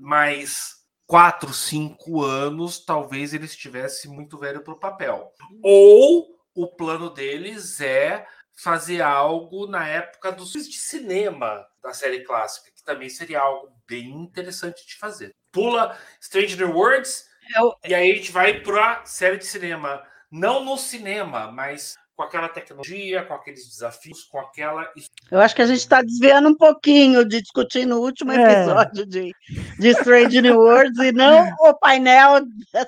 mas 0.00 0.76
4, 1.06 1.52
5 1.52 2.22
anos, 2.22 2.84
talvez 2.84 3.34
ele 3.34 3.46
estivesse 3.46 4.08
muito 4.08 4.38
velho 4.38 4.62
para 4.62 4.72
o 4.72 4.78
papel. 4.78 5.32
Ou 5.62 6.38
o 6.54 6.66
plano 6.68 7.10
deles 7.10 7.80
é 7.80 8.26
fazer 8.54 9.02
algo 9.02 9.66
na 9.66 9.86
época 9.88 10.30
dos 10.30 10.52
de 10.52 10.76
cinema 10.76 11.66
da 11.82 11.92
série 11.92 12.20
clássica, 12.22 12.70
que 12.70 12.84
também 12.84 13.08
seria 13.08 13.40
algo 13.40 13.72
bem 13.88 14.10
interessante 14.10 14.86
de 14.86 14.96
fazer. 14.96 15.34
Pula 15.50 15.98
Stranger 16.22 16.70
Worlds 16.70 17.26
Eu- 17.56 17.74
e 17.84 17.94
aí 17.94 18.12
a 18.12 18.14
gente 18.14 18.30
vai 18.30 18.60
para 18.60 19.00
a 19.00 19.04
série 19.04 19.36
de 19.36 19.46
cinema. 19.46 20.02
Não 20.32 20.64
no 20.64 20.76
cinema, 20.78 21.52
mas 21.52 21.94
com 22.16 22.22
aquela 22.22 22.48
tecnologia, 22.48 23.22
com 23.24 23.34
aqueles 23.34 23.66
desafios, 23.68 24.24
com 24.24 24.38
aquela. 24.38 24.90
Eu 25.30 25.40
acho 25.40 25.54
que 25.54 25.62
a 25.62 25.66
gente 25.66 25.78
está 25.78 26.00
desviando 26.02 26.48
um 26.48 26.56
pouquinho 26.56 27.24
de 27.24 27.40
discutir 27.42 27.84
no 27.86 27.98
último 28.00 28.32
É. 28.32 28.52
episódio 28.64 29.06
de, 29.06 29.30
de 29.78 29.88
Strange 29.88 30.40
New 30.40 30.58
Worlds 30.58 30.98
e 30.98 31.12
não 31.12 31.46
o 31.60 31.74
painel 31.74 32.40
da, 32.72 32.86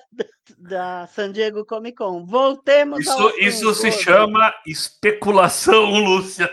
da 0.59 1.07
San 1.09 1.33
Diego 1.33 1.65
Comic 1.65 1.97
Con. 1.97 2.25
Voltemos 2.27 3.07
ao 3.09 3.29
Isso, 3.31 3.39
isso 3.41 3.69
assunto 3.71 3.75
se 3.75 3.89
hoje. 3.89 4.03
chama 4.05 4.55
especulação, 4.67 5.85
Lúcia. 6.05 6.51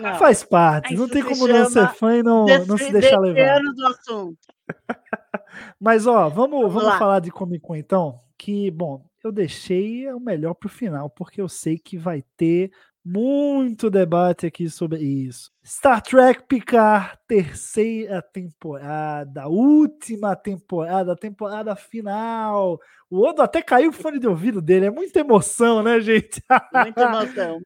Não. 0.00 0.14
Faz 0.18 0.44
parte, 0.44 0.94
não 0.94 1.04
Isso 1.04 1.12
tem 1.14 1.22
como 1.22 1.46
não 1.48 1.68
ser 1.68 1.88
fã 1.94 2.16
e 2.16 2.22
não, 2.22 2.46
não 2.66 2.78
se 2.78 2.92
deixar 2.92 3.18
levar. 3.18 3.34
desviando 3.34 3.74
do 3.74 3.86
assunto. 3.86 4.38
Mas 5.80 6.06
ó, 6.06 6.28
vamos, 6.28 6.60
Vamos 6.60 6.74
vamos 6.82 6.98
falar 6.98 7.20
de 7.20 7.30
Comic 7.30 7.60
Con 7.66 7.76
então. 7.76 8.20
Que, 8.38 8.70
bom, 8.70 9.04
eu 9.22 9.32
deixei 9.32 10.10
o 10.12 10.20
melhor 10.20 10.54
pro 10.54 10.68
final, 10.68 11.08
porque 11.10 11.40
eu 11.40 11.48
sei 11.48 11.78
que 11.78 11.96
vai 11.96 12.22
ter 12.36 12.70
muito 13.04 13.90
debate 13.90 14.46
aqui 14.46 14.70
sobre 14.70 15.00
isso. 15.00 15.50
Star 15.64 16.00
Trek 16.02 16.44
Picard, 16.46 17.18
terceira 17.26 18.22
temporada, 18.22 19.48
última 19.48 20.36
temporada, 20.36 21.16
temporada 21.16 21.74
final. 21.74 22.78
O 23.10 23.26
Odo 23.26 23.42
até 23.42 23.60
caiu 23.60 23.90
o 23.90 23.92
fone 23.92 24.18
de 24.18 24.28
ouvido 24.28 24.62
dele, 24.62 24.86
é 24.86 24.90
muita 24.90 25.20
emoção, 25.20 25.82
né, 25.82 26.00
gente? 26.00 26.42
Muita 26.72 27.02
emoção, 27.02 27.60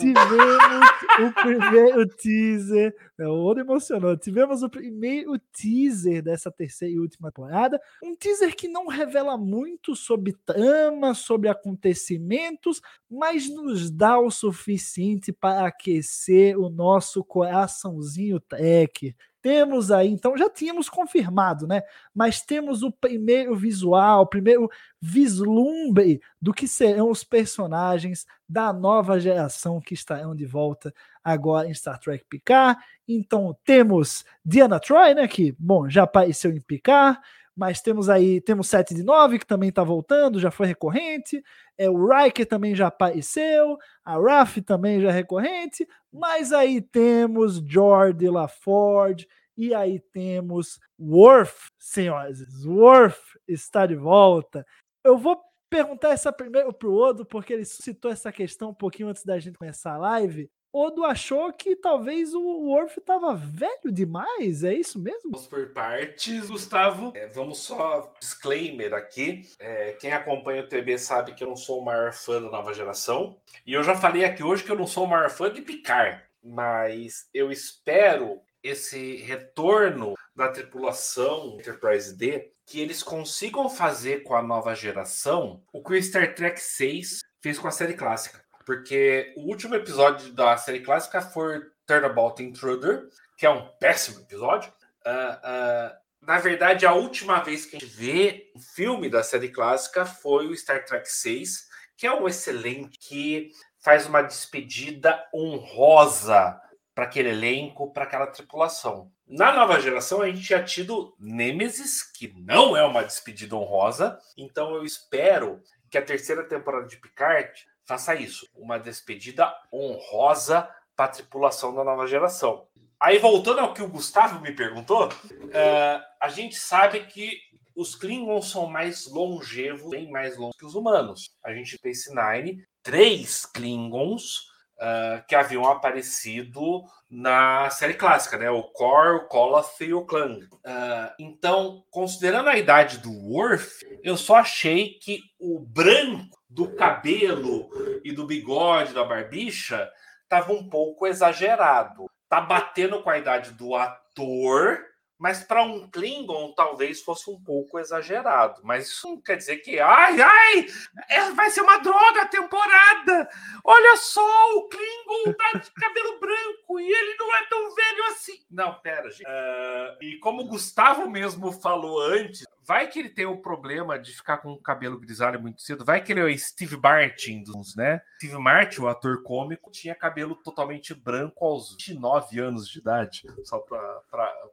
Tivemos 0.00 0.88
o 1.20 1.32
primeiro 1.42 2.06
teaser. 2.08 2.94
né, 3.18 3.26
O 3.26 3.44
Odo 3.44 3.60
emocionou. 3.60 4.16
Tivemos 4.16 4.62
o 4.62 4.68
primeiro 4.70 5.38
teaser 5.38 6.22
dessa 6.22 6.50
terceira 6.50 6.94
e 6.94 6.98
última 6.98 7.30
temporada. 7.30 7.80
Um 8.02 8.14
teaser 8.14 8.54
que 8.54 8.68
não 8.68 8.86
revela 8.86 9.36
muito 9.36 9.96
sobre 9.96 10.34
trama, 10.44 11.14
sobre 11.14 11.48
acontecimentos, 11.48 12.80
mas 13.10 13.48
nos 13.48 13.90
dá 13.90 14.18
o 14.18 14.30
suficiente 14.30 15.32
para 15.32 15.66
aquecer 15.66 16.58
o 16.58 16.68
nosso 16.68 17.24
coraçãozinho 17.24 18.40
tech. 18.40 19.14
Temos 19.42 19.90
aí, 19.90 20.08
então 20.08 20.38
já 20.38 20.48
tínhamos 20.48 20.88
confirmado, 20.88 21.66
né? 21.66 21.82
Mas 22.14 22.40
temos 22.40 22.84
o 22.84 22.92
primeiro 22.92 23.56
visual, 23.56 24.22
o 24.22 24.26
primeiro 24.26 24.70
vislumbre 25.00 26.22
do 26.40 26.54
que 26.54 26.68
serão 26.68 27.10
os 27.10 27.24
personagens 27.24 28.24
da 28.48 28.72
nova 28.72 29.18
geração 29.18 29.80
que 29.80 29.94
estarão 29.94 30.32
de 30.32 30.46
volta 30.46 30.94
agora 31.24 31.68
em 31.68 31.74
Star 31.74 31.98
Trek 31.98 32.24
Picard. 32.28 32.80
Então 33.08 33.56
temos 33.64 34.24
Diana 34.44 34.78
Troy, 34.78 35.12
né? 35.12 35.26
Que, 35.26 35.56
bom, 35.58 35.90
já 35.90 36.04
apareceu 36.04 36.52
em 36.52 36.60
Picard, 36.60 37.18
mas 37.54 37.82
temos 37.82 38.08
aí, 38.08 38.40
temos 38.40 38.68
7 38.68 38.94
de 38.94 39.02
9, 39.02 39.40
que 39.40 39.46
também 39.46 39.68
está 39.68 39.82
voltando, 39.82 40.40
já 40.40 40.50
foi 40.50 40.66
recorrente. 40.66 41.42
É, 41.76 41.90
o 41.90 42.06
Riker 42.08 42.46
também 42.46 42.74
já 42.74 42.86
apareceu, 42.86 43.76
a 44.04 44.18
Raf 44.18 44.58
também 44.62 45.00
já 45.00 45.08
é 45.08 45.12
recorrente, 45.12 45.86
mas 46.12 46.52
aí 46.52 46.80
temos 46.80 47.56
Jordi 47.64 48.28
LaForge, 48.28 49.26
e 49.56 49.74
aí 49.74 50.00
temos 50.00 50.78
Worf, 50.98 51.70
senhoras, 51.78 52.64
Worf 52.64 53.20
está 53.46 53.86
de 53.86 53.94
volta. 53.94 54.66
Eu 55.04 55.18
vou 55.18 55.40
perguntar 55.68 56.10
essa 56.10 56.32
primeiro 56.32 56.72
pro 56.72 56.94
Odo, 56.94 57.24
porque 57.24 57.52
ele 57.52 57.64
citou 57.64 58.10
essa 58.10 58.30
questão 58.30 58.70
um 58.70 58.74
pouquinho 58.74 59.08
antes 59.08 59.24
da 59.24 59.38
gente 59.38 59.58
começar 59.58 59.94
a 59.94 59.98
live. 59.98 60.50
Odo 60.72 61.04
achou 61.04 61.52
que 61.52 61.76
talvez 61.76 62.32
o 62.32 62.40
Worf 62.40 62.98
estava 62.98 63.34
velho 63.34 63.92
demais, 63.92 64.64
é 64.64 64.72
isso 64.72 64.98
mesmo? 64.98 65.32
Vamos 65.32 65.46
por 65.46 65.68
partes, 65.68 66.48
Gustavo. 66.48 67.12
É, 67.14 67.26
vamos 67.26 67.58
só 67.58 68.10
disclaimer 68.18 68.94
aqui. 68.94 69.42
É, 69.58 69.92
quem 69.92 70.12
acompanha 70.12 70.62
o 70.62 70.68
TB 70.68 70.98
sabe 70.98 71.34
que 71.34 71.44
eu 71.44 71.48
não 71.48 71.56
sou 71.56 71.80
o 71.80 71.84
maior 71.84 72.14
fã 72.14 72.40
da 72.40 72.48
nova 72.48 72.72
geração. 72.72 73.36
E 73.66 73.74
eu 73.74 73.82
já 73.82 73.94
falei 73.94 74.24
aqui 74.24 74.42
hoje 74.42 74.64
que 74.64 74.70
eu 74.70 74.78
não 74.78 74.86
sou 74.86 75.04
o 75.04 75.08
maior 75.08 75.28
fã 75.28 75.52
de 75.52 75.60
Picard. 75.60 76.22
Mas 76.42 77.28
eu 77.34 77.52
espero 77.52 78.40
esse 78.62 79.16
retorno 79.16 80.14
da 80.34 80.48
tripulação 80.48 81.58
Enterprise 81.58 82.16
D 82.16 82.50
que 82.64 82.80
eles 82.80 83.02
consigam 83.02 83.68
fazer 83.68 84.22
com 84.22 84.34
a 84.34 84.42
nova 84.42 84.74
geração 84.74 85.62
o 85.70 85.82
que 85.82 85.92
o 85.92 86.02
Star 86.02 86.34
Trek 86.34 86.58
6 86.58 87.20
fez 87.42 87.58
com 87.58 87.68
a 87.68 87.72
série 87.72 87.94
clássica. 87.94 88.41
Porque 88.64 89.32
o 89.36 89.48
último 89.48 89.74
episódio 89.74 90.32
da 90.32 90.56
série 90.56 90.80
clássica 90.80 91.20
foi 91.20 91.62
Turnabout 91.86 92.42
Intruder, 92.42 93.08
que 93.36 93.46
é 93.46 93.50
um 93.50 93.66
péssimo 93.78 94.20
episódio. 94.20 94.72
Uh, 95.04 95.90
uh, 95.90 96.02
na 96.20 96.38
verdade, 96.38 96.86
a 96.86 96.92
última 96.92 97.40
vez 97.40 97.66
que 97.66 97.76
a 97.76 97.80
gente 97.80 97.92
vê 97.92 98.50
um 98.54 98.60
filme 98.60 99.08
da 99.08 99.22
série 99.22 99.48
clássica 99.48 100.06
foi 100.06 100.46
o 100.46 100.56
Star 100.56 100.84
Trek 100.84 101.10
6, 101.10 101.68
que 101.96 102.06
é 102.06 102.12
um 102.14 102.28
excelente, 102.28 102.98
que 102.98 103.50
faz 103.80 104.06
uma 104.06 104.22
despedida 104.22 105.28
honrosa 105.34 106.60
para 106.94 107.04
aquele 107.04 107.30
elenco, 107.30 107.92
para 107.92 108.04
aquela 108.04 108.26
tripulação. 108.26 109.10
Na 109.26 109.52
nova 109.52 109.80
geração, 109.80 110.20
a 110.20 110.26
gente 110.26 110.42
tinha 110.42 110.62
tido 110.62 111.16
Nemesis, 111.18 112.02
que 112.02 112.32
não 112.36 112.76
é 112.76 112.84
uma 112.84 113.02
despedida 113.02 113.56
honrosa, 113.56 114.18
então 114.36 114.74
eu 114.74 114.84
espero 114.84 115.60
que 115.90 115.98
a 115.98 116.02
terceira 116.02 116.44
temporada 116.44 116.86
de 116.86 116.98
Picard 116.98 117.50
faça 117.86 118.14
isso, 118.14 118.48
uma 118.54 118.78
despedida 118.78 119.52
honrosa 119.72 120.68
para 120.96 121.06
a 121.06 121.08
tripulação 121.08 121.74
da 121.74 121.84
nova 121.84 122.06
geração. 122.06 122.66
Aí, 123.00 123.18
voltando 123.18 123.60
ao 123.60 123.74
que 123.74 123.82
o 123.82 123.88
Gustavo 123.88 124.40
me 124.40 124.52
perguntou, 124.52 125.08
uh, 125.08 126.02
a 126.20 126.28
gente 126.28 126.54
sabe 126.54 127.04
que 127.06 127.36
os 127.74 127.94
Klingons 127.94 128.50
são 128.50 128.66
mais 128.66 129.06
longevos, 129.08 129.90
bem 129.90 130.10
mais 130.10 130.36
longos 130.36 130.56
que 130.56 130.64
os 130.64 130.74
humanos. 130.74 131.30
A 131.44 131.52
gente 131.52 131.78
tem 131.78 131.92
Nine, 132.10 132.64
três 132.82 133.44
Klingons 133.46 134.52
uh, 134.78 135.24
que 135.26 135.34
haviam 135.34 135.66
aparecido 135.66 136.84
na 137.10 137.70
série 137.70 137.94
clássica, 137.94 138.38
né? 138.38 138.50
O 138.50 138.62
Kor, 138.62 139.16
o 139.16 139.26
Koloth 139.26 139.80
e 139.80 139.92
o 139.92 140.04
Klang. 140.04 140.44
Uh, 140.44 141.12
então, 141.18 141.84
considerando 141.90 142.48
a 142.48 142.56
idade 142.56 142.98
do 142.98 143.10
Worf, 143.10 143.84
eu 144.02 144.16
só 144.16 144.36
achei 144.36 144.98
que 145.00 145.20
o 145.38 145.58
branco 145.58 146.41
do 146.52 146.74
cabelo 146.76 147.70
e 148.04 148.12
do 148.12 148.26
bigode 148.26 148.92
da 148.92 149.04
barbicha 149.04 149.90
estava 150.22 150.52
um 150.52 150.68
pouco 150.68 151.06
exagerado. 151.06 152.10
Tá 152.28 152.40
batendo 152.40 153.02
com 153.02 153.10
a 153.10 153.18
idade 153.18 153.52
do 153.52 153.74
ator 153.74 154.92
mas 155.22 155.44
para 155.44 155.62
um 155.62 155.88
Klingon 155.88 156.52
talvez 156.52 157.00
fosse 157.00 157.30
um 157.30 157.40
pouco 157.40 157.78
exagerado. 157.78 158.60
Mas 158.64 158.88
isso 158.88 159.08
não 159.08 159.20
quer 159.20 159.36
dizer 159.36 159.58
que, 159.58 159.78
ai, 159.78 160.20
ai, 160.20 160.66
é, 161.08 161.30
vai 161.30 161.48
ser 161.48 161.60
uma 161.60 161.78
droga 161.78 162.22
a 162.22 162.26
temporada. 162.26 163.28
Olha 163.62 163.96
só, 163.98 164.56
o 164.56 164.68
Klingon 164.68 165.32
tá 165.34 165.58
de 165.60 165.70
cabelo 165.74 166.18
branco 166.18 166.80
e 166.80 166.92
ele 166.92 167.16
não 167.16 167.36
é 167.36 167.46
tão 167.48 167.72
velho 167.72 168.04
assim. 168.08 168.44
Não, 168.50 168.74
pera, 168.80 169.08
gente. 169.12 169.22
Uh, 169.22 170.02
e 170.02 170.18
como 170.18 170.42
o 170.42 170.48
Gustavo 170.48 171.08
mesmo 171.08 171.52
falou 171.52 172.02
antes, 172.02 172.44
vai 172.66 172.88
que 172.88 172.98
ele 172.98 173.08
tem 173.08 173.26
o 173.26 173.40
problema 173.40 173.98
de 173.98 174.12
ficar 174.12 174.38
com 174.38 174.52
o 174.52 174.60
cabelo 174.60 174.98
grisalho 174.98 175.40
muito 175.40 175.62
cedo. 175.62 175.84
Vai 175.84 176.02
que 176.02 176.12
ele 176.12 176.20
é 176.20 176.24
o 176.24 176.38
Steve 176.38 176.76
Martin, 176.76 177.44
né? 177.76 178.00
Steve 178.16 178.38
Martin, 178.38 178.82
o 178.82 178.88
ator 178.88 179.22
cômico, 179.22 179.70
tinha 179.70 179.94
cabelo 179.94 180.34
totalmente 180.36 180.94
branco 180.94 181.44
aos 181.44 181.70
29 181.72 182.40
anos 182.40 182.68
de 182.68 182.78
idade. 182.78 183.22
Só 183.44 183.58
para 183.58 184.02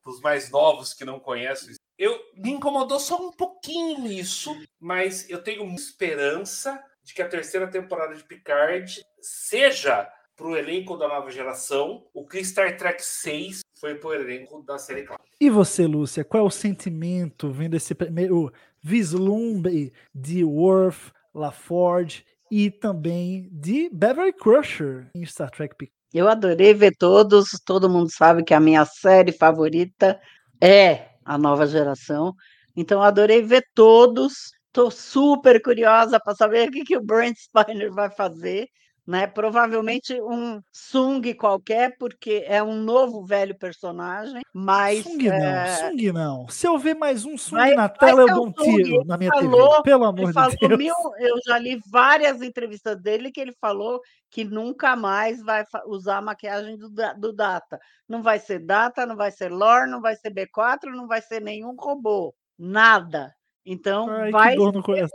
os 0.06 0.22
mais 0.22 0.50
novos 0.50 0.94
que 0.94 1.06
não 1.06 1.20
conhecem. 1.20 1.76
Eu 1.98 2.18
me 2.34 2.52
incomodou 2.52 3.00
só 3.00 3.18
um 3.18 3.32
pouquinho 3.32 4.08
isso, 4.08 4.56
mas 4.80 5.30
eu 5.30 5.44
tenho 5.44 5.66
esperança 5.74 6.82
de 7.04 7.14
que 7.14 7.22
a 7.22 7.28
terceira 7.28 7.68
temporada 7.68 8.16
de 8.16 8.24
Picard 8.24 9.02
seja 9.22 10.10
para 10.36 10.48
o 10.48 10.56
elenco 10.56 10.96
da 10.96 11.08
nova 11.08 11.30
geração 11.30 12.08
o 12.14 12.26
que 12.26 12.44
Star 12.44 12.78
Trek 12.78 13.04
6 13.04 13.60
foi 13.80 13.96
para 13.96 14.10
o 14.10 14.14
elenco 14.14 14.62
da 14.64 14.78
série 14.78 15.04
clássica. 15.04 15.28
E 15.40 15.50
você, 15.50 15.88
Lúcia, 15.88 16.24
qual 16.24 16.44
é 16.44 16.48
o 16.48 16.52
sentimento 16.52 17.50
vendo 17.50 17.76
esse 17.76 17.96
primeiro 17.96 18.52
vislumbre 18.82 19.94
de 20.14 20.44
Worf, 20.44 21.12
LaForge 21.34 22.26
e 22.52 22.70
também 22.70 23.48
de 23.52 23.90
Beverly 23.92 24.34
Crusher 24.34 25.10
em 25.16 25.26
Star 25.26 25.50
Trek 25.50 25.76
Picard? 25.76 25.98
Eu 26.14 26.28
adorei 26.28 26.74
ver 26.74 26.96
todos, 26.98 27.50
todo 27.66 27.90
mundo 27.90 28.12
sabe 28.12 28.44
que 28.44 28.54
a 28.54 28.60
minha 28.60 28.84
série 28.84 29.32
favorita 29.32 30.20
é 30.62 31.10
a 31.24 31.38
nova 31.38 31.68
geração, 31.68 32.34
então 32.76 33.02
adorei 33.02 33.42
ver 33.44 33.64
todos. 33.74 34.52
Estou 34.68 34.92
super 34.92 35.62
curiosa 35.62 36.20
para 36.20 36.36
saber 36.36 36.70
o 36.70 36.72
que, 36.72 36.84
que 36.84 36.98
o 36.98 37.04
Brent 37.04 37.36
Spiner 37.38 37.92
vai 37.92 38.10
fazer 38.10 38.68
né? 39.10 39.26
Provavelmente 39.26 40.22
um 40.22 40.62
Sung 40.72 41.34
qualquer, 41.34 41.98
porque 41.98 42.44
é 42.46 42.62
um 42.62 42.76
novo 42.76 43.26
velho 43.26 43.58
personagem, 43.58 44.44
mas. 44.54 45.04
Sung 45.04 45.28
não, 45.28 45.36
é... 45.36 45.76
Sung 45.78 46.12
não. 46.12 46.48
Se 46.48 46.68
eu 46.68 46.78
ver 46.78 46.94
mais 46.94 47.26
um 47.26 47.36
Sung 47.36 47.58
vai, 47.58 47.74
na 47.74 47.90
tela, 47.90 48.22
eu 48.22 48.28
dou 48.28 48.46
um 48.46 48.52
tiro 48.52 49.04
na 49.06 49.18
minha 49.18 49.32
falou, 49.32 49.72
TV. 49.72 49.84
Pelo 49.84 50.06
amor 50.06 50.32
de 50.32 50.58
Deus. 50.58 50.78
Mil, 50.78 50.94
eu 51.18 51.36
já 51.44 51.58
li 51.58 51.82
várias 51.88 52.40
entrevistas 52.44 53.02
dele 53.02 53.32
que 53.32 53.42
ele 53.42 53.54
falou 53.60 54.00
que 54.30 54.44
nunca 54.46 54.96
mais 54.96 55.44
vai 55.44 55.66
usar 55.88 56.18
a 56.18 56.22
maquiagem 56.22 56.78
do, 56.78 56.92
do 57.18 57.34
Data. 57.34 57.80
Não 58.08 58.22
vai 58.22 58.38
ser 58.38 58.60
Data, 58.60 59.08
não 59.08 59.16
vai 59.16 59.32
ser 59.32 59.52
Lore, 59.52 59.90
não 59.90 60.02
vai 60.02 60.16
ser 60.18 60.32
B4, 60.32 60.92
não 60.96 61.08
vai 61.08 61.20
ser 61.20 61.42
nenhum 61.42 61.76
robô. 61.76 62.32
Nada. 62.56 63.34
Então, 63.66 64.08
Ai, 64.08 64.30
vai 64.30 64.56
ser 64.56 64.60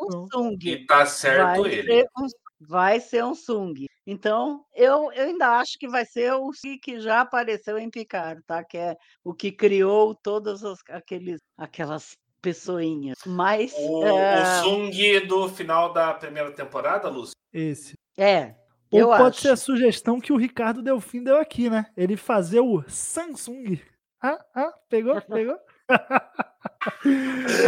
um 0.01 0.27
Sung. 0.33 0.59
E 0.65 0.85
tá 0.85 1.07
certo 1.07 1.63
vai 1.63 1.73
ele. 1.73 2.05
Um 2.19 2.27
vai 2.61 3.01
ser 3.01 3.25
um 3.25 3.35
Sung. 3.35 3.87
Então, 4.07 4.65
eu, 4.75 5.11
eu 5.13 5.27
ainda 5.27 5.59
acho 5.59 5.79
que 5.79 5.89
vai 5.89 6.05
ser 6.05 6.33
o 6.35 6.51
que 6.83 7.01
já 7.01 7.21
apareceu 7.21 7.79
em 7.79 7.91
Picard, 7.91 8.43
tá? 8.47 8.63
Que 8.63 8.77
é 8.77 8.97
o 9.23 9.33
que 9.33 9.51
criou 9.51 10.15
todas 10.15 10.63
as, 10.63 10.79
aqueles, 10.91 11.41
aquelas 11.57 12.17
pessoinhas. 12.43 13.19
Mas. 13.25 13.73
O, 13.79 14.07
é... 14.07 14.43
o 14.43 14.63
Sung 14.63 15.21
do 15.27 15.49
final 15.49 15.93
da 15.93 16.13
primeira 16.13 16.53
temporada, 16.53 17.09
Lúcio? 17.09 17.35
Esse. 17.53 17.95
É. 18.17 18.55
Ou 18.91 19.09
pode 19.09 19.37
acho. 19.37 19.41
ser 19.41 19.51
a 19.51 19.57
sugestão 19.57 20.21
que 20.21 20.33
o 20.33 20.37
Ricardo 20.37 20.83
Delfim 20.83 21.23
deu 21.23 21.39
aqui, 21.39 21.69
né? 21.69 21.87
Ele 21.97 22.17
fazer 22.17 22.61
o 22.61 22.85
Samsung. 22.87 23.81
Ah, 24.23 24.39
ah, 24.55 24.73
pegou? 24.89 25.21
Pegou? 25.23 25.59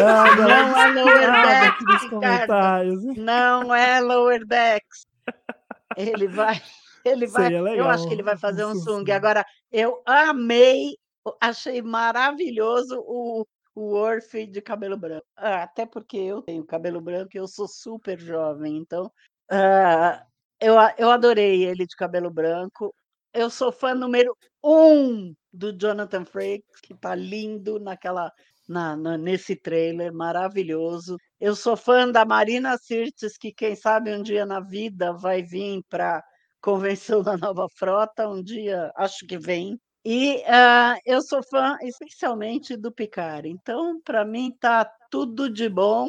ah, 0.05 0.93
não 0.93 1.09
é 1.09 1.31
Lower 2.11 2.49
Decks. 2.49 3.17
Não 3.17 3.75
é 3.75 4.01
Lower 4.01 4.47
Decks. 4.47 5.07
Ele 5.97 6.29
vai. 6.29 6.61
Ele 7.05 7.27
vai. 7.27 7.49
Legal, 7.49 7.67
eu 7.69 7.89
acho 7.89 8.07
que 8.09 8.15
ele 8.15 8.23
vai 8.23 8.37
fazer 8.37 8.65
um 8.65 8.75
Sung. 8.75 9.11
Agora, 9.11 9.45
eu 9.71 10.03
amei, 10.05 10.97
achei 11.41 11.81
maravilhoso 11.81 13.01
o, 13.07 13.47
o 13.75 13.95
Orfe 13.95 14.47
de 14.47 14.61
cabelo 14.61 14.97
branco. 14.97 15.27
Ah, 15.37 15.63
até 15.63 15.87
porque 15.87 16.17
eu 16.17 16.43
tenho 16.43 16.65
cabelo 16.65 17.01
branco 17.01 17.31
e 17.35 17.39
eu 17.39 17.47
sou 17.47 17.69
super 17.69 18.19
jovem. 18.19 18.77
Então, 18.77 19.07
uh, 19.53 20.21
eu, 20.61 20.75
eu 20.99 21.11
adorei 21.11 21.65
ele 21.65 21.87
de 21.87 21.97
cabelo 21.97 22.31
branco. 22.31 22.95
Eu 23.33 23.51
sou 23.51 23.71
fã 23.71 23.95
número 23.95 24.37
um 24.65 25.35
do 25.53 25.73
Jonathan 25.73 26.25
Frakes, 26.25 26.81
que 26.83 26.95
tá 26.95 27.15
lindo 27.15 27.79
naquela 27.79 28.33
na, 28.69 28.97
na, 28.97 29.17
nesse 29.19 29.57
trailer 29.57 30.13
maravilhoso. 30.13 31.17
Eu 31.41 31.55
sou 31.57 31.77
fã 31.77 32.11
da 32.11 32.25
Marina 32.25 32.77
Sirtis, 32.79 33.37
que 33.39 33.53
quem 33.53 33.77
sabe 33.77 34.15
um 34.15 34.23
dia 34.23 34.47
na 34.47 34.61
vida 34.61 35.13
vai 35.13 35.43
vir 35.43 35.83
para 35.89 36.23
convenção 36.61 37.23
da 37.23 37.37
nova 37.37 37.67
frota, 37.77 38.29
um 38.29 38.43
dia 38.43 38.91
acho 38.97 39.27
que 39.27 39.39
vem. 39.39 39.79
E 40.09 40.37
uh, 40.37 41.01
eu 41.05 41.21
sou 41.21 41.43
fã 41.43 41.77
especialmente 41.83 42.77
do 42.77 42.93
Picard. 42.93 43.49
Então, 43.49 44.01
para 44.01 44.25
mim, 44.25 44.57
tá 44.61 44.85
tudo 45.11 45.51
de 45.51 45.69
bom, 45.69 46.09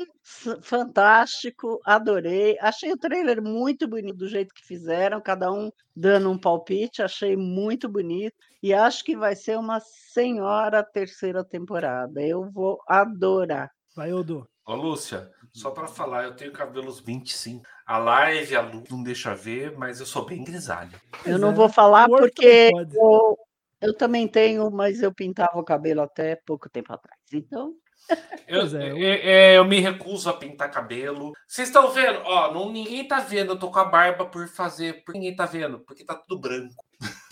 fantástico, 0.62 1.82
adorei. 1.84 2.60
Achei 2.62 2.92
o 2.92 2.98
trailer 2.98 3.42
muito 3.42 3.88
bonito 3.88 4.16
do 4.16 4.28
jeito 4.28 4.54
que 4.54 4.64
fizeram, 4.64 5.20
cada 5.20 5.52
um 5.52 5.72
dando 5.96 6.30
um 6.30 6.38
palpite, 6.38 7.02
achei 7.02 7.36
muito 7.36 7.90
bonito. 7.90 8.36
E 8.62 8.72
acho 8.72 9.04
que 9.04 9.18
vai 9.18 9.36
ser 9.36 9.58
uma 9.58 9.80
senhora 9.80 10.84
terceira 10.84 11.44
temporada. 11.44 12.22
Eu 12.22 12.52
vou 12.52 12.80
adorar. 12.88 13.72
Vai, 13.96 14.14
Odo. 14.14 14.48
Ô, 14.64 14.76
Lúcia, 14.76 15.32
só 15.52 15.72
para 15.72 15.88
falar, 15.88 16.26
eu 16.26 16.36
tenho 16.36 16.52
cabelos 16.52 17.00
25. 17.00 17.66
A 17.84 17.98
live, 17.98 18.56
a 18.56 18.62
luz 18.62 18.84
não 18.92 19.02
deixa 19.02 19.34
ver, 19.34 19.76
mas 19.76 20.00
eu 20.00 20.06
sou 20.06 20.24
bem 20.24 20.44
grisalho. 20.44 20.92
Eu 21.26 21.40
não 21.40 21.56
vou 21.56 21.68
falar 21.68 22.08
porque 22.08 22.70
eu, 22.94 23.38
eu 23.82 23.96
também 23.96 24.28
tenho, 24.28 24.70
mas 24.72 25.02
eu 25.02 25.14
pintava 25.14 25.60
o 25.60 25.64
cabelo 25.64 26.02
até 26.02 26.36
pouco 26.36 26.70
tempo 26.70 26.94
atrás. 26.94 27.20
Então. 27.34 27.74
Eu, 28.48 28.62
é, 28.62 28.92
eu... 28.92 28.98
É, 28.98 29.58
eu, 29.58 29.66
me 29.66 29.82
recuso 29.82 30.30
a 30.30 30.34
pintar 30.34 30.72
cabelo. 30.72 31.34
Vocês 31.46 31.68
estão 31.68 31.92
vendo? 31.92 32.22
Ó, 32.24 32.54
não, 32.54 32.72
ninguém 32.72 33.06
tá 33.06 33.20
vendo. 33.20 33.52
Eu 33.52 33.60
tô 33.60 33.70
com 33.70 33.80
a 33.80 33.84
barba 33.84 34.26
por 34.26 34.48
fazer. 34.48 35.04
Por 35.04 35.14
ninguém 35.14 35.36
tá 35.36 35.46
vendo, 35.46 35.80
porque 35.80 36.06
tá 36.06 36.16
tudo 36.16 36.40
branco. 36.40 36.74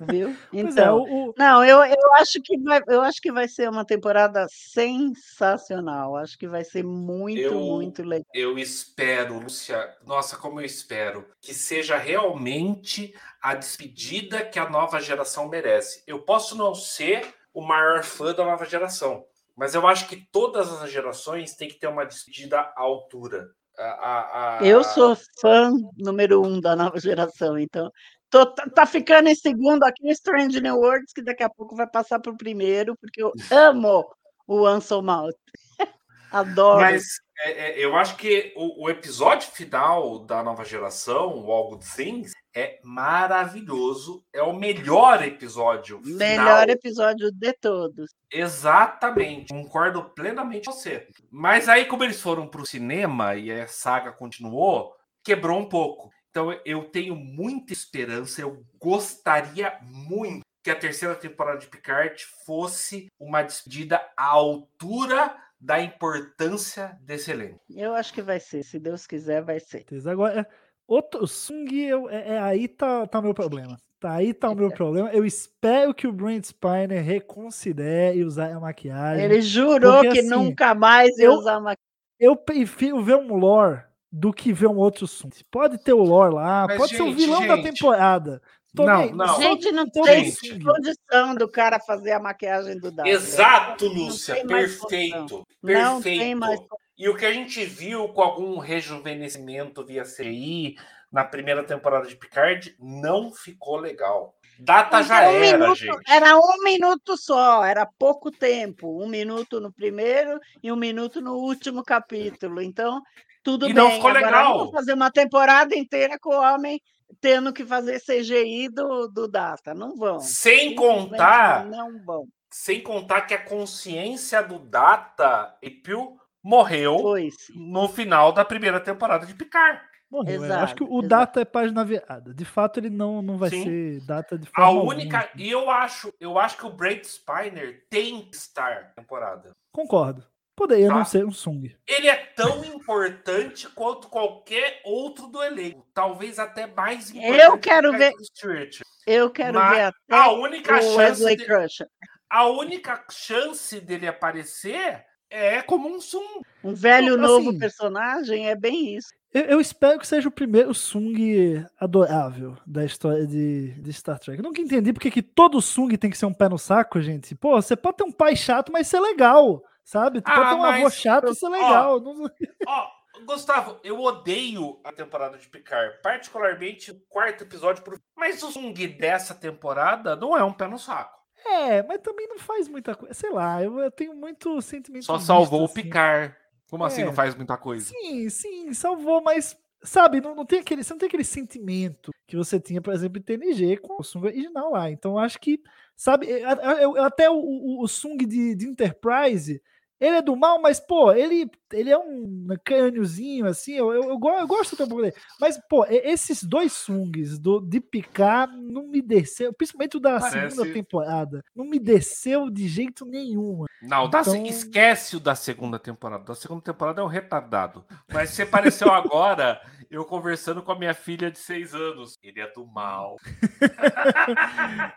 Viu? 0.00 0.36
Pois 0.50 0.64
Então, 0.72 1.06
é, 1.06 1.10
o- 1.10 1.34
não, 1.36 1.64
eu, 1.64 1.78
eu 1.84 2.12
acho 2.14 2.40
que 2.42 2.58
vai, 2.58 2.82
eu 2.88 3.00
acho 3.00 3.20
que 3.20 3.32
vai 3.32 3.48
ser 3.48 3.68
uma 3.68 3.84
temporada 3.84 4.46
sensacional. 4.50 6.16
Acho 6.16 6.38
que 6.38 6.48
vai 6.48 6.64
ser 6.64 6.82
muito, 6.84 7.40
Eu- 7.40 7.60
muito 7.60 8.02
legal. 8.02 8.26
Eu 8.34 8.58
espero, 8.58 9.38
Lúcia, 9.38 9.94
nossa, 10.04 10.36
como 10.36 10.60
eu 10.60 10.64
espero, 10.64 11.26
que 11.40 11.54
seja 11.54 11.96
realmente 11.96 13.14
a 13.42 13.54
despedida 13.54 14.44
que 14.44 14.58
a 14.58 14.68
nova 14.68 15.00
geração 15.00 15.48
merece. 15.48 16.02
Eu 16.06 16.20
posso 16.22 16.56
não 16.56 16.74
ser 16.74 17.34
o 17.52 17.62
maior 17.62 18.02
fã 18.04 18.32
da 18.34 18.44
nova 18.44 18.64
geração, 18.64 19.24
mas 19.56 19.74
eu 19.74 19.86
acho 19.86 20.06
que 20.08 20.28
todas 20.30 20.70
as 20.82 20.90
gerações 20.90 21.54
têm 21.56 21.68
que 21.68 21.78
ter 21.78 21.88
uma 21.88 22.04
despedida 22.04 22.58
à 22.60 22.72
altura. 22.80 23.48
A- 23.76 23.84
a- 23.84 24.58
a- 24.58 24.66
Eu 24.66 24.82
sou 24.82 25.16
fã 25.40 25.70
número 25.96 26.42
um 26.44 26.60
da 26.60 26.74
nova 26.74 26.98
geração, 26.98 27.56
então 27.56 27.90
tô- 28.30 28.46
tá, 28.54 28.68
tá 28.68 28.86
ficando 28.86 29.28
em 29.28 29.34
segundo 29.34 29.84
aqui 29.84 30.04
no 30.04 30.10
Strange 30.12 30.60
New 30.60 30.76
Worlds, 30.76 31.12
que 31.12 31.22
daqui 31.22 31.42
a 31.42 31.50
pouco 31.50 31.76
vai 31.76 31.86
passar 31.88 32.18
para 32.20 32.32
o 32.32 32.36
primeiro, 32.36 32.96
porque 33.00 33.22
eu 33.22 33.32
amo 33.50 34.04
o 34.46 34.66
Ansel 34.66 35.02
Mount. 35.02 35.34
Adoro. 36.30 36.80
Mas 36.80 37.04
é, 37.40 37.50
é, 37.70 37.84
eu 37.84 37.96
acho 37.96 38.16
que 38.16 38.52
o, 38.56 38.84
o 38.84 38.90
episódio 38.90 39.48
final 39.50 40.18
da 40.18 40.42
nova 40.42 40.64
geração, 40.64 41.38
o 41.38 41.50
All 41.50 41.70
Good 41.70 41.86
Things, 41.94 42.32
é 42.54 42.80
maravilhoso. 42.82 44.24
É 44.32 44.42
o 44.42 44.52
melhor 44.52 45.22
episódio. 45.22 46.02
final. 46.02 46.18
Melhor 46.18 46.68
episódio 46.68 47.30
de 47.32 47.52
todos. 47.54 48.10
Exatamente, 48.30 49.52
concordo 49.54 50.04
plenamente 50.10 50.66
com 50.66 50.72
você. 50.72 51.06
Mas 51.30 51.68
aí, 51.68 51.84
como 51.84 52.04
eles 52.04 52.20
foram 52.20 52.48
para 52.48 52.60
o 52.60 52.66
cinema 52.66 53.36
e 53.36 53.52
a 53.52 53.66
saga 53.68 54.12
continuou, 54.12 54.94
quebrou 55.22 55.58
um 55.58 55.68
pouco. 55.68 56.10
Então, 56.38 56.56
eu 56.64 56.84
tenho 56.84 57.16
muita 57.16 57.72
esperança, 57.72 58.40
eu 58.40 58.64
gostaria 58.78 59.76
muito 59.82 60.42
que 60.62 60.70
a 60.70 60.76
terceira 60.76 61.16
temporada 61.16 61.58
de 61.58 61.66
Picard 61.66 62.24
fosse 62.46 63.08
uma 63.18 63.42
despedida 63.42 64.00
à 64.16 64.26
altura 64.26 65.34
da 65.60 65.82
importância 65.82 66.96
desse 67.00 67.32
elenco. 67.32 67.58
Eu 67.68 67.92
acho 67.92 68.14
que 68.14 68.22
vai 68.22 68.38
ser, 68.38 68.62
se 68.62 68.78
Deus 68.78 69.04
quiser, 69.04 69.42
vai 69.42 69.58
ser. 69.58 69.84
Agora, 70.06 70.42
é, 70.42 70.46
outro 70.86 71.26
Sung, 71.26 71.74
eu, 71.76 72.08
é, 72.08 72.34
é- 72.34 72.38
aí 72.38 72.68
tá, 72.68 73.04
tá 73.08 73.18
o 73.18 73.22
meu 73.22 73.34
problema. 73.34 73.76
Tá 73.98 74.12
aí 74.12 74.32
tá 74.32 74.48
o 74.48 74.54
meu 74.54 74.70
problema. 74.70 75.10
Eu 75.10 75.24
espero 75.24 75.92
que 75.92 76.06
o 76.06 76.12
Brent 76.12 76.44
Spiner 76.44 77.02
reconsidere 77.02 78.22
usar 78.22 78.52
a 78.54 78.60
maquiagem. 78.60 79.24
Ele 79.24 79.42
jurou 79.42 79.94
Porque, 79.94 80.10
que 80.10 80.18
assim, 80.20 80.28
nunca 80.28 80.72
mais 80.72 81.18
ia 81.18 81.24
eu- 81.24 81.32
usar 81.32 81.58
uma. 81.58 81.74
Eu 82.20 82.36
prefiro 82.36 83.02
ver 83.02 83.16
um 83.16 83.34
lore 83.34 83.87
do 84.10 84.32
que 84.32 84.52
ver 84.52 84.66
um 84.68 84.76
outro 84.76 85.06
Sung. 85.06 85.30
Pode 85.50 85.78
ter 85.78 85.92
o 85.92 86.02
lore 86.02 86.34
lá, 86.34 86.66
Mas, 86.66 86.76
pode 86.78 86.96
ser 86.96 87.02
o 87.02 87.06
gente, 87.08 87.16
vilão 87.16 87.46
da 87.46 87.56
gente. 87.56 87.72
temporada. 87.74 88.40
Tô 88.76 88.84
Não, 88.84 88.98
nem- 88.98 89.14
não. 89.14 89.26
só- 89.28 89.40
Gente, 89.40 89.72
não 89.72 89.88
tem 89.88 90.32
condição 90.62 91.34
do 91.34 91.48
cara 91.48 91.80
fazer 91.80 92.12
a 92.12 92.20
maquiagem 92.20 92.78
do 92.78 92.90
Dado. 92.90 93.08
Exato, 93.08 93.86
Lúcia, 93.86 94.44
perfeito. 94.46 95.46
Perfeito. 95.62 96.38
mais 96.38 96.60
E 96.96 97.08
o 97.08 97.16
que 97.16 97.24
a 97.24 97.32
gente 97.32 97.64
viu 97.64 98.08
com 98.08 98.20
algum 98.20 98.58
rejuvenescimento 98.58 99.84
via 99.84 100.04
CI 100.04 100.76
na 101.10 101.24
primeira 101.24 101.64
temporada 101.64 102.06
de 102.06 102.16
Picard 102.16 102.74
não 102.78 103.32
ficou 103.32 103.76
legal. 103.76 104.34
Data 104.60 105.02
já 105.02 105.22
era 105.22 105.30
um 105.36 105.40
minuto, 105.40 105.74
gente. 105.76 106.10
Era 106.10 106.36
um 106.36 106.62
minuto 106.64 107.16
só, 107.16 107.64
era 107.64 107.86
pouco 107.98 108.30
tempo. 108.30 109.02
Um 109.02 109.08
minuto 109.08 109.60
no 109.60 109.72
primeiro 109.72 110.38
e 110.62 110.70
um 110.72 110.76
minuto 110.76 111.20
no 111.20 111.34
último 111.36 111.82
capítulo. 111.84 112.60
Então, 112.60 113.00
tudo 113.42 113.66
E 113.68 113.72
bem. 113.72 113.82
não 113.82 113.90
ficou 113.92 114.10
Agora, 114.10 114.26
legal. 114.26 114.58
vamos 114.58 114.72
fazer 114.72 114.92
uma 114.94 115.10
temporada 115.10 115.74
inteira 115.76 116.18
com 116.20 116.30
o 116.34 116.40
homem 116.40 116.80
tendo 117.20 117.52
que 117.52 117.64
fazer 117.64 118.00
CGI 118.00 118.68
do, 118.68 119.08
do 119.08 119.26
Data. 119.28 119.74
Não 119.74 119.96
vão. 119.96 120.20
Sem 120.20 120.74
contar, 120.74 121.64
Não 121.66 122.02
vão. 122.04 122.26
sem 122.50 122.82
contar 122.82 123.22
que 123.22 123.34
a 123.34 123.42
consciência 123.44 124.42
do 124.42 124.58
Data 124.58 125.56
Epil 125.62 126.16
morreu 126.42 126.96
Pois. 127.00 127.34
no 127.54 127.88
final 127.88 128.32
da 128.32 128.44
primeira 128.44 128.78
temporada 128.80 129.26
de 129.26 129.34
Picard. 129.34 129.80
Morreu, 130.10 130.42
é. 130.44 130.52
Acho 130.52 130.74
que 130.74 130.82
o 130.82 130.86
Exato, 131.00 131.08
data 131.08 131.40
é 131.42 131.44
página 131.44 131.84
virada. 131.84 132.32
De 132.32 132.44
fato, 132.44 132.80
ele 132.80 132.88
não, 132.88 133.20
não 133.20 133.36
vai 133.36 133.50
Sim. 133.50 133.62
ser 133.64 134.06
data 134.06 134.38
de 134.38 134.48
A 134.54 134.62
forma 134.64 134.82
única, 134.82 135.18
alguma. 135.18 135.32
e 135.44 135.50
eu 135.50 135.70
acho, 135.70 136.10
eu 136.18 136.38
acho 136.38 136.56
que 136.56 136.64
o 136.64 136.70
Brent 136.70 137.04
Spiner 137.04 137.84
tem 137.90 138.22
que 138.22 138.34
estar 138.36 138.74
na 138.96 139.02
temporada. 139.02 139.50
Concordo. 139.70 140.24
Poderia 140.58 140.88
Tá. 140.88 140.94
não 140.94 141.04
ser 141.04 141.24
um 141.24 141.30
Sung. 141.30 141.72
Ele 141.86 142.08
é 142.08 142.16
tão 142.16 142.64
importante 142.66 143.68
quanto 143.70 144.08
qualquer 144.08 144.80
outro 144.84 145.28
do 145.28 145.42
elenco. 145.42 145.86
Talvez 145.94 146.38
até 146.38 146.66
mais 146.66 147.10
importante. 147.10 147.40
Eu 147.40 147.58
quero 147.58 147.90
que 147.90 147.96
o 147.96 147.98
ver- 147.98 148.12
Stewart. 148.24 148.80
Eu 149.06 149.30
quero 149.30 149.54
Mas 149.54 149.70
ver 149.76 149.82
até 149.84 150.14
A 150.16 150.30
única 150.32 150.74
o 150.76 150.82
chance 150.82 150.96
Wesley 150.96 151.36
de- 151.36 151.44
Crusher. 151.46 151.86
a 152.28 152.46
única 152.48 153.04
chance 153.10 153.80
dele 153.80 154.06
aparecer 154.08 155.04
é 155.30 155.62
como 155.62 155.88
um 155.88 156.00
sum. 156.00 156.40
Um 156.64 156.74
velho 156.74 157.16
Não, 157.16 157.28
novo 157.28 157.50
assim, 157.50 157.58
personagem 157.58 158.48
é 158.48 158.56
bem 158.56 158.96
isso. 158.96 159.08
Eu, 159.32 159.42
eu 159.42 159.60
espero 159.60 159.98
que 159.98 160.06
seja 160.06 160.26
o 160.28 160.32
primeiro 160.32 160.74
Sung 160.74 161.64
adorável 161.78 162.56
da 162.66 162.84
história 162.84 163.26
de, 163.26 163.72
de 163.80 163.92
Star 163.92 164.18
Trek. 164.18 164.38
Eu 164.38 164.42
nunca 164.44 164.60
entendi 164.60 164.92
porque 164.92 165.10
que 165.10 165.22
todo 165.22 165.60
Sung 165.62 165.96
tem 165.96 166.10
que 166.10 166.16
ser 166.18 166.26
um 166.26 166.32
pé 166.32 166.48
no 166.48 166.58
saco, 166.58 167.00
gente. 167.00 167.34
Pô, 167.34 167.52
você 167.60 167.76
pode 167.76 167.98
ter 167.98 168.04
um 168.04 168.12
pai 168.12 168.34
chato, 168.34 168.72
mas 168.72 168.88
ser 168.88 169.00
legal, 169.00 169.62
sabe? 169.88 170.20
Tu 170.20 170.30
Ah, 170.30 170.34
pode 170.34 170.48
ter 170.50 170.54
um 170.56 170.64
avô 170.64 170.82
mas- 170.84 170.94
chato 170.94 171.30
e 171.30 171.34
ser 171.34 171.46
ó, 171.46 171.48
legal. 171.48 172.00
Não- 172.00 172.30
Ó, 172.66 172.88
Gustavo, 173.24 173.80
eu 173.82 173.98
odeio 174.00 174.78
a 174.84 174.92
temporada 174.92 175.38
de 175.38 175.48
Picard, 175.48 175.98
particularmente 176.02 176.90
o 176.90 177.00
quarto 177.08 177.44
episódio. 177.44 177.82
Por... 177.82 177.98
Mas 178.16 178.42
o 178.42 178.50
Sung 178.52 178.72
dessa 178.86 179.34
temporada 179.34 180.14
não 180.14 180.36
é 180.36 180.44
um 180.44 180.52
pé 180.52 180.68
no 180.68 180.78
saco. 180.78 181.16
É, 181.46 181.82
mas 181.84 182.00
também 182.00 182.28
não 182.28 182.38
faz 182.38 182.68
muita 182.68 182.94
coisa. 182.94 183.14
Sei 183.14 183.30
lá, 183.30 183.62
eu, 183.62 183.78
eu 183.80 183.90
tenho 183.90 184.14
muito 184.14 184.60
sentimento. 184.60 185.04
Só 185.04 185.14
misto, 185.14 185.26
salvou 185.26 185.62
o 185.62 185.64
assim. 185.64 185.74
Picard. 185.74 186.34
Como 186.70 186.84
assim 186.84 187.02
É. 187.02 187.04
não 187.06 187.12
faz 187.14 187.34
muita 187.34 187.56
coisa? 187.56 187.86
Sim, 187.86 188.28
sim, 188.28 188.74
salvou, 188.74 189.22
mas 189.22 189.56
sabe, 189.82 190.20
não, 190.20 190.34
não 190.34 190.44
tem 190.44 190.58
aquele, 190.60 190.84
você 190.84 190.92
não 190.92 190.98
tem 190.98 191.06
aquele 191.06 191.24
sentimento 191.24 192.12
que 192.26 192.36
você 192.36 192.60
tinha, 192.60 192.82
por 192.82 192.92
exemplo, 192.92 193.18
em 193.18 193.22
TNG 193.22 193.78
com 193.78 193.96
o 193.98 194.02
Sung 194.04 194.26
original 194.26 194.72
lá. 194.72 194.90
Então 194.90 195.12
eu 195.12 195.18
acho 195.18 195.38
que, 195.40 195.60
sabe, 195.96 196.26
eu- 196.28 196.40
eu- 196.50 196.96
eu- 196.96 197.04
até 197.04 197.30
o, 197.30 197.36
o, 197.38 197.82
o 197.82 197.88
Sung 197.88 198.18
de, 198.26 198.54
de 198.54 198.66
Enterprise, 198.68 199.62
ele 200.00 200.16
é 200.16 200.22
do 200.22 200.36
mal, 200.36 200.60
mas 200.60 200.78
pô, 200.80 201.12
ele, 201.12 201.50
ele 201.72 201.90
é 201.90 201.98
um 201.98 202.46
crâniozinho 202.64 203.46
assim, 203.46 203.72
eu, 203.74 203.92
eu, 203.92 204.02
eu, 204.04 204.20
eu 204.20 204.46
gosto 204.46 204.76
do 204.76 204.86
pouco 204.88 205.02
dele. 205.02 205.14
Mas 205.40 205.58
pô, 205.68 205.84
esses 205.88 206.42
dois 206.42 206.72
Sungs 206.72 207.38
do, 207.38 207.60
de 207.60 207.80
Picard 207.80 208.56
não 208.56 208.86
me 208.86 209.02
desceu, 209.02 209.52
principalmente 209.52 209.96
o 209.96 210.00
da 210.00 210.20
Parece- 210.20 210.54
segunda 210.56 210.72
temporada, 210.72 211.44
não 211.54 211.64
me 211.64 211.78
desceu 211.78 212.48
de 212.50 212.68
jeito 212.68 213.04
nenhum. 213.04 213.64
Não, 213.82 214.08
da- 214.08 214.20
Então- 214.20 214.44
esquece 214.46 215.16
o 215.16 215.20
da 215.20 215.34
segunda 215.34 215.78
temporada. 215.78 216.24
Da 216.24 216.34
segunda 216.34 216.60
temporada 216.62 217.00
é 217.00 217.04
um 217.04 217.08
retardado. 217.08 217.84
Mas 218.12 218.30
você 218.30 218.42
apareceu 218.42 218.90
agora, 218.92 219.60
eu 219.90 220.04
conversando 220.04 220.62
com 220.62 220.72
a 220.72 220.78
minha 220.78 220.94
filha 220.94 221.30
de 221.30 221.38
seis 221.38 221.74
anos. 221.74 222.18
Ele 222.22 222.40
é 222.40 222.50
do 222.52 222.66
mal. 222.66 223.16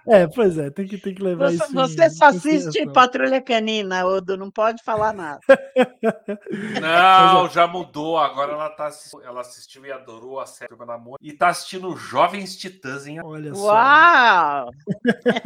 É, 0.08 0.28
pois 0.28 0.58
é, 0.58 0.70
tem 0.70 0.88
que, 0.88 0.98
tem 0.98 1.14
que 1.14 1.22
levar 1.24 1.52
Você, 1.52 1.64
isso. 1.64 1.74
você 1.74 2.10
só 2.10 2.26
assiste. 2.26 2.86
Patrulha 2.92 3.42
Canina, 3.42 4.06
Odo, 4.06 4.36
não 4.36 4.50
pode 4.52 4.84
falar 4.84 5.14
nada. 5.14 5.40
Não, 6.82 7.48
já 7.50 7.68
mudou. 7.68 8.18
Agora 8.18 8.54
ela 8.54 8.70
tá 8.70 8.90
ela 9.24 9.42
assistiu 9.42 9.86
e 9.86 9.92
adorou 9.92 10.40
a 10.40 10.46
série 10.46 10.76
da 10.76 10.98
Mônica 10.98 11.18
e 11.22 11.32
tá 11.34 11.50
assistindo 11.50 11.96
Jovens 11.96 12.56
Titãs 12.58 13.06
em 13.08 13.22
Olha 13.24 13.54
só. 13.54 13.66
Uau! 13.68 14.72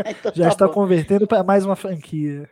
Então 0.08 0.32
Já 0.36 0.46
tá 0.46 0.50
está 0.50 0.68
bom. 0.68 0.74
convertendo 0.74 1.28
para 1.28 1.43
mais 1.43 1.66
uma 1.66 1.76
franquia. 1.76 2.50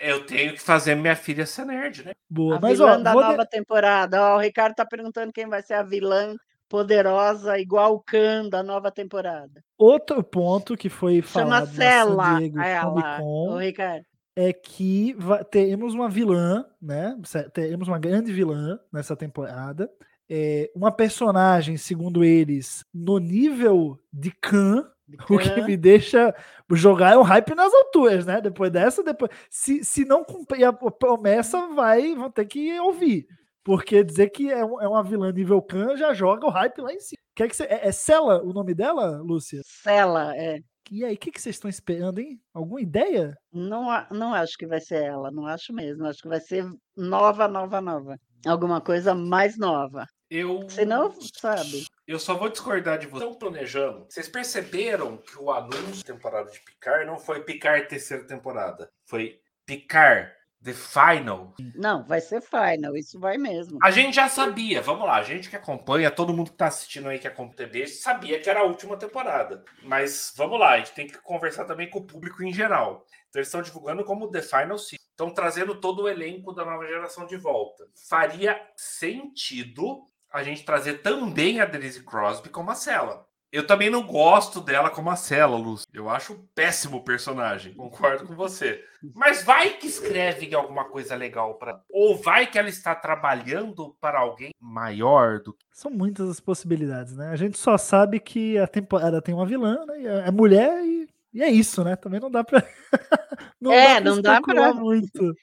Eu 0.00 0.24
tenho 0.26 0.52
que 0.52 0.60
fazer 0.60 0.94
minha 0.94 1.16
filha 1.16 1.44
ser 1.46 1.64
nerd, 1.64 2.04
né? 2.04 2.12
Boa. 2.30 2.56
A 2.56 2.60
Mas, 2.60 2.80
ó, 2.80 2.96
da 2.98 3.12
vou 3.12 3.22
de- 3.22 3.28
nova 3.30 3.46
temporada. 3.46 4.20
Ó, 4.22 4.36
o 4.36 4.40
Ricardo 4.40 4.74
tá 4.74 4.84
perguntando 4.86 5.32
quem 5.32 5.46
vai 5.48 5.57
ser 5.62 5.74
a 5.74 5.82
vilã 5.82 6.34
poderosa, 6.68 7.58
igual 7.58 7.94
o 7.94 8.00
Khan 8.00 8.48
da 8.48 8.62
nova 8.62 8.90
temporada. 8.90 9.64
outro 9.78 10.22
ponto 10.22 10.76
que 10.76 10.88
foi 10.88 11.22
Chama 11.22 11.66
falado 11.66 11.76
na 11.76 12.04
San 12.06 12.38
Diego 12.38 12.60
ela. 12.60 12.84
Comic 12.84 13.16
Con 13.18 13.58
Ricardo. 13.58 14.04
é 14.36 14.52
que 14.52 15.16
teremos 15.50 15.94
uma 15.94 16.08
vilã, 16.08 16.64
né? 16.80 17.16
Teremos 17.52 17.88
uma 17.88 17.98
grande 17.98 18.32
vilã 18.32 18.78
nessa 18.92 19.16
temporada. 19.16 19.90
É, 20.30 20.70
uma 20.74 20.92
personagem, 20.92 21.78
segundo 21.78 22.22
eles, 22.22 22.84
no 22.92 23.18
nível 23.18 23.98
de 24.12 24.30
Khan, 24.30 24.86
o 25.30 25.38
que 25.38 25.62
me 25.62 25.74
deixa 25.74 26.34
jogar 26.72 27.14
é 27.14 27.16
o 27.16 27.22
hype 27.22 27.54
nas 27.54 27.72
alturas, 27.72 28.26
né? 28.26 28.42
Depois 28.42 28.70
dessa, 28.70 29.02
depois. 29.02 29.30
Se, 29.48 29.82
se 29.82 30.04
não 30.04 30.22
cumprir 30.22 30.64
a 30.64 30.72
promessa, 30.72 31.68
vai, 31.68 32.14
vão 32.14 32.30
ter 32.30 32.44
que 32.44 32.78
ouvir. 32.78 33.26
Porque 33.68 34.02
dizer 34.02 34.30
que 34.30 34.50
é, 34.50 34.64
um- 34.64 34.80
é 34.80 34.88
uma 34.88 35.04
vilã 35.04 35.30
nível 35.30 35.60
Khan 35.60 35.94
já 35.94 36.14
joga 36.14 36.46
o 36.46 36.50
hype 36.50 36.80
lá 36.80 36.90
em 36.90 36.98
cima. 37.00 37.18
Quer 37.36 37.48
que 37.50 37.54
você, 37.54 37.64
é, 37.64 37.86
é 37.88 37.92
Cela 37.92 38.42
o 38.42 38.50
nome 38.54 38.72
dela, 38.74 39.18
Lúcia? 39.22 39.60
Cela, 39.62 40.34
é. 40.34 40.58
E 40.90 41.04
aí, 41.04 41.14
o 41.14 41.18
que, 41.18 41.30
que 41.30 41.38
vocês 41.38 41.56
estão 41.56 41.68
esperando, 41.68 42.18
hein? 42.18 42.40
Alguma 42.54 42.80
ideia? 42.80 43.34
Não, 43.52 43.84
não 44.10 44.32
acho 44.32 44.56
que 44.56 44.66
vai 44.66 44.80
ser 44.80 45.02
ela, 45.04 45.30
não 45.30 45.46
acho 45.46 45.74
mesmo. 45.74 46.06
Acho 46.06 46.22
que 46.22 46.28
vai 46.28 46.40
ser 46.40 46.64
nova, 46.96 47.46
nova, 47.46 47.78
nova. 47.82 48.16
Alguma 48.46 48.80
coisa 48.80 49.14
mais 49.14 49.58
nova. 49.58 50.06
Eu. 50.30 50.66
Senão, 50.70 51.12
sabe? 51.34 51.84
Eu 52.06 52.18
só 52.18 52.34
vou 52.38 52.48
discordar 52.48 52.98
de 52.98 53.06
vocês. 53.06 53.22
Estão 53.22 53.38
planejando. 53.38 54.06
Vocês 54.08 54.30
perceberam 54.30 55.18
que 55.18 55.38
o 55.38 55.50
anúncio 55.50 56.02
da 56.06 56.14
temporada 56.14 56.50
de 56.50 56.58
Picard 56.64 57.04
não 57.04 57.18
foi 57.18 57.42
Picard 57.44 57.86
terceira 57.86 58.26
temporada. 58.26 58.88
Foi 59.06 59.38
Picard 59.66 60.32
The 60.62 60.72
Final. 60.72 61.54
Não, 61.74 62.04
vai 62.04 62.20
ser 62.20 62.40
final, 62.40 62.96
isso 62.96 63.18
vai 63.18 63.38
mesmo. 63.38 63.78
A 63.82 63.90
gente 63.90 64.14
já 64.14 64.28
sabia, 64.28 64.82
vamos 64.82 65.06
lá, 65.06 65.16
a 65.16 65.22
gente 65.22 65.48
que 65.48 65.56
acompanha, 65.56 66.10
todo 66.10 66.32
mundo 66.32 66.50
que 66.50 66.56
tá 66.56 66.66
assistindo 66.66 67.08
aí 67.08 67.18
que 67.18 67.28
acompanha 67.28 67.48
TV, 67.56 67.86
sabia 67.86 68.40
que 68.40 68.50
era 68.50 68.60
a 68.60 68.64
última 68.64 68.96
temporada. 68.96 69.64
Mas 69.82 70.32
vamos 70.36 70.58
lá, 70.58 70.72
a 70.72 70.78
gente 70.78 70.92
tem 70.92 71.06
que 71.06 71.18
conversar 71.18 71.64
também 71.64 71.88
com 71.88 72.00
o 72.00 72.06
público 72.06 72.42
em 72.42 72.52
geral. 72.52 73.06
Então 73.28 73.40
eles 73.40 73.48
estão 73.48 73.62
divulgando 73.62 74.04
como 74.04 74.30
The 74.30 74.42
Final 74.42 74.78
Season. 74.78 74.98
Estão 75.10 75.30
trazendo 75.30 75.74
todo 75.80 76.02
o 76.02 76.08
elenco 76.08 76.52
da 76.52 76.64
nova 76.64 76.86
geração 76.86 77.26
de 77.26 77.36
volta. 77.36 77.84
Faria 78.08 78.60
sentido 78.76 80.08
a 80.32 80.42
gente 80.42 80.64
trazer 80.64 81.02
também 81.02 81.60
a 81.60 81.64
Denise 81.64 82.04
Crosby 82.04 82.48
como 82.50 82.70
a 82.70 82.74
Cela. 82.74 83.27
Eu 83.50 83.66
também 83.66 83.88
não 83.88 84.02
gosto 84.06 84.60
dela 84.60 84.90
como 84.90 85.08
a 85.10 85.16
Cela, 85.16 85.56
Lúcio. 85.56 85.86
Eu 85.92 86.10
acho 86.10 86.34
um 86.34 86.46
péssimo 86.54 87.02
personagem. 87.02 87.72
Concordo 87.72 88.26
com 88.26 88.34
você. 88.34 88.84
Mas 89.14 89.42
vai 89.42 89.70
que 89.70 89.86
escreve 89.86 90.54
alguma 90.54 90.84
coisa 90.84 91.14
legal 91.16 91.54
para, 91.54 91.80
ou 91.90 92.14
vai 92.16 92.46
que 92.46 92.58
ela 92.58 92.68
está 92.68 92.94
trabalhando 92.94 93.96
para 94.00 94.18
alguém 94.20 94.50
maior 94.60 95.40
do 95.40 95.54
que 95.54 95.64
São 95.72 95.90
muitas 95.90 96.28
as 96.28 96.40
possibilidades, 96.40 97.16
né? 97.16 97.30
A 97.30 97.36
gente 97.36 97.56
só 97.58 97.78
sabe 97.78 98.20
que 98.20 98.58
a 98.58 98.66
temporada 98.66 99.22
tem 99.22 99.34
uma 99.34 99.46
vilã, 99.46 99.84
né? 99.86 100.00
E 100.02 100.06
É 100.06 100.30
mulher 100.30 100.84
e, 100.84 101.08
e 101.32 101.42
é 101.42 101.48
isso, 101.50 101.82
né? 101.82 101.96
Também 101.96 102.20
não 102.20 102.30
dá 102.30 102.44
pra. 102.44 102.62
É, 103.70 103.98
não 104.00 104.20
dá 104.22 104.40
pra- 104.40 104.72
muito. 104.74 105.34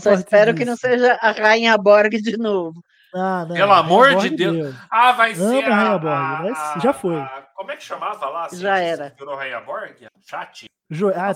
Só 0.00 0.12
espero 0.12 0.54
que 0.54 0.64
não 0.64 0.74
disso. 0.74 0.86
seja 0.86 1.14
a 1.20 1.32
Rainha 1.32 1.76
Borg 1.76 2.10
de 2.20 2.36
novo. 2.36 2.82
Ah, 3.14 3.46
não, 3.48 3.54
Pelo 3.56 3.72
amor 3.72 4.16
de 4.16 4.30
Deus. 4.30 4.56
mesmo. 4.56 4.80
Ah, 4.90 5.12
vai 5.12 5.32
Amo 5.32 5.50
ser 5.50 5.64
a 5.64 5.92
a, 5.94 5.98
Borg, 5.98 6.06
a- 6.08 6.42
mas 6.42 6.58
a- 6.58 6.78
já 6.80 6.92
foi. 6.92 7.16
a- 7.16 7.48
como 7.54 7.70
é 7.70 7.76
que 7.76 7.84
chamava 7.84 8.28
lá? 8.28 8.46
a 8.46 8.54
Já 8.54 8.78
era. 8.78 9.14
Virou 9.18 9.34
Rainha 9.36 9.60
Borg? 9.60 9.96
Chat? 10.20 10.66
Ah, 11.16 11.32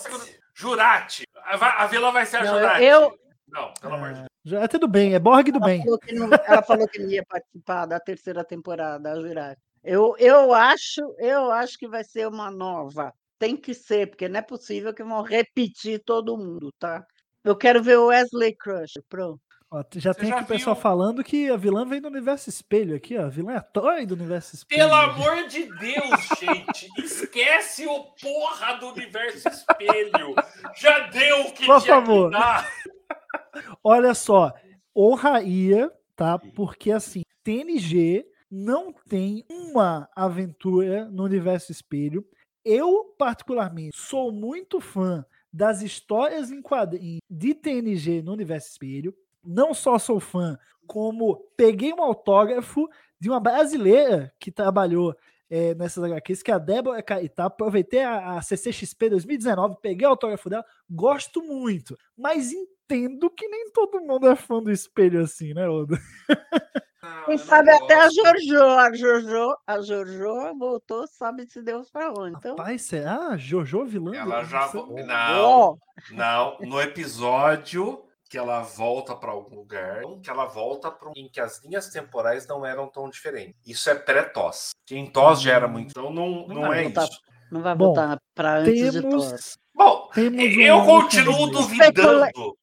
Jurati. 0.54 1.24
A, 1.44 1.56
va- 1.56 1.74
a 1.78 1.86
vilã 1.86 2.10
vai 2.12 2.26
ser 2.26 2.38
a 2.38 2.44
Não, 2.44 2.54
Jurati. 2.58 2.84
eu- 2.84 3.18
Não, 3.48 3.72
pelo 3.80 3.94
amor 3.94 4.08
de 4.08 4.14
Deus. 4.20 4.28
já, 4.44 4.60
é 4.60 4.68
tudo 4.68 4.86
bem, 4.88 5.14
é 5.14 5.18
Borg 5.18 5.50
do 5.50 5.58
Ela 5.58 5.66
bem. 5.66 5.82
falou, 5.82 5.98
não, 6.12 6.28
ela 6.46 6.62
falou 6.62 6.88
que 6.88 6.98
não 6.98 7.10
ia 7.10 7.24
participar 7.26 7.86
da 7.86 7.98
terceira 8.00 8.44
temporada, 8.44 9.12
a 9.12 9.16
Jurati. 9.20 9.60
Eu, 9.84 10.14
eu 10.18 10.54
acho, 10.54 11.00
eu 11.18 11.50
acho 11.50 11.76
que 11.78 11.88
vai 11.88 12.04
ser 12.04 12.28
uma 12.28 12.50
nova. 12.50 13.12
Tem 13.38 13.56
que 13.56 13.74
ser, 13.74 14.08
porque 14.08 14.28
não 14.28 14.38
é 14.38 14.42
possível 14.42 14.94
que 14.94 15.02
vão 15.02 15.22
repetir 15.22 16.00
todo 16.04 16.36
mundo, 16.38 16.70
tá? 16.78 17.04
Eu 17.42 17.56
quero 17.56 17.82
ver 17.82 17.98
o 17.98 18.06
Wesley 18.06 18.54
Crusher, 18.54 19.02
pronto. 19.08 19.40
Ó, 19.72 19.82
já 19.94 20.12
Você 20.12 20.20
tem 20.20 20.28
já 20.28 20.34
aqui 20.36 20.44
o 20.44 20.46
pessoal 20.48 20.76
falando 20.76 21.24
que 21.24 21.48
a 21.48 21.56
vilã 21.56 21.86
vem 21.86 21.98
do 21.98 22.06
universo 22.06 22.50
espelho 22.50 22.94
aqui, 22.94 23.16
ó. 23.16 23.24
A 23.24 23.28
vilã 23.30 23.52
é 23.52 23.56
a 23.56 23.62
Toy 23.62 24.04
do 24.04 24.12
universo 24.12 24.54
espelho. 24.54 24.82
Pelo 24.82 24.94
amor 24.94 25.48
de 25.48 25.64
Deus, 25.64 26.28
gente. 26.38 26.90
Esquece 26.98 27.86
o 27.86 28.04
porra 28.20 28.74
do 28.74 28.88
universo 28.88 29.48
espelho. 29.48 30.34
Já 30.76 31.08
deu 31.08 31.46
o 31.46 31.52
que 31.54 31.64
Por 31.64 31.80
tinha 31.80 31.94
favor. 31.94 32.30
que 32.30 32.38
dar. 32.38 32.68
Olha 33.82 34.12
só, 34.12 34.52
honraria, 34.94 35.90
tá? 36.14 36.38
Porque 36.38 36.92
assim, 36.92 37.22
TNG 37.42 38.26
não 38.50 38.92
tem 39.08 39.42
uma 39.48 40.06
aventura 40.14 41.06
no 41.06 41.24
universo 41.24 41.72
espelho. 41.72 42.22
Eu, 42.62 43.14
particularmente, 43.18 43.96
sou 43.96 44.30
muito 44.30 44.82
fã 44.82 45.24
das 45.50 45.80
histórias 45.80 46.50
em 46.52 46.60
quadrinhos 46.60 47.20
de 47.28 47.54
TNG 47.54 48.20
no 48.20 48.34
universo 48.34 48.68
espelho. 48.68 49.16
Não 49.45 49.74
só 49.74 49.99
sou 49.99 50.20
fã, 50.20 50.59
como 50.86 51.36
peguei 51.57 51.93
um 51.93 52.03
autógrafo 52.03 52.88
de 53.18 53.28
uma 53.28 53.40
brasileira 53.40 54.32
que 54.38 54.51
trabalhou 54.51 55.16
eh, 55.49 55.74
nessas 55.74 56.03
HQs, 56.03 56.43
que 56.43 56.51
é 56.51 56.55
a 56.55 56.59
Débora 56.59 57.03
Caetá. 57.03 57.45
Aproveitei 57.45 58.03
a, 58.03 58.36
a 58.36 58.43
CCXP 58.43 59.11
2019, 59.11 59.76
peguei 59.82 60.07
o 60.07 60.11
autógrafo 60.11 60.49
dela, 60.49 60.64
gosto 60.88 61.43
muito, 61.43 61.97
mas 62.16 62.53
entendo 62.53 63.30
que 63.30 63.47
nem 63.49 63.70
todo 63.70 64.01
mundo 64.01 64.28
é 64.28 64.34
fã 64.34 64.62
do 64.62 64.70
espelho 64.70 65.22
assim, 65.22 65.53
né? 65.55 65.66
Não, 65.66 67.24
Quem 67.26 67.36
sabe 67.36 67.70
até 67.70 67.95
a. 67.97 68.09
Jojo, 68.09 68.62
a 68.62 68.95
Jojo, 68.95 69.57
a 69.66 69.80
Jojo 69.80 70.59
voltou, 70.59 71.07
sabe 71.09 71.47
se 71.51 71.61
Deus 71.61 71.90
para 71.90 72.12
onde. 72.12 72.36
Então, 72.36 72.57
Rapaz, 72.57 72.82
será? 72.82 73.36
Jojo 73.36 73.84
vilã? 73.84 74.14
Ela 74.14 74.45
já. 74.45 74.70
Não, 74.72 75.78
não. 76.12 76.59
No 76.61 76.80
episódio 76.80 78.05
que 78.32 78.38
ela 78.38 78.62
volta 78.62 79.14
para 79.14 79.30
algum 79.30 79.56
lugar, 79.56 80.00
que 80.22 80.30
ela 80.30 80.46
volta 80.46 80.90
para 80.90 81.10
um 81.10 81.12
em 81.14 81.28
que 81.28 81.38
as 81.38 81.62
linhas 81.62 81.90
temporais 81.90 82.46
não 82.46 82.64
eram 82.64 82.88
tão 82.88 83.10
diferentes. 83.10 83.60
Isso 83.66 83.90
é 83.90 83.94
pré-TOS. 83.94 84.70
Que 84.86 84.96
em 84.96 85.04
TOS 85.04 85.42
já 85.42 85.52
era 85.52 85.68
muito. 85.68 85.90
Então 85.90 86.10
não, 86.10 86.48
não 86.48 86.62
vai 86.62 86.80
é 86.80 86.82
voltar 86.84 87.04
isso. 87.04 87.20
não 87.50 87.60
vai 87.60 87.74
Bom, 87.74 87.84
voltar 87.84 88.18
para 88.34 88.60
antes 88.60 88.90
de. 88.90 89.02
Temos, 89.02 89.58
Bom, 89.74 90.08
temos 90.14 90.42
um 90.42 90.48
eu 90.64 90.82
continuo 90.82 91.46
duvidando. 91.48 92.56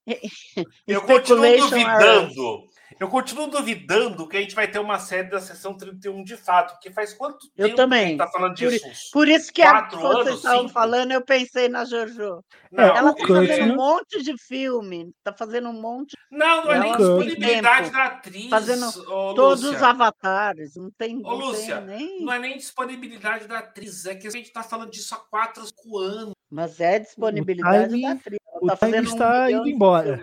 Eu 0.87 1.01
continuo 1.03 1.57
duvidando. 1.57 2.68
Eu 2.99 3.07
continuo 3.07 3.47
duvidando 3.47 4.27
que 4.27 4.35
a 4.35 4.41
gente 4.41 4.53
vai 4.53 4.67
ter 4.69 4.77
uma 4.79 4.99
série 4.99 5.29
da 5.29 5.39
sessão 5.39 5.73
31 5.77 6.21
de 6.23 6.35
fato. 6.35 6.73
Porque 6.73 6.91
faz 6.91 7.13
quanto 7.13 7.47
Eu 7.55 7.67
tempo 7.67 7.77
também. 7.77 7.99
que 7.99 8.05
a 8.05 8.09
gente 8.09 8.17
tá 8.17 8.27
falando 8.27 8.49
Por- 8.57 8.69
disso? 8.69 9.09
Por 9.13 9.27
isso 9.29 9.53
que 9.53 9.61
a, 9.61 9.71
Quatro 9.71 9.99
quando 9.99 10.11
anos, 10.15 10.23
vocês 10.25 10.35
estavam 10.37 10.59
cinco? 10.63 10.73
falando, 10.73 11.11
eu 11.13 11.21
pensei 11.23 11.69
na 11.69 11.85
Jojo. 11.85 12.43
Não, 12.71 12.83
Ela 12.83 13.13
tá 13.13 13.25
Kurt, 13.25 13.47
fazendo 13.47 13.67
né? 13.67 13.73
um 13.73 13.75
monte 13.77 14.21
de 14.21 14.37
filme, 14.37 15.11
tá 15.23 15.31
fazendo 15.33 15.69
um 15.69 15.81
monte, 15.81 16.15
não, 16.29 16.65
não 16.65 16.71
é 16.73 16.79
nem 16.79 16.91
disponibilidade 16.97 17.83
tempo. 17.85 17.97
da 17.97 18.03
atriz. 18.05 18.49
Fazendo 18.49 18.85
ô, 19.09 19.33
todos 19.33 19.63
Lúcia. 19.63 19.77
os 19.77 19.83
avatares, 19.83 20.75
não 20.75 20.91
tem, 20.97 21.17
Ô, 21.17 21.21
não 21.21 21.35
Lúcia, 21.35 21.77
tem 21.77 21.85
nem. 21.85 22.21
Não 22.25 22.33
é 22.33 22.39
nem 22.39 22.57
disponibilidade 22.57 23.47
da 23.47 23.59
atriz, 23.59 24.05
é 24.05 24.13
que 24.15 24.27
a 24.27 24.31
gente 24.31 24.51
tá 24.51 24.61
falando 24.61 24.91
disso 24.91 25.15
há 25.15 25.17
4, 25.17 25.65
5 25.65 25.97
anos. 25.99 26.33
Mas 26.51 26.79
é 26.79 26.99
disponibilidade 26.99 27.89
timing- 27.89 28.01
da 28.01 28.11
atriz. 28.13 28.39
Ela 28.61 28.73
o 28.73 28.77
tá 28.77 28.87
um 28.87 28.95
está 29.03 29.45
milhão 29.45 29.61
indo 29.61 29.69
embora. 29.69 30.21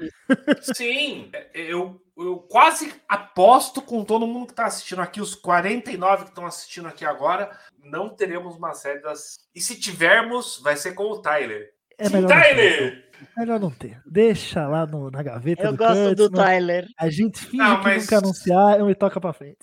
Sim, 0.74 1.31
eu, 1.55 2.01
eu 2.18 2.37
quase 2.39 2.93
aposto 3.09 3.81
com 3.81 4.05
todo 4.05 4.27
mundo 4.27 4.49
que 4.49 4.55
tá 4.55 4.66
assistindo 4.66 5.01
aqui, 5.01 5.20
os 5.20 5.35
49 5.35 6.24
que 6.24 6.29
estão 6.31 6.45
assistindo 6.45 6.89
aqui 6.89 7.05
agora, 7.05 7.51
não 7.83 8.09
teremos 8.09 8.57
uma 8.57 8.74
série 8.74 9.01
das. 9.01 9.39
E 9.55 9.61
se 9.61 9.79
tivermos, 9.79 10.59
vai 10.62 10.77
ser 10.77 10.93
com 10.95 11.05
o 11.05 11.18
Tyler. 11.22 11.70
É 11.99 12.09
melhor 12.11 12.29
não, 12.29 12.37
ter, 12.37 12.43
Tyler! 12.55 13.11
melhor 13.39 13.61
não 13.61 13.70
ter. 13.70 14.03
Deixa 14.05 14.66
lá 14.68 14.85
no- 14.87 15.11
na 15.11 15.22
gaveta 15.22 15.62
Eu 15.62 15.72
do 15.72 15.79
gosto 15.79 16.14
do. 16.14 16.31
Tyler. 16.31 16.87
A 16.99 17.09
gente 17.09 17.39
finge 17.39 17.57
Não, 17.57 17.79
que 17.79 17.85
mas- 17.85 18.03
nunca 18.03 18.18
anunciar 18.18 18.91
e 18.91 18.95
toca 18.95 19.18
pra 19.20 19.33
frente. 19.33 19.59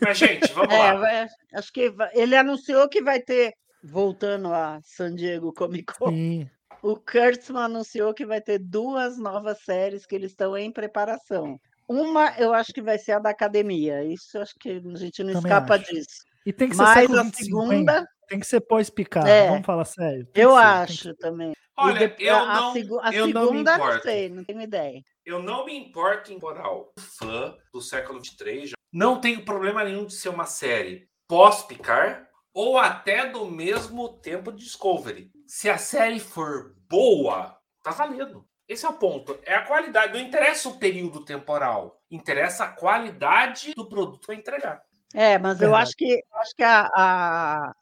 Mas, 0.00 0.18
gente, 0.18 0.52
vamos 0.52 0.72
É, 0.74 0.92
lá. 0.92 1.26
acho 1.54 1.72
que 1.72 1.92
ele 2.14 2.36
anunciou 2.36 2.88
que 2.88 3.02
vai 3.02 3.18
ter, 3.20 3.52
voltando 3.82 4.52
a 4.52 4.80
San 4.84 5.14
Diego 5.14 5.52
Comic 5.52 5.94
Con, 5.98 6.10
Sim. 6.10 6.50
o 6.82 6.96
Kurtzman 6.96 7.64
anunciou 7.64 8.14
que 8.14 8.24
vai 8.26 8.40
ter 8.40 8.58
duas 8.58 9.18
novas 9.18 9.60
séries 9.62 10.06
que 10.06 10.14
eles 10.14 10.30
estão 10.32 10.56
em 10.56 10.70
preparação. 10.72 11.58
Uma, 11.88 12.34
eu 12.38 12.54
acho 12.54 12.72
que 12.72 12.80
vai 12.80 12.96
ser 12.98 13.12
a 13.12 13.18
da 13.18 13.30
academia. 13.30 14.04
Isso 14.04 14.38
acho 14.38 14.54
que 14.58 14.70
a 14.70 14.96
gente 14.96 15.22
não 15.22 15.32
Também 15.34 15.50
escapa 15.52 15.74
acho. 15.74 15.92
disso. 15.92 16.24
E 16.46 16.52
tem 16.52 16.68
que 16.68 16.76
ser 16.76 16.82
Mas 16.82 17.10
a 17.10 17.22
25, 17.22 17.32
hein? 17.32 17.68
segunda, 17.70 18.06
Tem 18.28 18.40
que 18.40 18.46
ser 18.46 18.60
pós-picar. 18.62 19.26
É. 19.26 19.48
Vamos 19.48 19.66
falar 19.66 19.84
sério. 19.84 20.26
Tem 20.32 20.42
eu 20.44 20.52
ser, 20.52 20.56
acho 20.56 21.14
também. 21.16 21.52
Olha, 21.76 21.98
depois- 21.98 22.28
eu 22.28 22.36
a, 22.36 22.54
não, 22.54 22.72
segu- 22.72 23.00
a 23.00 23.12
eu 23.14 23.26
não 23.26 23.42
me 23.42 23.48
segunda, 23.48 23.78
não 23.78 23.84
importo. 23.84 24.02
sei, 24.02 24.28
não 24.28 24.44
tenho 24.44 24.60
ideia. 24.62 25.02
Eu 25.26 25.42
não 25.42 25.66
me 25.66 25.76
importo 25.76 26.32
em 26.32 26.38
moral. 26.38 26.92
Fã 26.98 27.54
do 27.72 27.80
século 27.80 28.24
XXIII. 28.24 28.66
já- 28.68 28.74
Não 28.92 29.20
tenho 29.20 29.44
problema 29.44 29.84
nenhum 29.84 30.06
de 30.06 30.14
ser 30.14 30.28
uma 30.30 30.46
série 30.46 31.06
pós-picar 31.28 32.26
ou 32.54 32.78
até 32.78 33.28
do 33.28 33.46
mesmo 33.46 34.08
tempo 34.08 34.52
de 34.52 34.64
Discovery. 34.64 35.30
Se 35.46 35.68
a 35.70 35.78
série 35.78 36.20
for 36.20 36.74
boa, 36.88 37.56
tá 37.82 37.90
valendo. 37.90 38.46
Esse 38.68 38.86
é 38.86 38.88
o 38.88 38.94
ponto. 38.94 39.38
É 39.44 39.54
a 39.54 39.66
qualidade. 39.66 40.12
Não 40.12 40.20
interessa 40.20 40.68
o 40.68 40.78
período 40.78 41.24
temporal. 41.24 42.00
Interessa 42.10 42.64
a 42.64 42.72
qualidade 42.72 43.74
do 43.74 43.88
produto 43.88 44.30
a 44.30 44.34
entregar. 44.34 44.82
É, 45.14 45.38
mas 45.38 45.60
eu 45.60 45.74
acho 45.74 45.94
que 45.94 46.22
acho 46.36 46.56
que 46.56 46.62
a, 46.62 46.88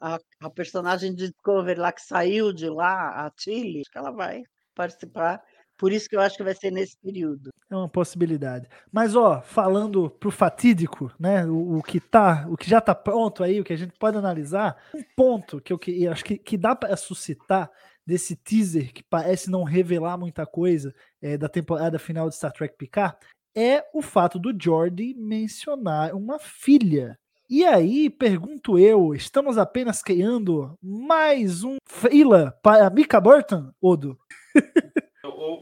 a, 0.01 0.18
a 0.41 0.51
personagem 0.51 1.14
de 1.14 1.29
Discovery 1.29 1.79
lá 1.79 1.93
que 1.93 2.03
saiu 2.03 2.53
de 2.53 2.68
lá, 2.68 3.25
a 3.25 3.31
Tilly, 3.31 3.83
acho 3.83 3.91
que 3.91 3.99
ela 3.99 4.11
vai 4.11 4.43
participar. 4.75 5.41
Por 5.81 5.93
isso 5.93 6.11
que 6.11 6.14
eu 6.14 6.20
acho 6.20 6.37
que 6.37 6.43
vai 6.43 6.55
ser 6.55 6.70
nesse 6.70 6.95
período. 6.99 7.49
É 7.70 7.74
uma 7.74 7.89
possibilidade. 7.89 8.68
Mas, 8.93 9.16
ó, 9.16 9.41
falando 9.41 10.11
pro 10.11 10.31
fatídico, 10.31 11.11
né? 11.18 11.47
O, 11.47 11.78
o 11.78 11.83
que 11.83 11.99
tá, 11.99 12.47
o 12.51 12.57
que 12.57 12.68
já 12.68 12.83
tá 12.83 12.95
pronto 12.95 13.43
aí, 13.43 13.59
o 13.59 13.64
que 13.64 13.72
a 13.72 13.76
gente 13.76 13.95
pode 13.99 14.18
analisar, 14.18 14.76
um 14.95 15.03
ponto 15.16 15.59
que 15.59 15.72
eu 15.72 15.78
que, 15.78 16.07
acho 16.07 16.22
que, 16.22 16.37
que 16.37 16.59
dá 16.59 16.76
para 16.76 16.95
suscitar 16.99 17.70
desse 18.07 18.37
teaser 18.37 18.93
que 18.93 19.03
parece 19.03 19.51
não 19.51 19.64
revelar 19.64 20.18
muita 20.18 20.45
coisa 20.45 20.95
é, 21.22 21.39
da 21.39 21.49
temporada 21.49 21.99
final 21.99 22.28
de 22.28 22.37
Star 22.37 22.53
Trek 22.53 22.76
Picard 22.76 23.16
é 23.57 23.83
o 23.95 24.03
fato 24.03 24.39
do 24.39 24.55
Jordi 24.57 25.14
mencionar 25.14 26.14
uma 26.14 26.39
filha. 26.39 27.18
E 27.49 27.64
aí, 27.64 28.09
pergunto 28.11 28.78
eu, 28.78 29.14
estamos 29.14 29.59
apenas 29.59 30.03
criando 30.03 30.78
mais 30.81 31.64
um 31.64 31.78
frila 31.85 32.57
para 32.62 32.89
Mika 32.91 33.20
Burton, 33.20 33.72
Odo? 33.81 34.18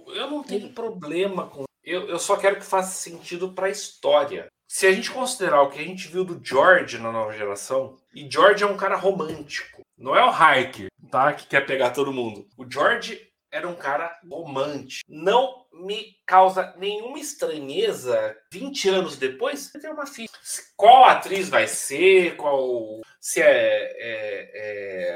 Eu, 0.06 0.14
eu- 0.14 0.20
eu 0.22 0.30
não 0.30 0.42
tenho 0.42 0.70
problema 0.72 1.48
com. 1.48 1.64
Eu, 1.84 2.08
eu 2.08 2.18
só 2.18 2.36
quero 2.36 2.56
que 2.56 2.64
faça 2.64 2.90
sentido 2.92 3.52
para 3.52 3.66
a 3.66 3.70
história. 3.70 4.48
se 4.70 4.86
a 4.86 4.92
gente 4.92 5.10
considerar 5.10 5.62
o 5.62 5.70
que 5.70 5.78
a 5.78 5.82
gente 5.84 6.08
viu 6.08 6.24
do 6.26 6.38
George 6.44 6.98
na 6.98 7.10
nova 7.10 7.32
geração, 7.32 7.96
e 8.14 8.30
George 8.30 8.62
é 8.62 8.66
um 8.66 8.76
cara 8.76 8.96
romântico, 8.96 9.80
não 9.96 10.14
é 10.14 10.22
o 10.22 10.30
Hiker, 10.30 10.88
tá? 11.10 11.32
Que 11.32 11.46
quer 11.46 11.64
pegar 11.64 11.90
todo 11.92 12.12
mundo. 12.12 12.46
O 12.54 12.70
George 12.70 13.18
era 13.50 13.66
um 13.66 13.74
cara 13.74 14.14
romântico. 14.30 15.02
Não 15.08 15.64
me 15.72 16.16
causa 16.26 16.74
nenhuma 16.76 17.18
estranheza 17.18 18.36
20 18.52 18.90
anos 18.90 19.16
depois 19.16 19.70
ter 19.70 19.88
uma 19.90 20.06
filha. 20.06 20.28
Qual 20.76 21.04
atriz 21.06 21.48
vai 21.48 21.66
ser? 21.66 22.36
Qual. 22.36 23.00
Se 23.18 23.40
é, 23.40 23.46
é, 23.48 24.50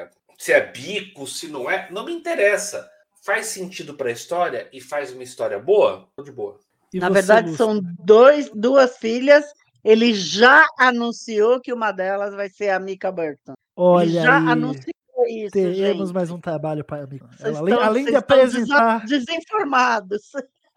é 0.06 0.10
se 0.38 0.52
é 0.52 0.60
bico, 0.60 1.26
se 1.26 1.48
não 1.48 1.70
é, 1.70 1.88
não 1.90 2.04
me 2.06 2.12
interessa. 2.12 2.90
Faz 3.24 3.46
sentido 3.46 3.94
para 3.94 4.08
a 4.08 4.12
história 4.12 4.68
e 4.72 4.80
faz 4.80 5.12
uma 5.12 5.22
história 5.22 5.58
boa? 5.58 6.08
Tô 6.16 6.22
de 6.22 6.32
boa. 6.32 6.58
E 6.92 6.98
Na 6.98 7.08
você, 7.08 7.14
verdade, 7.14 7.50
Lúcia? 7.50 7.64
são 7.64 7.80
dois, 8.00 8.50
duas 8.54 8.96
filhas. 8.98 9.44
Ele 9.84 10.12
já 10.12 10.66
anunciou 10.78 11.60
que 11.60 11.72
uma 11.72 11.92
delas 11.92 12.34
vai 12.34 12.48
ser 12.48 12.70
a 12.70 12.78
Mika 12.80 13.10
Burton. 13.12 13.52
Ele 13.52 13.56
Olha 13.76 14.22
já 14.22 14.38
aí, 14.38 14.48
anunciou 14.48 14.92
isso, 15.28 15.52
teremos 15.52 16.08
gente. 16.08 16.14
mais 16.14 16.30
um 16.30 16.40
trabalho 16.40 16.84
para 16.84 17.06
mim. 17.06 17.20
Vocês 17.38 17.56
Além, 17.56 17.74
estão- 17.74 17.88
além 17.88 18.04
de 18.06 18.16
apresentar, 18.16 19.04
desinformados. 19.06 20.22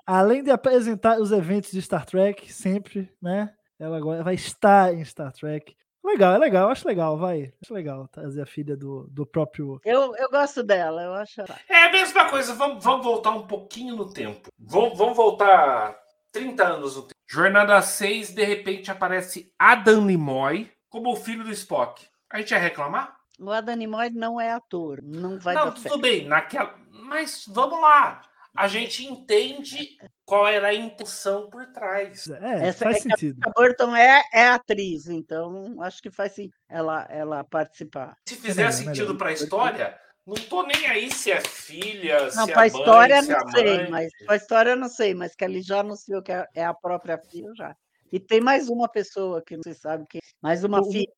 além 0.06 0.44
de 0.44 0.52
apresentar 0.52 1.20
os 1.20 1.32
eventos 1.32 1.72
de 1.72 1.82
Star 1.82 2.06
Trek, 2.06 2.52
sempre, 2.54 3.12
né? 3.22 3.52
Ela 3.80 3.98
agora 3.98 4.24
vai 4.24 4.36
estar 4.36 4.94
em 4.94 5.04
Star 5.04 5.32
Trek. 5.34 5.76
Legal, 6.06 6.36
é 6.36 6.38
legal, 6.38 6.70
acho 6.70 6.88
legal, 6.88 7.18
vai. 7.18 7.52
Acho 7.62 7.74
legal 7.74 8.08
trazer 8.08 8.42
a 8.42 8.46
filha 8.46 8.78
do, 8.78 9.08
do 9.10 9.26
próprio. 9.26 9.80
Eu, 9.84 10.16
eu 10.16 10.30
gosto 10.30 10.64
dela, 10.64 11.02
eu 11.02 11.14
acho. 11.16 11.42
É 11.68 11.84
a 11.86 11.92
mesma 11.92 12.30
coisa, 12.30 12.54
vamos, 12.54 12.84
vamos 12.84 13.04
voltar 13.04 13.32
um 13.32 13.48
pouquinho 13.48 13.96
no 13.96 14.14
tempo. 14.14 14.50
Vamos, 14.58 14.98
vamos 14.98 15.18
voltar 15.18 15.98
30 16.32 16.64
anos 16.64 16.96
no 16.96 17.02
tempo. 17.04 17.16
Jornada 17.28 17.82
6, 17.82 18.34
de 18.36 18.44
repente 18.44 18.92
aparece 18.92 19.52
Adam 19.58 20.02
Nimoy 20.02 20.72
como 20.90 21.12
o 21.12 21.16
filho 21.16 21.44
do 21.44 21.52
Spock. 21.52 22.06
A 22.30 22.38
gente 22.38 22.52
ia 22.52 22.60
reclamar? 22.60 23.16
O 23.40 23.50
Adam 23.52 23.76
Nimoy 23.76 24.10
não 24.12 24.40
é 24.40 24.52
ator, 24.52 25.02
não 25.04 25.40
vai 25.40 25.56
Não, 25.56 25.66
dar 25.66 25.72
tudo 25.72 25.82
certo. 25.84 26.00
bem, 26.00 26.26
naquela. 26.26 26.76
Mas 26.90 27.46
vamos 27.48 27.82
lá. 27.82 28.22
A 28.56 28.68
gente 28.68 29.06
entende 29.06 29.98
qual 30.26 30.48
era 30.48 30.68
a 30.70 30.74
intenção 30.74 31.50
por 31.50 31.66
trás. 31.68 32.28
É, 32.30 32.68
Essa 32.68 32.86
faz 32.86 32.98
é 32.98 33.00
que 33.02 33.10
sentido. 33.10 33.40
A 33.46 33.50
Burton 33.52 33.96
é, 33.96 34.24
é 34.34 34.48
atriz, 34.48 35.08
então 35.08 35.82
acho 35.82 36.02
que 36.02 36.10
faz 36.10 36.34
sim 36.34 36.50
ela, 36.70 37.06
ela 37.10 37.44
participar. 37.44 38.16
Se 38.28 38.36
fizer 38.36 38.64
melhor, 38.64 38.72
sentido 38.72 39.16
para 39.18 39.30
a 39.30 39.34
história, 39.34 40.00
não 40.26 40.36
tô 40.36 40.64
nem 40.64 40.88
aí 40.88 41.12
se 41.12 41.32
é 41.32 41.42
filha, 41.42 42.18
Não, 42.34 42.46
se 42.46 42.52
é 42.52 42.54
para 42.54 42.62
a 42.64 42.68
mãe, 42.68 42.68
história 42.68 43.22
se 43.24 43.32
é 43.32 43.38
não 43.38 43.48
sei, 43.52 43.78
mãe. 43.78 43.90
mas 43.90 44.12
para 44.26 44.34
a 44.34 44.38
história 44.38 44.70
eu 44.72 44.78
não 44.78 44.90
sei, 44.90 45.14
mas 45.14 45.36
que 45.36 45.44
ele 45.44 45.62
já 45.62 45.80
anunciou 45.82 46.22
que 46.24 46.32
é 46.32 46.46
é 46.56 46.66
a 46.66 46.74
própria 46.74 47.18
filha 47.18 47.52
já. 47.56 47.76
E 48.12 48.20
tem 48.20 48.40
mais 48.40 48.70
uma 48.70 48.88
pessoa 48.88 49.44
que 49.46 49.56
não 49.56 49.64
se 49.64 49.74
sabe 49.76 50.06
quem, 50.10 50.22
mais 50.42 50.64
uma 50.64 50.80
O- 50.82 50.92
filha 50.92 51.12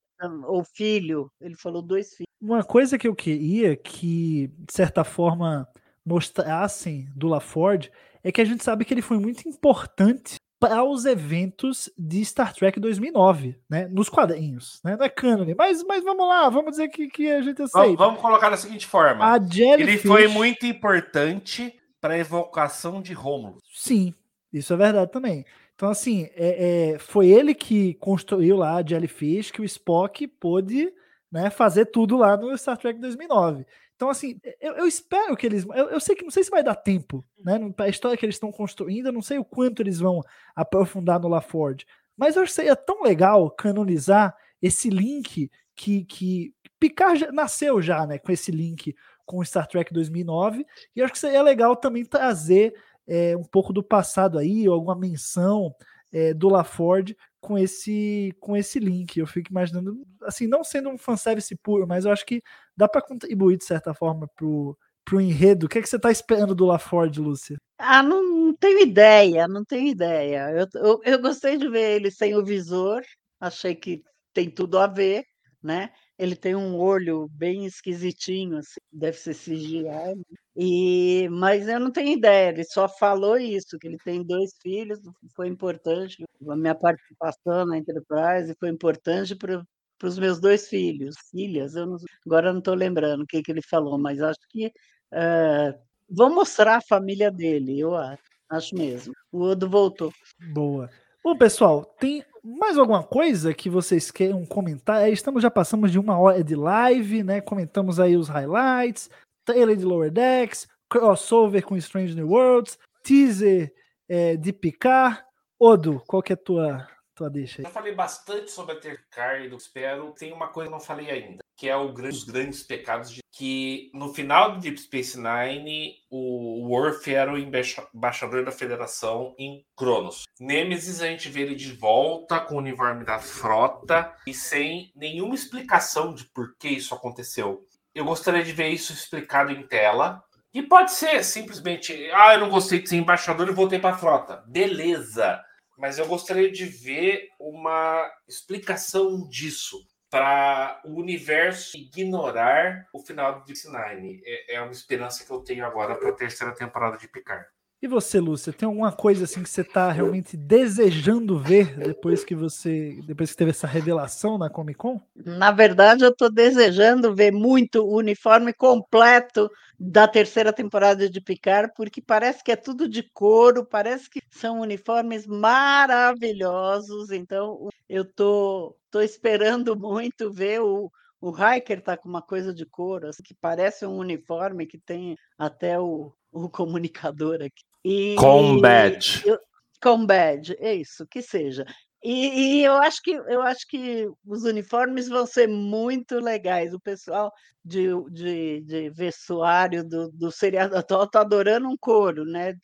ou 0.47 0.63
filho. 0.63 1.31
Ele 1.39 1.55
falou 1.55 1.81
dois 1.81 2.09
filhos. 2.15 2.27
Uma 2.41 2.63
coisa 2.63 2.97
que 2.97 3.07
eu 3.07 3.15
queria 3.15 3.75
que, 3.75 4.47
de 4.47 4.73
certa 4.73 5.03
forma, 5.03 5.67
mostrassem 6.07 7.09
do 7.13 7.27
LaFord 7.27 7.91
é 8.23 8.31
que 8.31 8.39
a 8.39 8.45
gente 8.45 8.63
sabe 8.63 8.85
que 8.85 8.93
ele 8.93 9.01
foi 9.01 9.19
muito 9.19 9.47
importante 9.47 10.35
para 10.59 10.83
os 10.83 11.05
eventos 11.05 11.89
de 11.97 12.23
Star 12.25 12.53
Trek 12.53 12.79
2009, 12.79 13.59
né? 13.69 13.87
Nos 13.91 14.09
quadrinhos, 14.09 14.81
né? 14.83 14.95
Não 14.97 15.05
é 15.05 15.09
cânone, 15.09 15.53
mas, 15.53 15.83
mas 15.83 16.03
vamos 16.03 16.27
lá, 16.27 16.49
vamos 16.49 16.71
dizer 16.71 16.87
que, 16.87 17.07
que 17.09 17.29
a 17.29 17.41
gente 17.41 17.61
aceita. 17.61 17.95
vamos 17.95 18.19
colocar 18.19 18.49
da 18.49 18.57
seguinte 18.57 18.87
forma. 18.87 19.23
A 19.23 19.35
Ele 19.35 19.53
Jellyfish, 19.53 20.01
foi 20.01 20.27
muito 20.27 20.65
importante 20.65 21.77
para 22.01 22.15
a 22.15 22.17
evocação 22.17 23.01
de 23.01 23.13
Rômulo. 23.13 23.59
Sim, 23.71 24.13
isso 24.51 24.73
é 24.73 24.77
verdade 24.77 25.11
também. 25.11 25.45
Então, 25.75 25.89
assim, 25.89 26.27
é, 26.35 26.93
é, 26.93 26.99
foi 26.99 27.27
ele 27.27 27.53
que 27.53 27.93
construiu 27.95 28.57
lá 28.57 28.77
a 28.77 28.83
Jellyfish, 28.83 29.51
que 29.51 29.61
o 29.61 29.65
Spock 29.65 30.25
pôde 30.27 30.91
né, 31.31 31.51
fazer 31.51 31.85
tudo 31.85 32.17
lá 32.17 32.35
no 32.35 32.57
Star 32.57 32.77
Trek 32.77 32.99
2009. 32.99 33.63
Então, 33.97 34.09
assim, 34.09 34.39
eu, 34.61 34.75
eu 34.75 34.87
espero 34.87 35.35
que 35.35 35.45
eles. 35.45 35.65
Eu, 35.65 35.89
eu 35.89 35.99
sei 35.99 36.15
que 36.15 36.23
não 36.23 36.29
sei 36.29 36.43
se 36.43 36.51
vai 36.51 36.63
dar 36.63 36.75
tempo, 36.75 37.25
né? 37.43 37.57
Para 37.75 37.87
a 37.87 37.89
história 37.89 38.15
que 38.15 38.23
eles 38.23 38.35
estão 38.35 38.51
construindo, 38.51 39.07
eu 39.07 39.11
não 39.11 39.23
sei 39.23 39.39
o 39.39 39.43
quanto 39.43 39.81
eles 39.81 39.99
vão 39.99 40.21
aprofundar 40.55 41.19
no 41.19 41.27
LaForge. 41.27 41.83
Mas 42.15 42.35
eu 42.35 42.43
acho 42.43 42.51
que 42.51 42.55
seria 42.55 42.75
tão 42.75 43.01
legal 43.01 43.49
canonizar 43.49 44.35
esse 44.61 44.89
link 44.91 45.49
que, 45.75 46.05
que 46.05 46.53
Picard 46.79 47.19
já- 47.19 47.31
nasceu 47.31 47.81
já, 47.81 48.05
né? 48.05 48.19
Com 48.19 48.31
esse 48.31 48.51
link 48.51 48.95
com 49.25 49.43
Star 49.43 49.67
Trek 49.67 49.91
2009. 49.91 50.63
E 50.95 51.01
acho 51.01 51.13
que 51.13 51.19
seria 51.19 51.41
legal 51.41 51.75
também 51.75 52.05
trazer 52.05 52.75
é, 53.07 53.35
um 53.35 53.43
pouco 53.43 53.73
do 53.73 53.81
passado 53.83 54.37
aí, 54.37 54.69
ou 54.69 54.75
alguma 54.75 54.95
menção 54.95 55.73
é, 56.11 56.33
do 56.33 56.49
LaForge 56.49 57.15
com 57.39 57.57
esse, 57.57 58.33
com 58.39 58.55
esse 58.55 58.79
link. 58.79 59.17
Eu 59.17 59.27
fico 59.27 59.51
imaginando, 59.51 60.05
assim, 60.23 60.47
não 60.47 60.63
sendo 60.63 60.89
um 60.89 60.97
fanservice 60.97 61.55
puro, 61.55 61.87
mas 61.87 62.05
eu 62.05 62.11
acho 62.11 62.25
que 62.25 62.41
dá 62.75 62.87
para 62.87 63.01
contribuir 63.01 63.57
de 63.57 63.65
certa 63.65 63.93
forma 63.93 64.27
pro, 64.35 64.77
pro 65.05 65.21
enredo. 65.21 65.65
O 65.65 65.69
que, 65.69 65.79
é 65.79 65.81
que 65.81 65.89
você 65.89 65.99
tá 65.99 66.11
esperando 66.11 66.53
do 66.53 66.65
LaForge, 66.65 67.19
Lúcia? 67.19 67.57
Ah, 67.77 68.01
não, 68.01 68.23
não 68.47 68.53
tenho 68.53 68.81
ideia, 68.81 69.47
não 69.47 69.63
tenho 69.63 69.87
ideia. 69.87 70.51
Eu, 70.51 70.67
eu, 70.81 71.01
eu 71.03 71.21
gostei 71.21 71.57
de 71.57 71.69
ver 71.69 71.95
ele 71.95 72.11
sem 72.11 72.35
o 72.35 72.43
visor, 72.43 73.01
achei 73.39 73.75
que 73.75 74.01
tem 74.33 74.49
tudo 74.49 74.77
a 74.77 74.87
ver, 74.87 75.23
né? 75.61 75.91
Ele 76.17 76.35
tem 76.35 76.55
um 76.55 76.77
olho 76.77 77.27
bem 77.31 77.65
esquisitinho, 77.65 78.57
assim, 78.57 78.79
deve 78.91 79.17
ser 79.17 79.33
CGI, 79.33 79.83
né? 79.83 80.23
e, 80.55 81.27
mas 81.29 81.67
eu 81.67 81.79
não 81.79 81.91
tenho 81.91 82.17
ideia, 82.17 82.49
ele 82.49 82.63
só 82.63 82.87
falou 82.87 83.37
isso, 83.37 83.77
que 83.79 83.87
ele 83.87 83.97
tem 83.97 84.23
dois 84.23 84.51
filhos, 84.61 84.99
foi 85.35 85.47
importante, 85.47 86.23
a 86.47 86.55
minha 86.55 86.75
participação 86.75 87.65
na 87.65 87.77
Enterprise 87.77 88.55
foi 88.59 88.69
importante 88.69 89.35
para 89.35 89.63
os 90.03 90.19
meus 90.19 90.39
dois 90.39 90.67
filhos, 90.67 91.15
filhas, 91.31 91.75
eu 91.75 91.85
não, 91.85 91.97
agora 92.25 92.51
não 92.51 92.59
estou 92.59 92.75
lembrando 92.75 93.23
o 93.23 93.27
que, 93.27 93.41
que 93.41 93.51
ele 93.51 93.61
falou, 93.61 93.97
mas 93.97 94.21
acho 94.21 94.39
que 94.49 94.71
eh, 95.11 95.79
vão 96.09 96.33
mostrar 96.33 96.77
a 96.77 96.81
família 96.81 97.31
dele, 97.31 97.79
eu 97.79 97.95
acho, 97.95 98.23
acho 98.49 98.75
mesmo. 98.75 99.13
O 99.31 99.43
Odo 99.43 99.69
voltou. 99.69 100.11
Boa. 100.53 100.89
Bom, 101.23 101.37
pessoal, 101.37 101.83
tem 101.99 102.23
mais 102.47 102.77
alguma 102.77 103.03
coisa 103.03 103.53
que 103.53 103.69
vocês 103.69 104.09
queiram 104.09 104.45
comentar? 104.45 105.03
É, 105.03 105.09
Estamos 105.09 105.43
já 105.43 105.51
passamos 105.51 105.91
de 105.91 105.99
uma 105.99 106.17
hora 106.17 106.41
de 106.41 106.55
live, 106.55 107.21
né? 107.21 107.41
Comentamos 107.41 107.99
aí 107.99 108.15
os 108.15 108.29
highlights, 108.29 109.09
trailer 109.43 109.75
de 109.75 109.83
Lower 109.83 110.09
Decks, 110.09 110.65
crossover 110.89 111.65
com 111.65 111.75
Strange 111.75 112.15
New 112.15 112.29
Worlds, 112.29 112.79
teaser 113.03 113.73
é, 114.07 114.37
de 114.37 114.53
Picard. 114.53 115.21
Odo, 115.59 116.01
qual 116.07 116.23
que 116.23 116.31
é 116.31 116.35
a 116.35 116.37
tua, 116.37 116.87
tua 117.17 117.29
deixa 117.29 117.61
aí? 117.61 117.63
Já 117.63 117.69
falei 117.71 117.93
bastante 117.93 118.51
sobre 118.51 118.75
a 118.75 118.79
Tercar 118.79 119.41
e 119.41 119.49
do 119.49 119.57
Espero. 119.57 120.13
Tem 120.17 120.31
uma 120.31 120.47
coisa 120.47 120.69
que 120.69 120.75
eu 120.75 120.79
não 120.79 120.85
falei 120.85 121.09
ainda, 121.09 121.43
que 121.55 121.67
é 121.67 121.75
o 121.75 121.91
grande, 121.91 122.15
os 122.15 122.23
grandes 122.23 122.63
pecados 122.63 123.11
de 123.11 123.21
que 123.31 123.91
no 123.93 124.13
final 124.13 124.53
do 124.53 124.59
Deep 124.59 124.79
Space 124.79 125.15
Nine, 125.15 125.95
o 126.09 126.67
Worf 126.69 127.07
era 127.13 127.31
o 127.31 127.37
embaixa- 127.37 127.87
embaixador 127.93 128.43
da 128.43 128.51
Federação 128.51 129.35
em 129.37 129.63
Cronos. 129.75 130.23
Nemesis, 130.39 131.01
a 131.01 131.07
gente 131.07 131.29
vê 131.29 131.41
ele 131.41 131.53
de 131.55 131.71
volta 131.73 132.39
com 132.39 132.55
o 132.55 132.59
uniforme 132.59 133.03
da 133.05 133.19
frota 133.19 134.11
e 134.25 134.33
sem 134.33 134.91
nenhuma 134.95 135.35
explicação 135.35 136.13
de 136.15 136.25
por 136.25 136.55
que 136.57 136.69
isso 136.69 136.95
aconteceu. 136.95 137.63
Eu 137.93 138.05
gostaria 138.05 138.43
de 138.43 138.53
ver 138.53 138.69
isso 138.69 138.91
explicado 138.93 139.51
em 139.51 139.67
tela. 139.67 140.23
E 140.53 140.63
pode 140.63 140.91
ser 140.91 141.23
simplesmente, 141.23 141.93
ah, 142.13 142.33
eu 142.33 142.39
não 142.39 142.49
gostei 142.49 142.79
de 142.81 142.89
ser 142.89 142.95
embaixador 142.95 143.47
e 143.47 143.53
voltei 143.53 143.77
para 143.77 143.93
a 143.93 143.97
frota. 143.97 144.43
Beleza 144.47 145.39
mas 145.77 145.99
eu 145.99 146.07
gostaria 146.07 146.51
de 146.51 146.65
ver 146.65 147.29
uma 147.39 148.11
explicação 148.27 149.27
disso 149.29 149.77
para 150.09 150.81
o 150.85 150.95
universo 150.99 151.77
ignorar 151.77 152.87
o 152.93 152.99
final 152.99 153.39
do 153.39 153.45
Deep 153.45 153.59
Nine. 153.67 154.21
É, 154.25 154.55
é 154.55 154.61
uma 154.61 154.71
esperança 154.71 155.25
que 155.25 155.31
eu 155.31 155.41
tenho 155.41 155.65
agora 155.65 155.95
para 155.95 156.09
a 156.09 156.15
terceira 156.15 156.53
temporada 156.53 156.97
de 156.97 157.07
Picard. 157.07 157.45
E 157.79 157.87
você, 157.87 158.19
Lúcia, 158.19 158.51
tem 158.51 158.65
alguma 158.65 158.91
coisa 158.91 159.25
assim 159.25 159.43
que 159.43 159.49
você 159.49 159.63
tá 159.63 159.91
realmente 159.91 160.35
desejando 160.35 161.37
ver 161.37 161.77
depois 161.77 162.23
que 162.23 162.33
você, 162.33 162.99
depois 163.05 163.29
que 163.29 163.37
teve 163.37 163.51
essa 163.51 163.67
revelação 163.67 164.35
na 164.35 164.49
Comic 164.49 164.79
Con? 164.79 164.99
Na 165.15 165.51
verdade, 165.51 166.03
eu 166.03 166.09
estou 166.09 166.27
desejando 166.31 167.13
ver 167.13 167.31
muito 167.31 167.83
o 167.83 167.95
uniforme 167.95 168.51
completo 168.51 169.47
da 169.79 170.07
terceira 170.07 170.51
temporada 170.51 171.07
de 171.07 171.21
Picard, 171.21 171.71
porque 171.75 172.01
parece 172.01 172.43
que 172.43 172.51
é 172.51 172.55
tudo 172.55 172.89
de 172.89 173.03
couro, 173.03 173.63
parece 173.63 174.09
que 174.09 174.21
são 174.31 174.61
uniformes 174.61 175.27
maravilhosos. 175.27 177.11
Então, 177.11 177.69
eu 177.87 178.03
tô, 178.03 178.75
tô 178.89 179.01
esperando 179.01 179.77
muito 179.77 180.31
ver 180.31 180.61
o, 180.61 180.91
o 181.21 181.31
Hiker 181.31 181.83
tá 181.83 181.95
com 181.95 182.09
uma 182.09 182.23
coisa 182.23 182.51
de 182.51 182.65
couro, 182.65 183.07
assim, 183.07 183.21
que 183.21 183.35
parece 183.35 183.85
um 183.85 183.97
uniforme 183.97 184.65
que 184.65 184.79
tem 184.79 185.15
até 185.37 185.79
o, 185.79 186.11
o 186.31 186.49
comunicador 186.49 187.35
aqui. 187.35 187.66
E, 187.89 188.15
Combat. 188.15 189.23
eu- 189.25 189.39
Combat, 189.81 190.53
é 190.59 190.73
isso, 190.75 191.07
que 191.07 191.21
seja. 191.21 191.63
E, 192.03 192.57
e 192.59 192.63
eu 192.63 192.73
acho 192.73 193.01
que 193.01 193.11
eu 193.11 193.41
acho 193.41 193.65
que 193.67 194.05
os 194.25 194.43
uniformes 194.43 195.07
vão 195.07 195.25
ser 195.25 195.47
muito 195.47 196.19
legais. 196.19 196.73
O 196.73 196.79
pessoal 196.81 197.31
de, 197.63 197.87
de, 198.11 198.61
de 198.61 198.89
vestuário 198.89 199.87
do, 199.87 200.11
do 200.11 200.31
seriado 200.31 200.75
atual 200.75 201.05
está 201.05 201.21
adorando 201.21 201.69
um 201.69 201.77
couro, 201.77 202.25
né? 202.25 202.55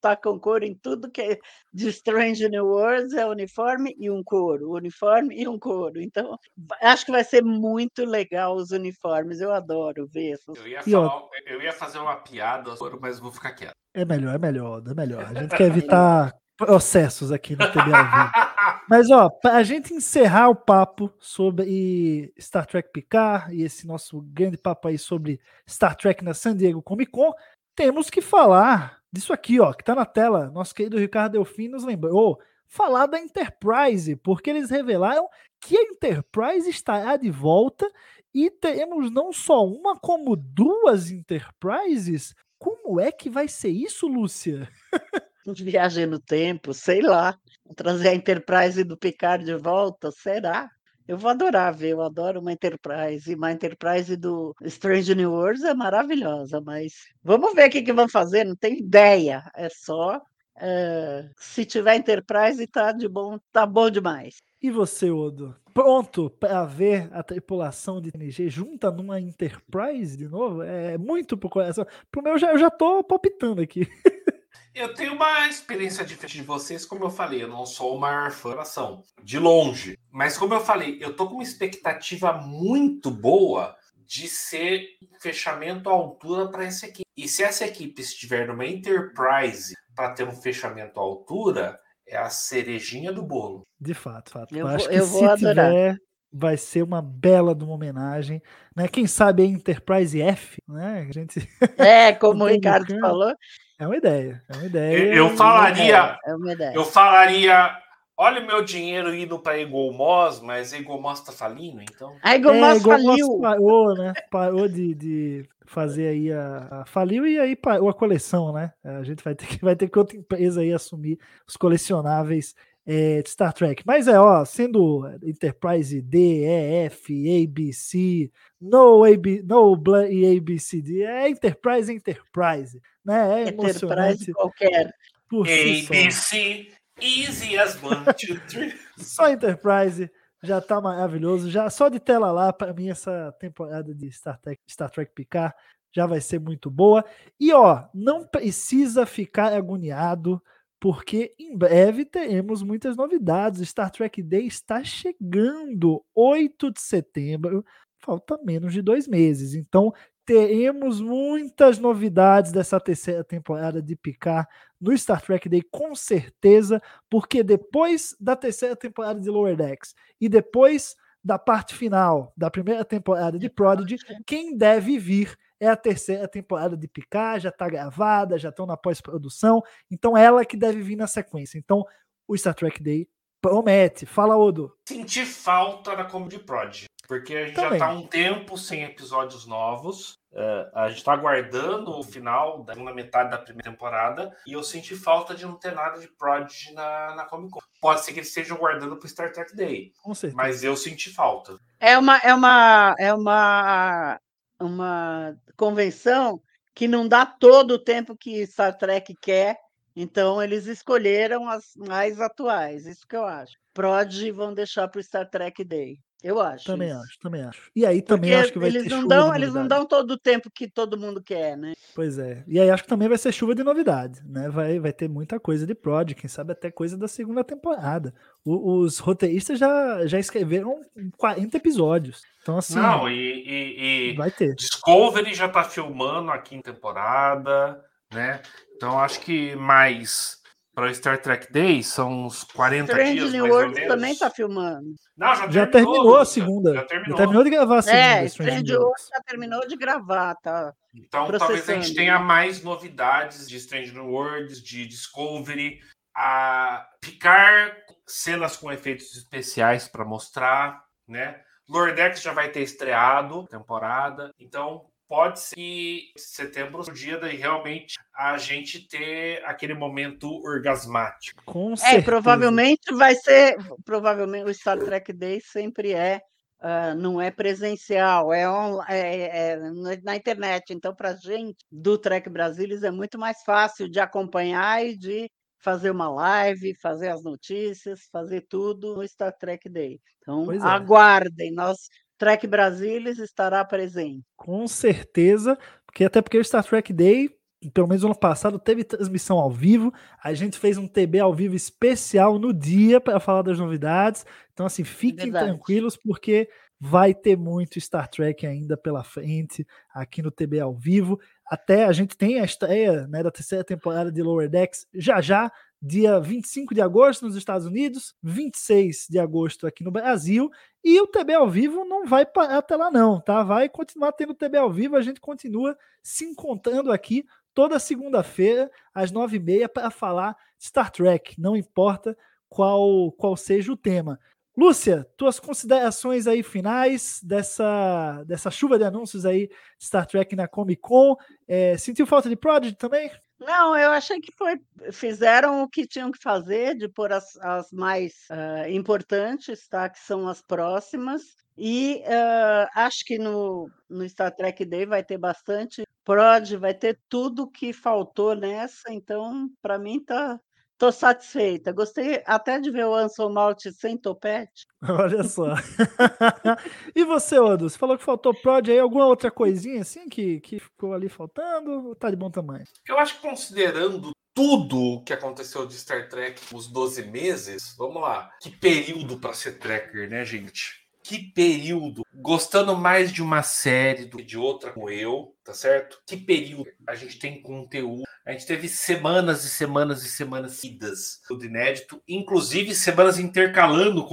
Tacam 0.00 0.38
couro 0.38 0.64
em 0.64 0.74
tudo 0.74 1.10
que 1.10 1.20
é 1.20 1.38
de 1.72 1.88
Strange 1.88 2.48
New 2.48 2.66
Worlds, 2.66 3.12
é 3.14 3.26
uniforme 3.26 3.94
e 3.98 4.10
um 4.10 4.22
couro, 4.22 4.72
uniforme 4.72 5.40
e 5.40 5.48
um 5.48 5.58
couro. 5.58 6.00
Então, 6.00 6.38
acho 6.82 7.06
que 7.06 7.12
vai 7.12 7.24
ser 7.24 7.42
muito 7.42 8.04
legal 8.04 8.54
os 8.56 8.70
uniformes, 8.70 9.40
eu 9.40 9.52
adoro 9.52 10.06
ver 10.06 10.32
essas 10.32 10.56
Eu 10.58 10.68
ia, 10.68 10.82
falar- 10.82 11.22
eu 11.46 11.62
ia 11.62 11.72
fazer 11.72 11.98
uma 11.98 12.16
piada, 12.16 12.70
mas 13.00 13.18
vou 13.18 13.32
ficar 13.32 13.52
quieto. 13.52 13.72
É 13.94 14.04
melhor, 14.04 14.34
é 14.34 14.38
melhor, 14.38 14.82
é 14.86 14.94
melhor. 14.94 15.24
A 15.24 15.34
gente 15.34 15.56
quer 15.56 15.66
evitar 15.66 16.34
processos 16.56 17.32
aqui 17.32 17.56
no 17.56 17.66
TB 17.66 17.92
ao 17.92 18.04
vivo. 18.04 18.30
Mas, 18.88 19.10
ó, 19.10 19.30
para 19.30 19.56
a 19.56 19.62
gente 19.62 19.94
encerrar 19.94 20.50
o 20.50 20.54
papo 20.54 21.10
sobre 21.18 22.32
Star 22.38 22.66
Trek 22.66 22.90
Picard 22.92 23.54
e 23.54 23.62
esse 23.62 23.86
nosso 23.86 24.20
grande 24.20 24.58
papo 24.58 24.88
aí 24.88 24.98
sobre 24.98 25.40
Star 25.68 25.96
Trek 25.96 26.22
na 26.22 26.34
San 26.34 26.54
Diego 26.54 26.82
Comic 26.82 27.10
Con, 27.10 27.32
temos 27.74 28.10
que 28.10 28.20
falar 28.20 28.98
disso 29.14 29.32
aqui, 29.32 29.60
ó, 29.60 29.72
que 29.72 29.84
tá 29.84 29.94
na 29.94 30.04
tela. 30.04 30.50
Nosso 30.50 30.74
querido 30.74 30.98
Ricardo 30.98 31.32
Delfim 31.32 31.68
nos 31.68 31.84
lembrou. 31.84 32.38
Falar 32.66 33.06
da 33.06 33.20
Enterprise, 33.20 34.16
porque 34.16 34.50
eles 34.50 34.70
revelaram 34.70 35.28
que 35.60 35.76
a 35.76 35.82
Enterprise 35.82 36.68
estará 36.68 37.16
de 37.16 37.30
volta 37.30 37.88
e 38.34 38.50
teremos 38.50 39.10
não 39.12 39.32
só 39.32 39.64
uma, 39.64 39.96
como 39.98 40.34
duas 40.34 41.10
Enterprises. 41.10 42.34
Como 42.58 42.98
é 42.98 43.12
que 43.12 43.30
vai 43.30 43.46
ser 43.46 43.68
isso, 43.68 44.08
Lúcia? 44.08 44.68
viagem 45.46 46.06
no 46.06 46.18
tempo, 46.18 46.74
sei 46.74 47.00
lá. 47.00 47.38
Trazer 47.76 48.08
a 48.08 48.14
Enterprise 48.14 48.82
do 48.82 48.96
Picard 48.96 49.44
de 49.44 49.54
volta, 49.54 50.10
será? 50.10 50.68
Eu 51.06 51.18
vou 51.18 51.30
adorar 51.30 51.74
ver, 51.74 51.90
eu 51.90 52.02
adoro 52.02 52.40
uma 52.40 52.52
Enterprise. 52.52 53.34
Uma 53.34 53.52
Enterprise 53.52 54.16
do 54.16 54.54
Strange 54.62 55.14
New 55.14 55.32
Worlds 55.32 55.62
é 55.64 55.74
maravilhosa, 55.74 56.60
mas 56.60 56.94
vamos 57.22 57.54
ver 57.54 57.68
o 57.68 57.70
que, 57.70 57.82
que 57.82 57.92
vão 57.92 58.08
fazer, 58.08 58.44
não 58.44 58.56
tenho 58.56 58.78
ideia. 58.78 59.44
É 59.54 59.68
só. 59.70 60.20
eh, 60.58 61.28
se 61.38 61.64
tiver 61.64 61.96
Enterprise, 61.96 62.66
tá 62.68 62.92
de 62.92 63.08
bom, 63.08 63.38
tá 63.52 63.66
bom 63.66 63.90
demais. 63.90 64.36
E 64.62 64.70
você, 64.70 65.10
Odo? 65.10 65.54
Pronto 65.74 66.30
para 66.30 66.64
ver 66.64 67.08
a 67.12 67.22
tripulação 67.22 68.00
de 68.00 68.10
TNG 68.12 68.48
junta 68.48 68.90
numa 68.90 69.20
Enterprise 69.20 70.16
de 70.16 70.28
novo? 70.28 70.62
É 70.62 70.96
muito 70.96 71.36
pro 71.36 71.50
coração. 71.50 71.84
Pro 72.10 72.22
meu, 72.22 72.38
já, 72.38 72.52
eu 72.52 72.58
já 72.58 72.70
tô 72.70 73.02
palpitando 73.04 73.60
aqui. 73.60 73.86
Eu 74.74 74.92
tenho 74.94 75.14
uma 75.14 75.46
experiência 75.48 76.04
diferente 76.04 76.38
de 76.38 76.42
vocês, 76.42 76.84
como 76.84 77.04
eu 77.04 77.10
falei, 77.10 77.42
eu 77.42 77.48
não 77.48 77.64
sou 77.64 77.96
o 77.96 78.00
maior 78.00 78.30
fã 78.32 78.54
da 78.56 78.62
ação, 78.62 79.02
de 79.22 79.38
longe. 79.38 79.96
Mas 80.10 80.36
como 80.36 80.52
eu 80.54 80.60
falei, 80.60 80.98
eu 81.00 81.14
tô 81.14 81.26
com 81.28 81.34
uma 81.34 81.42
expectativa 81.42 82.32
muito 82.32 83.10
boa 83.10 83.76
de 84.06 84.26
ser 84.28 84.84
um 85.02 85.18
fechamento 85.20 85.88
à 85.88 85.92
altura 85.92 86.48
para 86.50 86.64
essa 86.64 86.86
equipe. 86.86 87.04
E 87.16 87.28
se 87.28 87.42
essa 87.44 87.64
equipe 87.64 88.02
estiver 88.02 88.48
numa 88.48 88.66
Enterprise 88.66 89.74
para 89.94 90.10
ter 90.12 90.26
um 90.26 90.32
fechamento 90.34 90.98
à 90.98 91.02
altura, 91.02 91.78
é 92.06 92.16
a 92.16 92.28
cerejinha 92.28 93.12
do 93.12 93.22
bolo. 93.22 93.62
De 93.80 93.94
fato, 93.94 94.30
fato. 94.32 94.56
Eu 94.56 94.66
acho 94.66 94.84
vou- 94.86 94.88
que 94.88 94.94
eu 94.96 95.04
se 95.06 95.10
vou 95.12 95.30
adorar. 95.30 95.70
tiver, 95.70 95.96
vai 96.32 96.56
ser 96.56 96.82
uma 96.82 97.00
bela 97.00 97.54
de 97.54 97.64
uma 97.64 97.74
homenagem. 97.74 98.42
Né? 98.76 98.88
Quem 98.88 99.06
sabe 99.06 99.42
a 99.42 99.46
Enterprise 99.46 100.20
F, 100.20 100.58
né? 100.68 101.06
A 101.08 101.12
gente... 101.12 101.48
É, 101.78 102.12
como 102.18 102.44
o 102.44 102.48
Ricardo 102.48 102.98
falou, 102.98 103.32
É 103.78 103.86
uma 103.86 103.96
ideia. 103.96 104.42
É 104.48 104.56
uma 104.56 104.66
ideia. 104.66 104.98
Eu, 104.98 105.14
eu 105.28 105.36
falaria, 105.36 106.18
é 106.24 106.34
uma 106.34 106.52
ideia. 106.52 106.72
eu 106.74 106.84
falaria, 106.84 107.76
olha 108.16 108.40
o 108.42 108.46
meu 108.46 108.64
dinheiro 108.64 109.14
indo 109.14 109.38
para 109.38 109.58
Eagle 109.60 109.92
Moss, 109.92 110.40
mas 110.40 110.72
Eagle 110.72 111.00
Moss 111.00 111.20
tá 111.22 111.32
falindo, 111.32 111.82
então. 111.82 112.14
A 112.22 112.34
É, 112.34 112.38
o 112.38 112.60
nosso 112.60 112.82
faliu. 112.82 113.38
parou, 113.40 113.94
né? 113.96 114.12
Parou 114.30 114.68
de, 114.68 114.94
de 114.94 115.48
fazer 115.66 116.08
aí 116.08 116.32
a, 116.32 116.68
a- 116.70 116.84
Faliu 116.86 117.26
e 117.26 117.38
aí 117.38 117.56
parou 117.56 117.88
a 117.88 117.94
coleção, 117.94 118.52
né? 118.52 118.72
A 118.84 119.02
gente 119.02 119.24
vai 119.24 119.34
ter 119.34 119.46
que, 119.46 119.58
vai 119.64 119.74
ter 119.74 119.88
que 119.88 119.98
outra 119.98 120.16
empresa 120.16 120.60
aí 120.60 120.72
assumir 120.72 121.18
os 121.46 121.56
colecionáveis 121.56 122.54
é, 122.86 123.22
de 123.22 123.30
Star 123.30 123.52
Trek. 123.52 123.82
Mas 123.86 124.06
é, 124.06 124.20
ó, 124.20 124.44
sendo 124.44 125.04
Enterprise 125.22 126.00
D, 126.02 126.44
E, 126.44 126.84
F, 126.86 127.12
A, 127.12 127.50
B, 127.50 127.72
C, 127.72 128.30
no, 128.60 129.04
A, 129.04 129.16
B, 129.16 129.42
no 129.44 129.74
Bla- 129.74 130.08
e 130.08 130.36
A, 130.36 130.40
B, 130.40 130.58
C, 130.58 130.80
D, 130.82 131.02
é 131.02 131.28
Enterprise, 131.28 131.92
Enterprise, 131.92 132.80
né? 133.04 133.42
É 133.44 133.48
Enterprise 133.48 133.70
emocionante 133.70 134.32
qualquer. 134.32 134.94
por 135.28 135.46
si. 135.46 135.86
ABC, 135.86 136.72
easy 137.00 137.58
as 137.58 137.82
one, 137.82 138.04
two, 138.04 138.40
three. 138.48 138.72
Só 138.98 139.28
Enterprise 139.28 140.10
já 140.44 140.60
tá 140.60 140.80
maravilhoso. 140.80 141.50
Já 141.50 141.68
só 141.70 141.88
de 141.88 141.98
tela 141.98 142.30
lá, 142.30 142.52
para 142.52 142.72
mim, 142.72 142.90
essa 142.90 143.34
temporada 143.40 143.94
de 143.94 144.10
Star 144.12 144.38
Trek, 144.38 144.60
Star 144.68 144.90
Trek 144.90 145.12
Picard 145.14 145.54
já 145.94 146.06
vai 146.06 146.20
ser 146.20 146.38
muito 146.38 146.70
boa. 146.70 147.04
E 147.38 147.52
ó, 147.52 147.84
não 147.94 148.26
precisa 148.26 149.06
ficar 149.06 149.52
agoniado, 149.52 150.42
porque 150.80 151.34
em 151.38 151.56
breve 151.56 152.04
teremos 152.04 152.62
muitas 152.62 152.96
novidades. 152.96 153.66
Star 153.68 153.90
Trek 153.90 154.22
Day 154.22 154.46
está 154.46 154.82
chegando, 154.84 156.04
8 156.14 156.72
de 156.72 156.80
setembro. 156.80 157.64
Falta 158.00 158.38
menos 158.44 158.72
de 158.72 158.82
dois 158.82 159.08
meses. 159.08 159.54
Então, 159.54 159.94
teremos 160.24 161.00
muitas 161.00 161.78
novidades 161.78 162.52
dessa 162.52 162.80
terceira 162.80 163.22
temporada 163.22 163.82
de 163.82 163.94
Picard 163.94 164.48
no 164.80 164.96
Star 164.96 165.20
Trek 165.20 165.48
Day, 165.48 165.62
com 165.62 165.94
certeza, 165.94 166.80
porque 167.08 167.42
depois 167.42 168.16
da 168.20 168.34
terceira 168.36 168.76
temporada 168.76 169.20
de 169.20 169.28
Lower 169.30 169.56
Decks 169.56 169.94
e 170.20 170.28
depois 170.28 170.96
da 171.22 171.38
parte 171.38 171.74
final 171.74 172.32
da 172.36 172.50
primeira 172.50 172.84
temporada 172.84 173.38
de 173.38 173.48
Prodigy, 173.48 173.96
quem 174.26 174.56
deve 174.56 174.98
vir 174.98 175.36
é 175.58 175.68
a 175.68 175.76
terceira 175.76 176.28
temporada 176.28 176.76
de 176.76 176.86
Picard, 176.86 177.44
já 177.44 177.48
está 177.48 177.68
gravada, 177.68 178.38
já 178.38 178.50
estão 178.50 178.66
na 178.66 178.76
pós-produção, 178.76 179.62
então 179.90 180.16
ela 180.16 180.44
que 180.44 180.56
deve 180.56 180.82
vir 180.82 180.96
na 180.96 181.06
sequência. 181.06 181.56
Então, 181.58 181.84
o 182.28 182.36
Star 182.36 182.54
Trek 182.54 182.82
Day 182.82 183.08
promete. 183.40 184.04
Fala, 184.04 184.36
Odo. 184.36 184.74
Senti 184.88 185.24
falta 185.24 185.94
da 185.94 186.04
Comedy 186.04 186.38
Prod, 186.38 186.84
porque 187.06 187.34
a 187.34 187.46
gente 187.46 187.54
Também. 187.54 187.78
já 187.78 187.86
tá 187.86 187.92
há 187.92 187.94
um 187.94 188.06
tempo 188.06 188.56
sem 188.56 188.82
episódios 188.84 189.46
novos. 189.46 190.18
É, 190.36 190.70
a 190.74 190.88
gente 190.88 191.04
tá 191.04 191.12
aguardando 191.12 191.96
o 191.96 192.02
final 192.02 192.64
da 192.64 192.72
segunda 192.72 192.92
metade 192.92 193.30
da 193.30 193.38
primeira 193.38 193.70
temporada 193.70 194.36
e 194.44 194.52
eu 194.52 194.64
senti 194.64 194.96
falta 194.96 195.32
de 195.34 195.44
não 195.44 195.54
ter 195.54 195.72
nada 195.72 196.00
de 196.00 196.08
Prod 196.08 196.50
na, 196.72 197.14
na 197.14 197.24
Comic 197.24 197.52
Con. 197.52 197.60
Pode 197.80 198.04
ser 198.04 198.12
que 198.12 198.18
eles 198.18 198.28
estejam 198.30 198.56
guardando 198.56 198.96
pro 198.96 199.08
Star 199.08 199.32
Trek 199.32 199.54
Day, 199.54 199.92
Com 200.02 200.12
certeza. 200.12 200.36
mas 200.36 200.64
eu 200.64 200.76
senti 200.76 201.10
falta. 201.12 201.56
É 201.78 201.96
uma, 201.96 202.18
é 202.18 202.34
uma, 202.34 202.94
é 202.98 203.14
uma, 203.14 204.20
uma 204.58 205.36
convenção 205.56 206.40
que 206.74 206.88
não 206.88 207.06
dá 207.06 207.24
todo 207.24 207.72
o 207.72 207.78
tempo 207.78 208.16
que 208.16 208.44
Star 208.46 208.76
Trek 208.76 209.14
quer, 209.20 209.56
então 209.94 210.42
eles 210.42 210.66
escolheram 210.66 211.48
as 211.48 211.72
mais 211.76 212.20
atuais, 212.20 212.86
isso 212.86 213.06
que 213.06 213.14
eu 213.14 213.24
acho. 213.24 213.52
Prod 213.72 214.30
vão 214.32 214.52
deixar 214.52 214.88
para 214.88 214.98
o 214.98 215.02
Star 215.04 215.28
Trek 215.30 215.62
Day, 215.62 215.98
eu 216.24 216.40
acho. 216.40 216.64
Também 216.64 216.88
isso. 216.88 216.98
acho, 216.98 217.18
também 217.20 217.42
acho. 217.42 217.70
E 217.76 217.84
aí 217.86 218.00
também 218.02 218.30
Porque 218.30 218.42
acho 218.42 218.52
que 218.54 218.58
vai 218.58 218.68
eles 218.68 218.82
ter 218.84 218.88
não 218.90 219.02
chuva 219.02 219.14
dão, 219.14 219.30
de 219.30 219.36
eles 219.36 219.54
não 219.54 219.68
dão 219.68 219.86
todo 219.86 220.10
o 220.12 220.18
tempo 220.18 220.50
que 220.50 220.66
todo 220.68 220.98
mundo 220.98 221.22
quer, 221.22 221.56
né? 221.56 221.74
Pois 221.94 222.18
é. 222.18 222.42
E 222.48 222.58
aí 222.58 222.70
acho 222.70 222.82
que 222.82 222.88
também 222.88 223.08
vai 223.08 223.18
ser 223.18 223.30
chuva 223.30 223.54
de 223.54 223.62
novidade, 223.62 224.20
né? 224.24 224.48
Vai, 224.48 224.80
vai 224.80 224.92
ter 224.92 225.08
muita 225.08 225.38
coisa 225.38 225.66
de 225.66 225.74
prod, 225.74 226.14
quem 226.14 226.28
sabe 226.28 226.52
até 226.52 226.70
coisa 226.70 226.96
da 226.96 227.06
segunda 227.06 227.44
temporada. 227.44 228.12
O- 228.44 228.78
os 228.80 228.98
roteiristas 228.98 229.58
já, 229.58 230.06
já 230.06 230.18
escreveram 230.18 230.80
40 231.16 231.56
episódios. 231.58 232.22
Então, 232.42 232.56
assim, 232.58 232.74
Não, 232.74 233.08
e, 233.08 233.14
e- 233.14 234.10
e 234.12 234.16
vai 234.16 234.30
ter. 234.30 234.54
Discovery 234.54 235.34
já 235.34 235.48
tá 235.48 235.62
filmando 235.62 236.30
a 236.30 236.38
quinta 236.38 236.72
temporada, 236.72 237.82
né? 238.12 238.40
Então 238.76 238.98
acho 238.98 239.20
que 239.20 239.54
mais 239.56 240.42
para 240.74 240.86
o 240.90 240.94
Star 240.94 241.20
Trek 241.22 241.52
Day 241.52 241.82
são 241.82 242.26
uns 242.26 242.42
40 242.44 242.92
Strange 242.92 243.14
dias 243.14 243.32
New 243.32 243.46
menos. 243.46 243.86
também 243.88 244.12
está 244.12 244.28
filmando. 244.30 244.94
Não, 245.16 245.34
já, 245.36 245.50
Já 245.50 245.66
terminou 245.66 246.00
a 246.16 246.18
Lúcia, 246.18 246.42
segunda. 246.42 246.74
Já 246.74 246.80
Já 246.80 246.86
terminou. 246.86 247.16
terminou 247.16 247.44
de 247.44 247.50
gravar 247.50 247.78
a 247.78 247.82
segunda. 247.82 248.02
É, 248.02 248.24
Strange 248.24 248.62
New 248.64 248.80
Worlds 248.80 248.80
Worlds. 248.82 249.08
já 249.08 249.20
terminou 249.22 249.68
de 249.68 249.76
gravar, 249.76 250.34
tá? 250.36 250.72
Então 250.94 251.30
talvez 251.38 251.68
a 251.70 251.74
gente 251.74 251.94
tenha 251.94 252.18
mais 252.18 252.62
novidades 252.62 253.48
de 253.48 253.56
Strange 253.56 253.92
New 253.92 254.06
Worlds, 254.06 254.60
de 254.62 254.86
Discovery, 254.86 255.78
a 256.16 256.86
picar 257.00 257.76
cenas 258.06 258.56
com 258.56 258.70
efeitos 258.72 259.14
especiais 259.16 259.88
para 259.88 260.04
mostrar, 260.04 260.82
né? 261.08 261.40
Lordex 261.68 262.20
já 262.20 262.32
vai 262.32 262.50
ter 262.50 262.60
estreado 262.60 263.46
temporada, 263.46 264.30
então 264.38 264.84
pode 265.08 265.40
ser 265.40 265.54
que 265.56 266.12
setembro 266.16 266.82
dia 266.92 267.18
de 267.18 267.28
realmente 267.36 267.94
a 268.14 268.36
gente 268.38 268.86
ter 268.88 269.44
aquele 269.44 269.74
momento 269.74 270.28
orgasmático. 270.44 271.42
Com 271.46 271.72
É, 271.72 271.76
certeza. 271.76 272.04
provavelmente 272.04 272.94
vai 272.94 273.14
ser. 273.14 273.56
Provavelmente 273.84 274.48
o 274.50 274.54
Star 274.54 274.78
Trek 274.78 275.12
Day 275.12 275.40
sempre 275.40 275.92
é. 275.92 276.20
ah, 276.66 276.94
não 276.94 277.20
é 277.20 277.30
presencial, 277.30 278.32
é, 278.32 278.48
on- 278.48 278.82
é- 278.88 279.50
é 279.50 279.56
na- 280.02 280.16
internet. 280.16 280.72
Então, 280.72 280.94
para 280.94 281.10
a 281.10 281.14
gente 281.16 281.58
do 281.70 281.98
Trek 281.98 282.30
Brasilis 282.30 282.82
é 282.82 282.90
muito 282.90 283.18
mais 283.18 283.42
fácil 283.44 283.86
de 283.86 284.00
acompanhar 284.00 284.82
e 284.82 284.96
de 284.96 285.28
fazer 285.62 285.90
uma 285.90 286.08
live, 286.10 286.74
fazer 286.80 287.08
as 287.08 287.22
notícias, 287.22 288.08
fazer 288.10 288.46
tudo 288.48 288.96
no 288.96 289.06
Star 289.06 289.36
Trek 289.36 289.68
Day. 289.68 290.00
Então, 290.22 290.50
é. 290.50 290.56
aguardem, 290.62 291.52
nós 291.52 291.76
Trek 292.18 292.46
Brasilis 292.46 293.18
estará 293.18 293.64
presente. 293.64 294.24
Com 294.36 294.66
certeza, 294.66 295.58
porque 295.86 296.04
até 296.04 296.22
porque 296.22 296.38
o 296.38 296.44
Star 296.44 296.64
Trek 296.64 296.92
Day 296.92 297.30
pelo 297.70 297.88
menos 297.88 298.04
ano 298.04 298.14
passado, 298.14 298.58
teve 298.58 298.84
transmissão 298.84 299.38
ao 299.38 299.50
vivo. 299.50 299.92
A 300.22 300.34
gente 300.34 300.58
fez 300.58 300.76
um 300.76 300.86
TB 300.86 301.20
ao 301.20 301.34
vivo 301.34 301.54
especial 301.54 302.38
no 302.38 302.52
dia 302.52 303.00
para 303.00 303.20
falar 303.20 303.42
das 303.42 303.58
novidades. 303.58 304.24
Então, 304.52 304.66
assim, 304.66 304.84
fiquem 304.84 305.30
Verdade. 305.30 305.46
tranquilos, 305.46 305.96
porque 305.96 306.48
vai 306.78 307.14
ter 307.14 307.36
muito 307.36 307.80
Star 307.80 308.08
Trek 308.08 308.46
ainda 308.46 308.76
pela 308.76 309.02
frente 309.02 309.66
aqui 309.94 310.20
no 310.20 310.30
TB 310.30 310.60
ao 310.60 310.74
vivo. 310.74 311.18
Até 311.46 311.84
a 311.84 311.92
gente 311.92 312.16
tem 312.16 312.40
a 312.40 312.44
estreia 312.44 313.06
né, 313.06 313.22
da 313.22 313.30
terceira 313.30 313.64
temporada 313.64 314.10
de 314.12 314.22
Lower 314.22 314.48
Decks 314.48 314.86
já 314.92 315.20
já, 315.20 315.50
dia 315.86 316.18
25 316.18 316.74
de 316.74 316.80
agosto 316.80 317.26
nos 317.26 317.36
Estados 317.36 317.66
Unidos, 317.66 318.14
26 318.22 319.06
de 319.10 319.18
agosto 319.18 319.66
aqui 319.66 319.84
no 319.84 319.90
Brasil. 319.90 320.50
E 320.82 320.98
o 320.98 321.06
TB 321.06 321.34
ao 321.34 321.50
vivo 321.50 321.84
não 321.84 322.06
vai 322.06 322.26
até 322.48 322.74
lá, 322.74 322.90
não, 322.90 323.20
tá? 323.20 323.42
Vai 323.42 323.68
continuar 323.68 324.12
tendo 324.12 324.32
TB 324.32 324.56
ao 324.56 324.72
vivo, 324.72 324.96
a 324.96 325.02
gente 325.02 325.20
continua 325.20 325.76
se 326.02 326.24
encontrando 326.24 326.90
aqui 326.90 327.26
toda 327.52 327.78
segunda-feira, 327.78 328.70
às 328.94 329.10
nove 329.10 329.36
e 329.36 329.40
meia, 329.40 329.68
para 329.68 329.90
falar 329.90 330.34
Star 330.58 330.90
Trek, 330.90 331.38
não 331.38 331.54
importa 331.54 332.16
qual, 332.48 333.12
qual 333.12 333.36
seja 333.36 333.70
o 333.70 333.76
tema. 333.76 334.18
Lúcia, 334.56 335.06
tuas 335.18 335.38
considerações 335.38 336.26
aí 336.26 336.42
finais 336.42 337.20
dessa, 337.22 338.22
dessa 338.24 338.50
chuva 338.50 338.78
de 338.78 338.84
anúncios 338.84 339.26
aí 339.26 339.48
de 339.48 339.84
Star 339.84 340.06
Trek 340.06 340.34
na 340.34 340.48
Comic 340.48 340.80
Con. 340.80 341.16
É, 341.46 341.76
sentiu 341.76 342.06
falta 342.06 342.28
de 342.30 342.36
Prodigy 342.36 342.74
também? 342.74 343.10
Não, 343.44 343.76
eu 343.76 343.90
achei 343.90 344.20
que 344.20 344.32
foi, 344.32 344.58
fizeram 344.90 345.62
o 345.62 345.68
que 345.68 345.86
tinham 345.86 346.10
que 346.10 346.18
fazer, 346.22 346.74
de 346.76 346.88
pôr 346.88 347.12
as, 347.12 347.36
as 347.36 347.70
mais 347.72 348.26
ah, 348.30 348.68
importantes, 348.70 349.68
tá? 349.68 349.88
Que 349.90 349.98
são 350.00 350.26
as 350.26 350.40
próximas. 350.40 351.22
E 351.56 352.02
ah, 352.06 352.70
acho 352.74 353.04
que 353.04 353.18
no, 353.18 353.70
no 353.88 354.08
Star 354.08 354.34
Trek 354.34 354.64
Day 354.64 354.86
vai 354.86 355.04
ter 355.04 355.18
bastante 355.18 355.84
prod, 356.04 356.56
vai 356.56 356.72
ter 356.74 356.98
tudo 357.08 357.50
que 357.50 357.72
faltou 357.72 358.34
nessa, 358.34 358.90
então, 358.90 359.48
para 359.60 359.78
mim, 359.78 360.02
tá. 360.02 360.40
Tô 360.84 360.92
satisfeita. 360.92 361.72
Gostei 361.72 362.22
até 362.26 362.60
de 362.60 362.70
ver 362.70 362.84
o 362.84 362.94
Anson 362.94 363.30
Malt 363.30 363.64
sem 363.70 363.96
topete. 363.96 364.66
Olha 364.86 365.24
só. 365.24 365.54
e 366.94 367.02
você, 367.06 367.38
Odo? 367.38 367.70
Você 367.70 367.78
falou 367.78 367.96
que 367.96 368.04
faltou 368.04 368.34
prod 368.34 368.70
aí, 368.70 368.78
alguma 368.78 369.06
outra 369.06 369.30
coisinha 369.30 369.80
assim 369.80 370.06
que, 370.10 370.40
que 370.40 370.58
ficou 370.58 370.92
ali 370.92 371.08
faltando? 371.08 371.88
Ou 371.88 371.96
tá 371.96 372.10
de 372.10 372.16
bom 372.16 372.30
tamanho? 372.30 372.66
Eu 372.86 372.98
acho 372.98 373.14
que 373.14 373.26
considerando 373.26 374.10
tudo 374.34 374.78
o 374.78 375.02
que 375.02 375.14
aconteceu 375.14 375.64
de 375.64 375.72
Star 375.72 376.06
Trek 376.10 376.38
nos 376.52 376.66
12 376.66 377.06
meses, 377.06 377.74
vamos 377.78 378.02
lá. 378.02 378.30
Que 378.42 378.50
período 378.50 379.18
para 379.18 379.32
ser 379.32 379.52
tracker, 379.52 380.10
né, 380.10 380.22
gente? 380.22 380.84
Que 381.02 381.18
período. 381.18 382.02
Gostando 382.14 382.76
mais 382.76 383.10
de 383.10 383.22
uma 383.22 383.42
série 383.42 384.04
do 384.04 384.18
que 384.18 384.24
de 384.24 384.36
outra 384.36 384.70
como 384.70 384.90
eu, 384.90 385.34
tá 385.42 385.54
certo? 385.54 386.02
Que 386.06 386.18
período 386.18 386.70
a 386.86 386.94
gente 386.94 387.18
tem 387.18 387.40
conteúdo. 387.40 388.04
A 388.26 388.32
gente 388.32 388.46
teve 388.46 388.68
semanas 388.68 389.44
e 389.44 389.50
semanas 389.50 390.02
e 390.02 390.08
semanas 390.08 390.52
seguidas 390.52 391.20
de 391.38 391.46
inédito, 391.46 392.02
inclusive 392.08 392.74
semanas 392.74 393.18
intercalando 393.18 394.06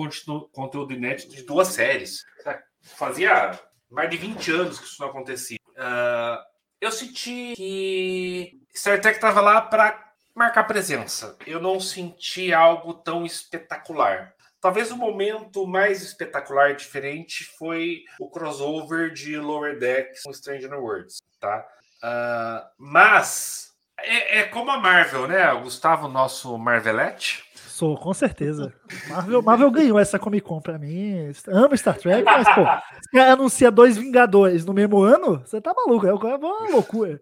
conteúdo 0.51 0.93
inédito 0.93 1.33
de 1.33 1.43
duas 1.43 1.69
séries. 1.69 2.25
Fazia 2.81 3.57
mais 3.89 4.09
de 4.09 4.17
20 4.17 4.51
anos 4.51 4.79
que 4.79 4.85
isso 4.85 5.01
não 5.01 5.07
acontecia. 5.09 5.57
Ah, 5.77 6.43
eu 6.81 6.91
senti 6.91 7.53
que 7.55 8.59
Star 8.75 8.99
Trek 8.99 9.17
estava 9.17 9.39
lá 9.39 9.61
para 9.61 10.11
marcar 10.35 10.65
presença. 10.65 11.37
Eu 11.47 11.61
não 11.61 11.79
senti 11.79 12.53
algo 12.53 12.93
tão 12.95 13.25
espetacular. 13.25 14.33
Talvez 14.59 14.91
o 14.91 14.97
momento 14.97 15.65
mais 15.65 16.01
espetacular 16.01 16.71
e 16.71 16.75
diferente 16.75 17.45
foi 17.57 18.03
o 18.19 18.29
crossover 18.29 19.13
de 19.13 19.37
Lower 19.37 19.79
Decks 19.79 20.23
com 20.23 20.33
Stranger 20.33 20.73
Worlds, 20.73 21.21
tá? 21.39 21.65
Ah, 22.03 22.69
mas 22.77 23.70
é, 24.03 24.39
é 24.39 24.43
como 24.43 24.71
a 24.71 24.77
Marvel, 24.77 25.27
né? 25.27 25.51
O 25.53 25.61
Gustavo, 25.61 26.07
nosso 26.07 26.57
Marvelette. 26.57 27.43
Sou, 27.55 27.97
com 27.97 28.13
certeza. 28.13 28.71
Marvel, 29.07 29.41
Marvel 29.41 29.71
ganhou 29.71 29.97
essa 29.97 30.19
Comic 30.19 30.45
Con 30.45 30.61
pra 30.61 30.77
mim. 30.77 31.31
Amo 31.47 31.75
Star 31.75 31.97
Trek, 31.97 32.23
mas, 32.23 32.47
pô, 32.53 32.61
se 33.01 33.11
cara 33.11 33.33
anuncia 33.33 33.71
dois 33.71 33.97
Vingadores 33.97 34.63
no 34.65 34.73
mesmo 34.73 35.01
ano, 35.01 35.39
você 35.43 35.59
tá 35.59 35.73
maluco. 35.73 36.05
É 36.05 36.13
uma 36.13 36.69
loucura. 36.69 37.19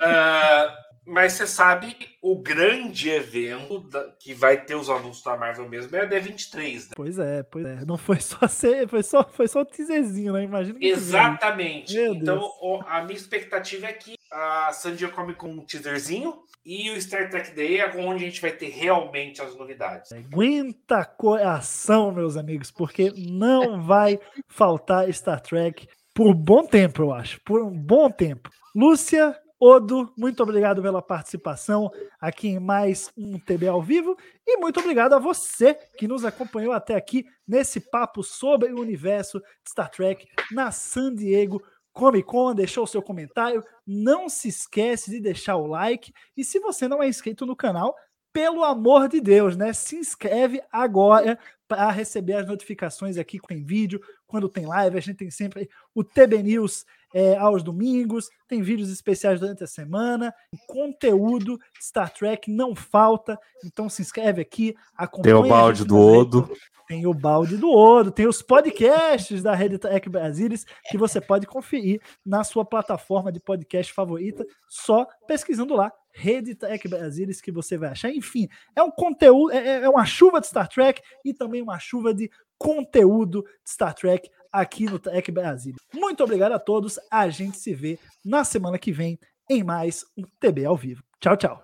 Ah, 0.00 0.74
mas 1.06 1.32
você 1.34 1.46
sabe, 1.46 1.96
o 2.22 2.38
grande 2.40 3.10
evento 3.10 3.80
da- 3.88 4.08
que 4.20 4.32
vai 4.34 4.64
ter 4.64 4.74
os 4.74 4.88
anúncios 4.88 5.22
da 5.22 5.36
Marvel 5.36 5.68
mesmo 5.68 5.94
é 5.96 6.00
a 6.00 6.06
D23, 6.08 6.88
né? 6.88 6.92
Pois 6.96 7.18
é, 7.18 7.42
pois 7.42 7.64
é. 7.66 7.84
Não 7.84 7.96
foi 7.98 8.20
só 8.20 8.38
ser, 8.48 8.88
foi 8.88 9.02
só, 9.02 9.22
foi 9.24 9.46
só 9.48 9.60
o 9.60 9.64
teaserzinho, 9.64 10.32
né? 10.32 10.42
Imagina 10.44 10.78
que 10.78 10.86
Exatamente. 10.86 11.98
Então, 11.98 12.40
o- 12.60 12.80
a 12.86 13.02
minha 13.02 13.16
expectativa 13.16 13.86
é 13.86 13.92
que 13.92 14.14
a 14.30 14.72
San 14.72 14.94
Diego 14.94 15.14
Comic 15.14 15.38
Con 15.38 15.48
um 15.48 15.64
teaserzinho 15.64 16.42
e 16.64 16.90
o 16.90 17.00
Star 17.00 17.28
Trek 17.30 17.54
Day 17.54 17.78
é 17.80 17.88
onde 17.96 18.24
a 18.24 18.28
gente 18.28 18.40
vai 18.40 18.50
ter 18.52 18.68
realmente 18.70 19.40
as 19.42 19.54
novidades. 19.56 20.10
Aguenta 20.12 21.04
coração, 21.04 22.10
meus 22.12 22.36
amigos, 22.36 22.70
porque 22.70 23.12
não 23.16 23.80
vai 23.84 24.18
faltar 24.48 25.12
Star 25.12 25.40
Trek 25.40 25.86
por 26.14 26.28
um 26.28 26.34
bom 26.34 26.64
tempo, 26.64 27.02
eu 27.02 27.12
acho. 27.12 27.40
Por 27.44 27.62
um 27.62 27.70
bom 27.70 28.08
tempo. 28.10 28.48
Lúcia, 28.74 29.36
Odo, 29.58 30.12
muito 30.16 30.42
obrigado 30.42 30.82
pela 30.82 31.00
participação 31.00 31.90
aqui 32.20 32.48
em 32.48 32.58
mais 32.58 33.10
um 33.16 33.38
TB 33.38 33.68
ao 33.68 33.80
vivo. 33.80 34.16
E 34.46 34.56
muito 34.56 34.80
obrigado 34.80 35.14
a 35.14 35.18
você 35.18 35.74
que 35.96 36.08
nos 36.08 36.24
acompanhou 36.24 36.72
até 36.72 36.94
aqui 36.96 37.24
nesse 37.46 37.80
papo 37.80 38.22
sobre 38.22 38.72
o 38.72 38.80
universo 38.80 39.38
de 39.38 39.70
Star 39.70 39.90
Trek 39.90 40.26
na 40.50 40.72
San 40.72 41.14
Diego 41.14 41.62
Comic 41.92 42.26
Con, 42.26 42.52
deixou 42.52 42.82
o 42.82 42.88
seu 42.88 43.00
comentário. 43.00 43.64
Não 43.86 44.28
se 44.28 44.48
esquece 44.48 45.10
de 45.10 45.20
deixar 45.20 45.56
o 45.56 45.68
like. 45.68 46.12
E 46.36 46.44
se 46.44 46.58
você 46.58 46.88
não 46.88 47.00
é 47.00 47.08
inscrito 47.08 47.46
no 47.46 47.54
canal, 47.54 47.94
pelo 48.32 48.64
amor 48.64 49.08
de 49.08 49.20
Deus, 49.20 49.56
né? 49.56 49.72
Se 49.72 49.94
inscreve 49.94 50.60
agora 50.72 51.38
para 51.68 51.88
receber 51.92 52.34
as 52.34 52.46
notificações 52.46 53.16
aqui 53.16 53.38
com 53.38 53.64
vídeo, 53.64 54.00
quando 54.26 54.48
tem 54.48 54.66
live. 54.66 54.98
A 54.98 55.00
gente 55.00 55.16
tem 55.16 55.30
sempre 55.30 55.70
o 55.94 56.02
TB 56.02 56.42
News 56.42 56.84
é, 57.14 57.36
aos 57.36 57.62
domingos, 57.62 58.28
tem 58.48 58.60
vídeos 58.60 58.90
especiais 58.90 59.38
durante 59.38 59.62
a 59.62 59.68
semana, 59.68 60.34
conteúdo 60.66 61.56
Star 61.80 62.12
Trek 62.12 62.50
não 62.50 62.74
falta. 62.74 63.38
Então 63.64 63.88
se 63.88 64.02
inscreve 64.02 64.42
aqui, 64.42 64.74
acompanha. 64.96 65.36
Tem 65.36 65.44
o 65.44 65.48
balde 65.48 65.84
do 65.84 65.96
Odo. 65.96 66.50
tem 66.88 67.06
o 67.06 67.14
balde 67.14 67.56
do 67.56 67.70
Odo, 67.70 68.10
tem 68.10 68.26
os 68.26 68.42
podcasts 68.42 69.44
da 69.44 69.54
Rede 69.54 69.78
Tech 69.78 70.08
Brasilis 70.08 70.66
que 70.90 70.98
você 70.98 71.20
pode 71.20 71.46
conferir 71.46 72.02
na 72.26 72.42
sua 72.42 72.64
plataforma 72.64 73.30
de 73.30 73.38
podcast 73.38 73.92
favorita, 73.92 74.44
só 74.68 75.06
pesquisando 75.26 75.74
lá 75.74 75.92
Rede 76.12 76.56
Tech 76.56 76.88
Brasilis 76.88 77.40
que 77.40 77.52
você 77.52 77.78
vai 77.78 77.90
achar. 77.90 78.10
Enfim, 78.10 78.48
é 78.74 78.82
um 78.82 78.90
conteúdo, 78.90 79.52
é, 79.52 79.84
é 79.84 79.88
uma 79.88 80.04
chuva 80.04 80.40
de 80.40 80.48
Star 80.48 80.68
Trek 80.68 81.00
e 81.24 81.32
também 81.32 81.62
uma 81.62 81.78
chuva 81.78 82.12
de 82.12 82.28
conteúdo 82.58 83.42
de 83.64 83.70
Star 83.70 83.94
Trek 83.94 84.30
aqui 84.54 84.84
no 84.84 85.00
Tech 85.00 85.30
Brasil. 85.32 85.74
Muito 85.92 86.22
obrigado 86.22 86.52
a 86.52 86.58
todos. 86.60 86.98
A 87.10 87.28
gente 87.28 87.58
se 87.58 87.74
vê 87.74 87.98
na 88.24 88.44
semana 88.44 88.78
que 88.78 88.92
vem 88.92 89.18
em 89.50 89.64
mais 89.64 90.04
um 90.16 90.22
TB 90.38 90.64
ao 90.64 90.76
vivo. 90.76 91.02
Tchau, 91.20 91.36
tchau. 91.36 91.60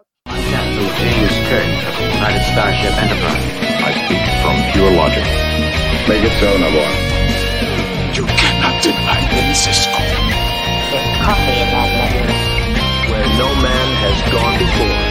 Where 13.10 13.28
no 13.38 13.54
man 13.62 13.88
has 14.02 14.32
gone 14.32 14.58
before. 14.58 15.09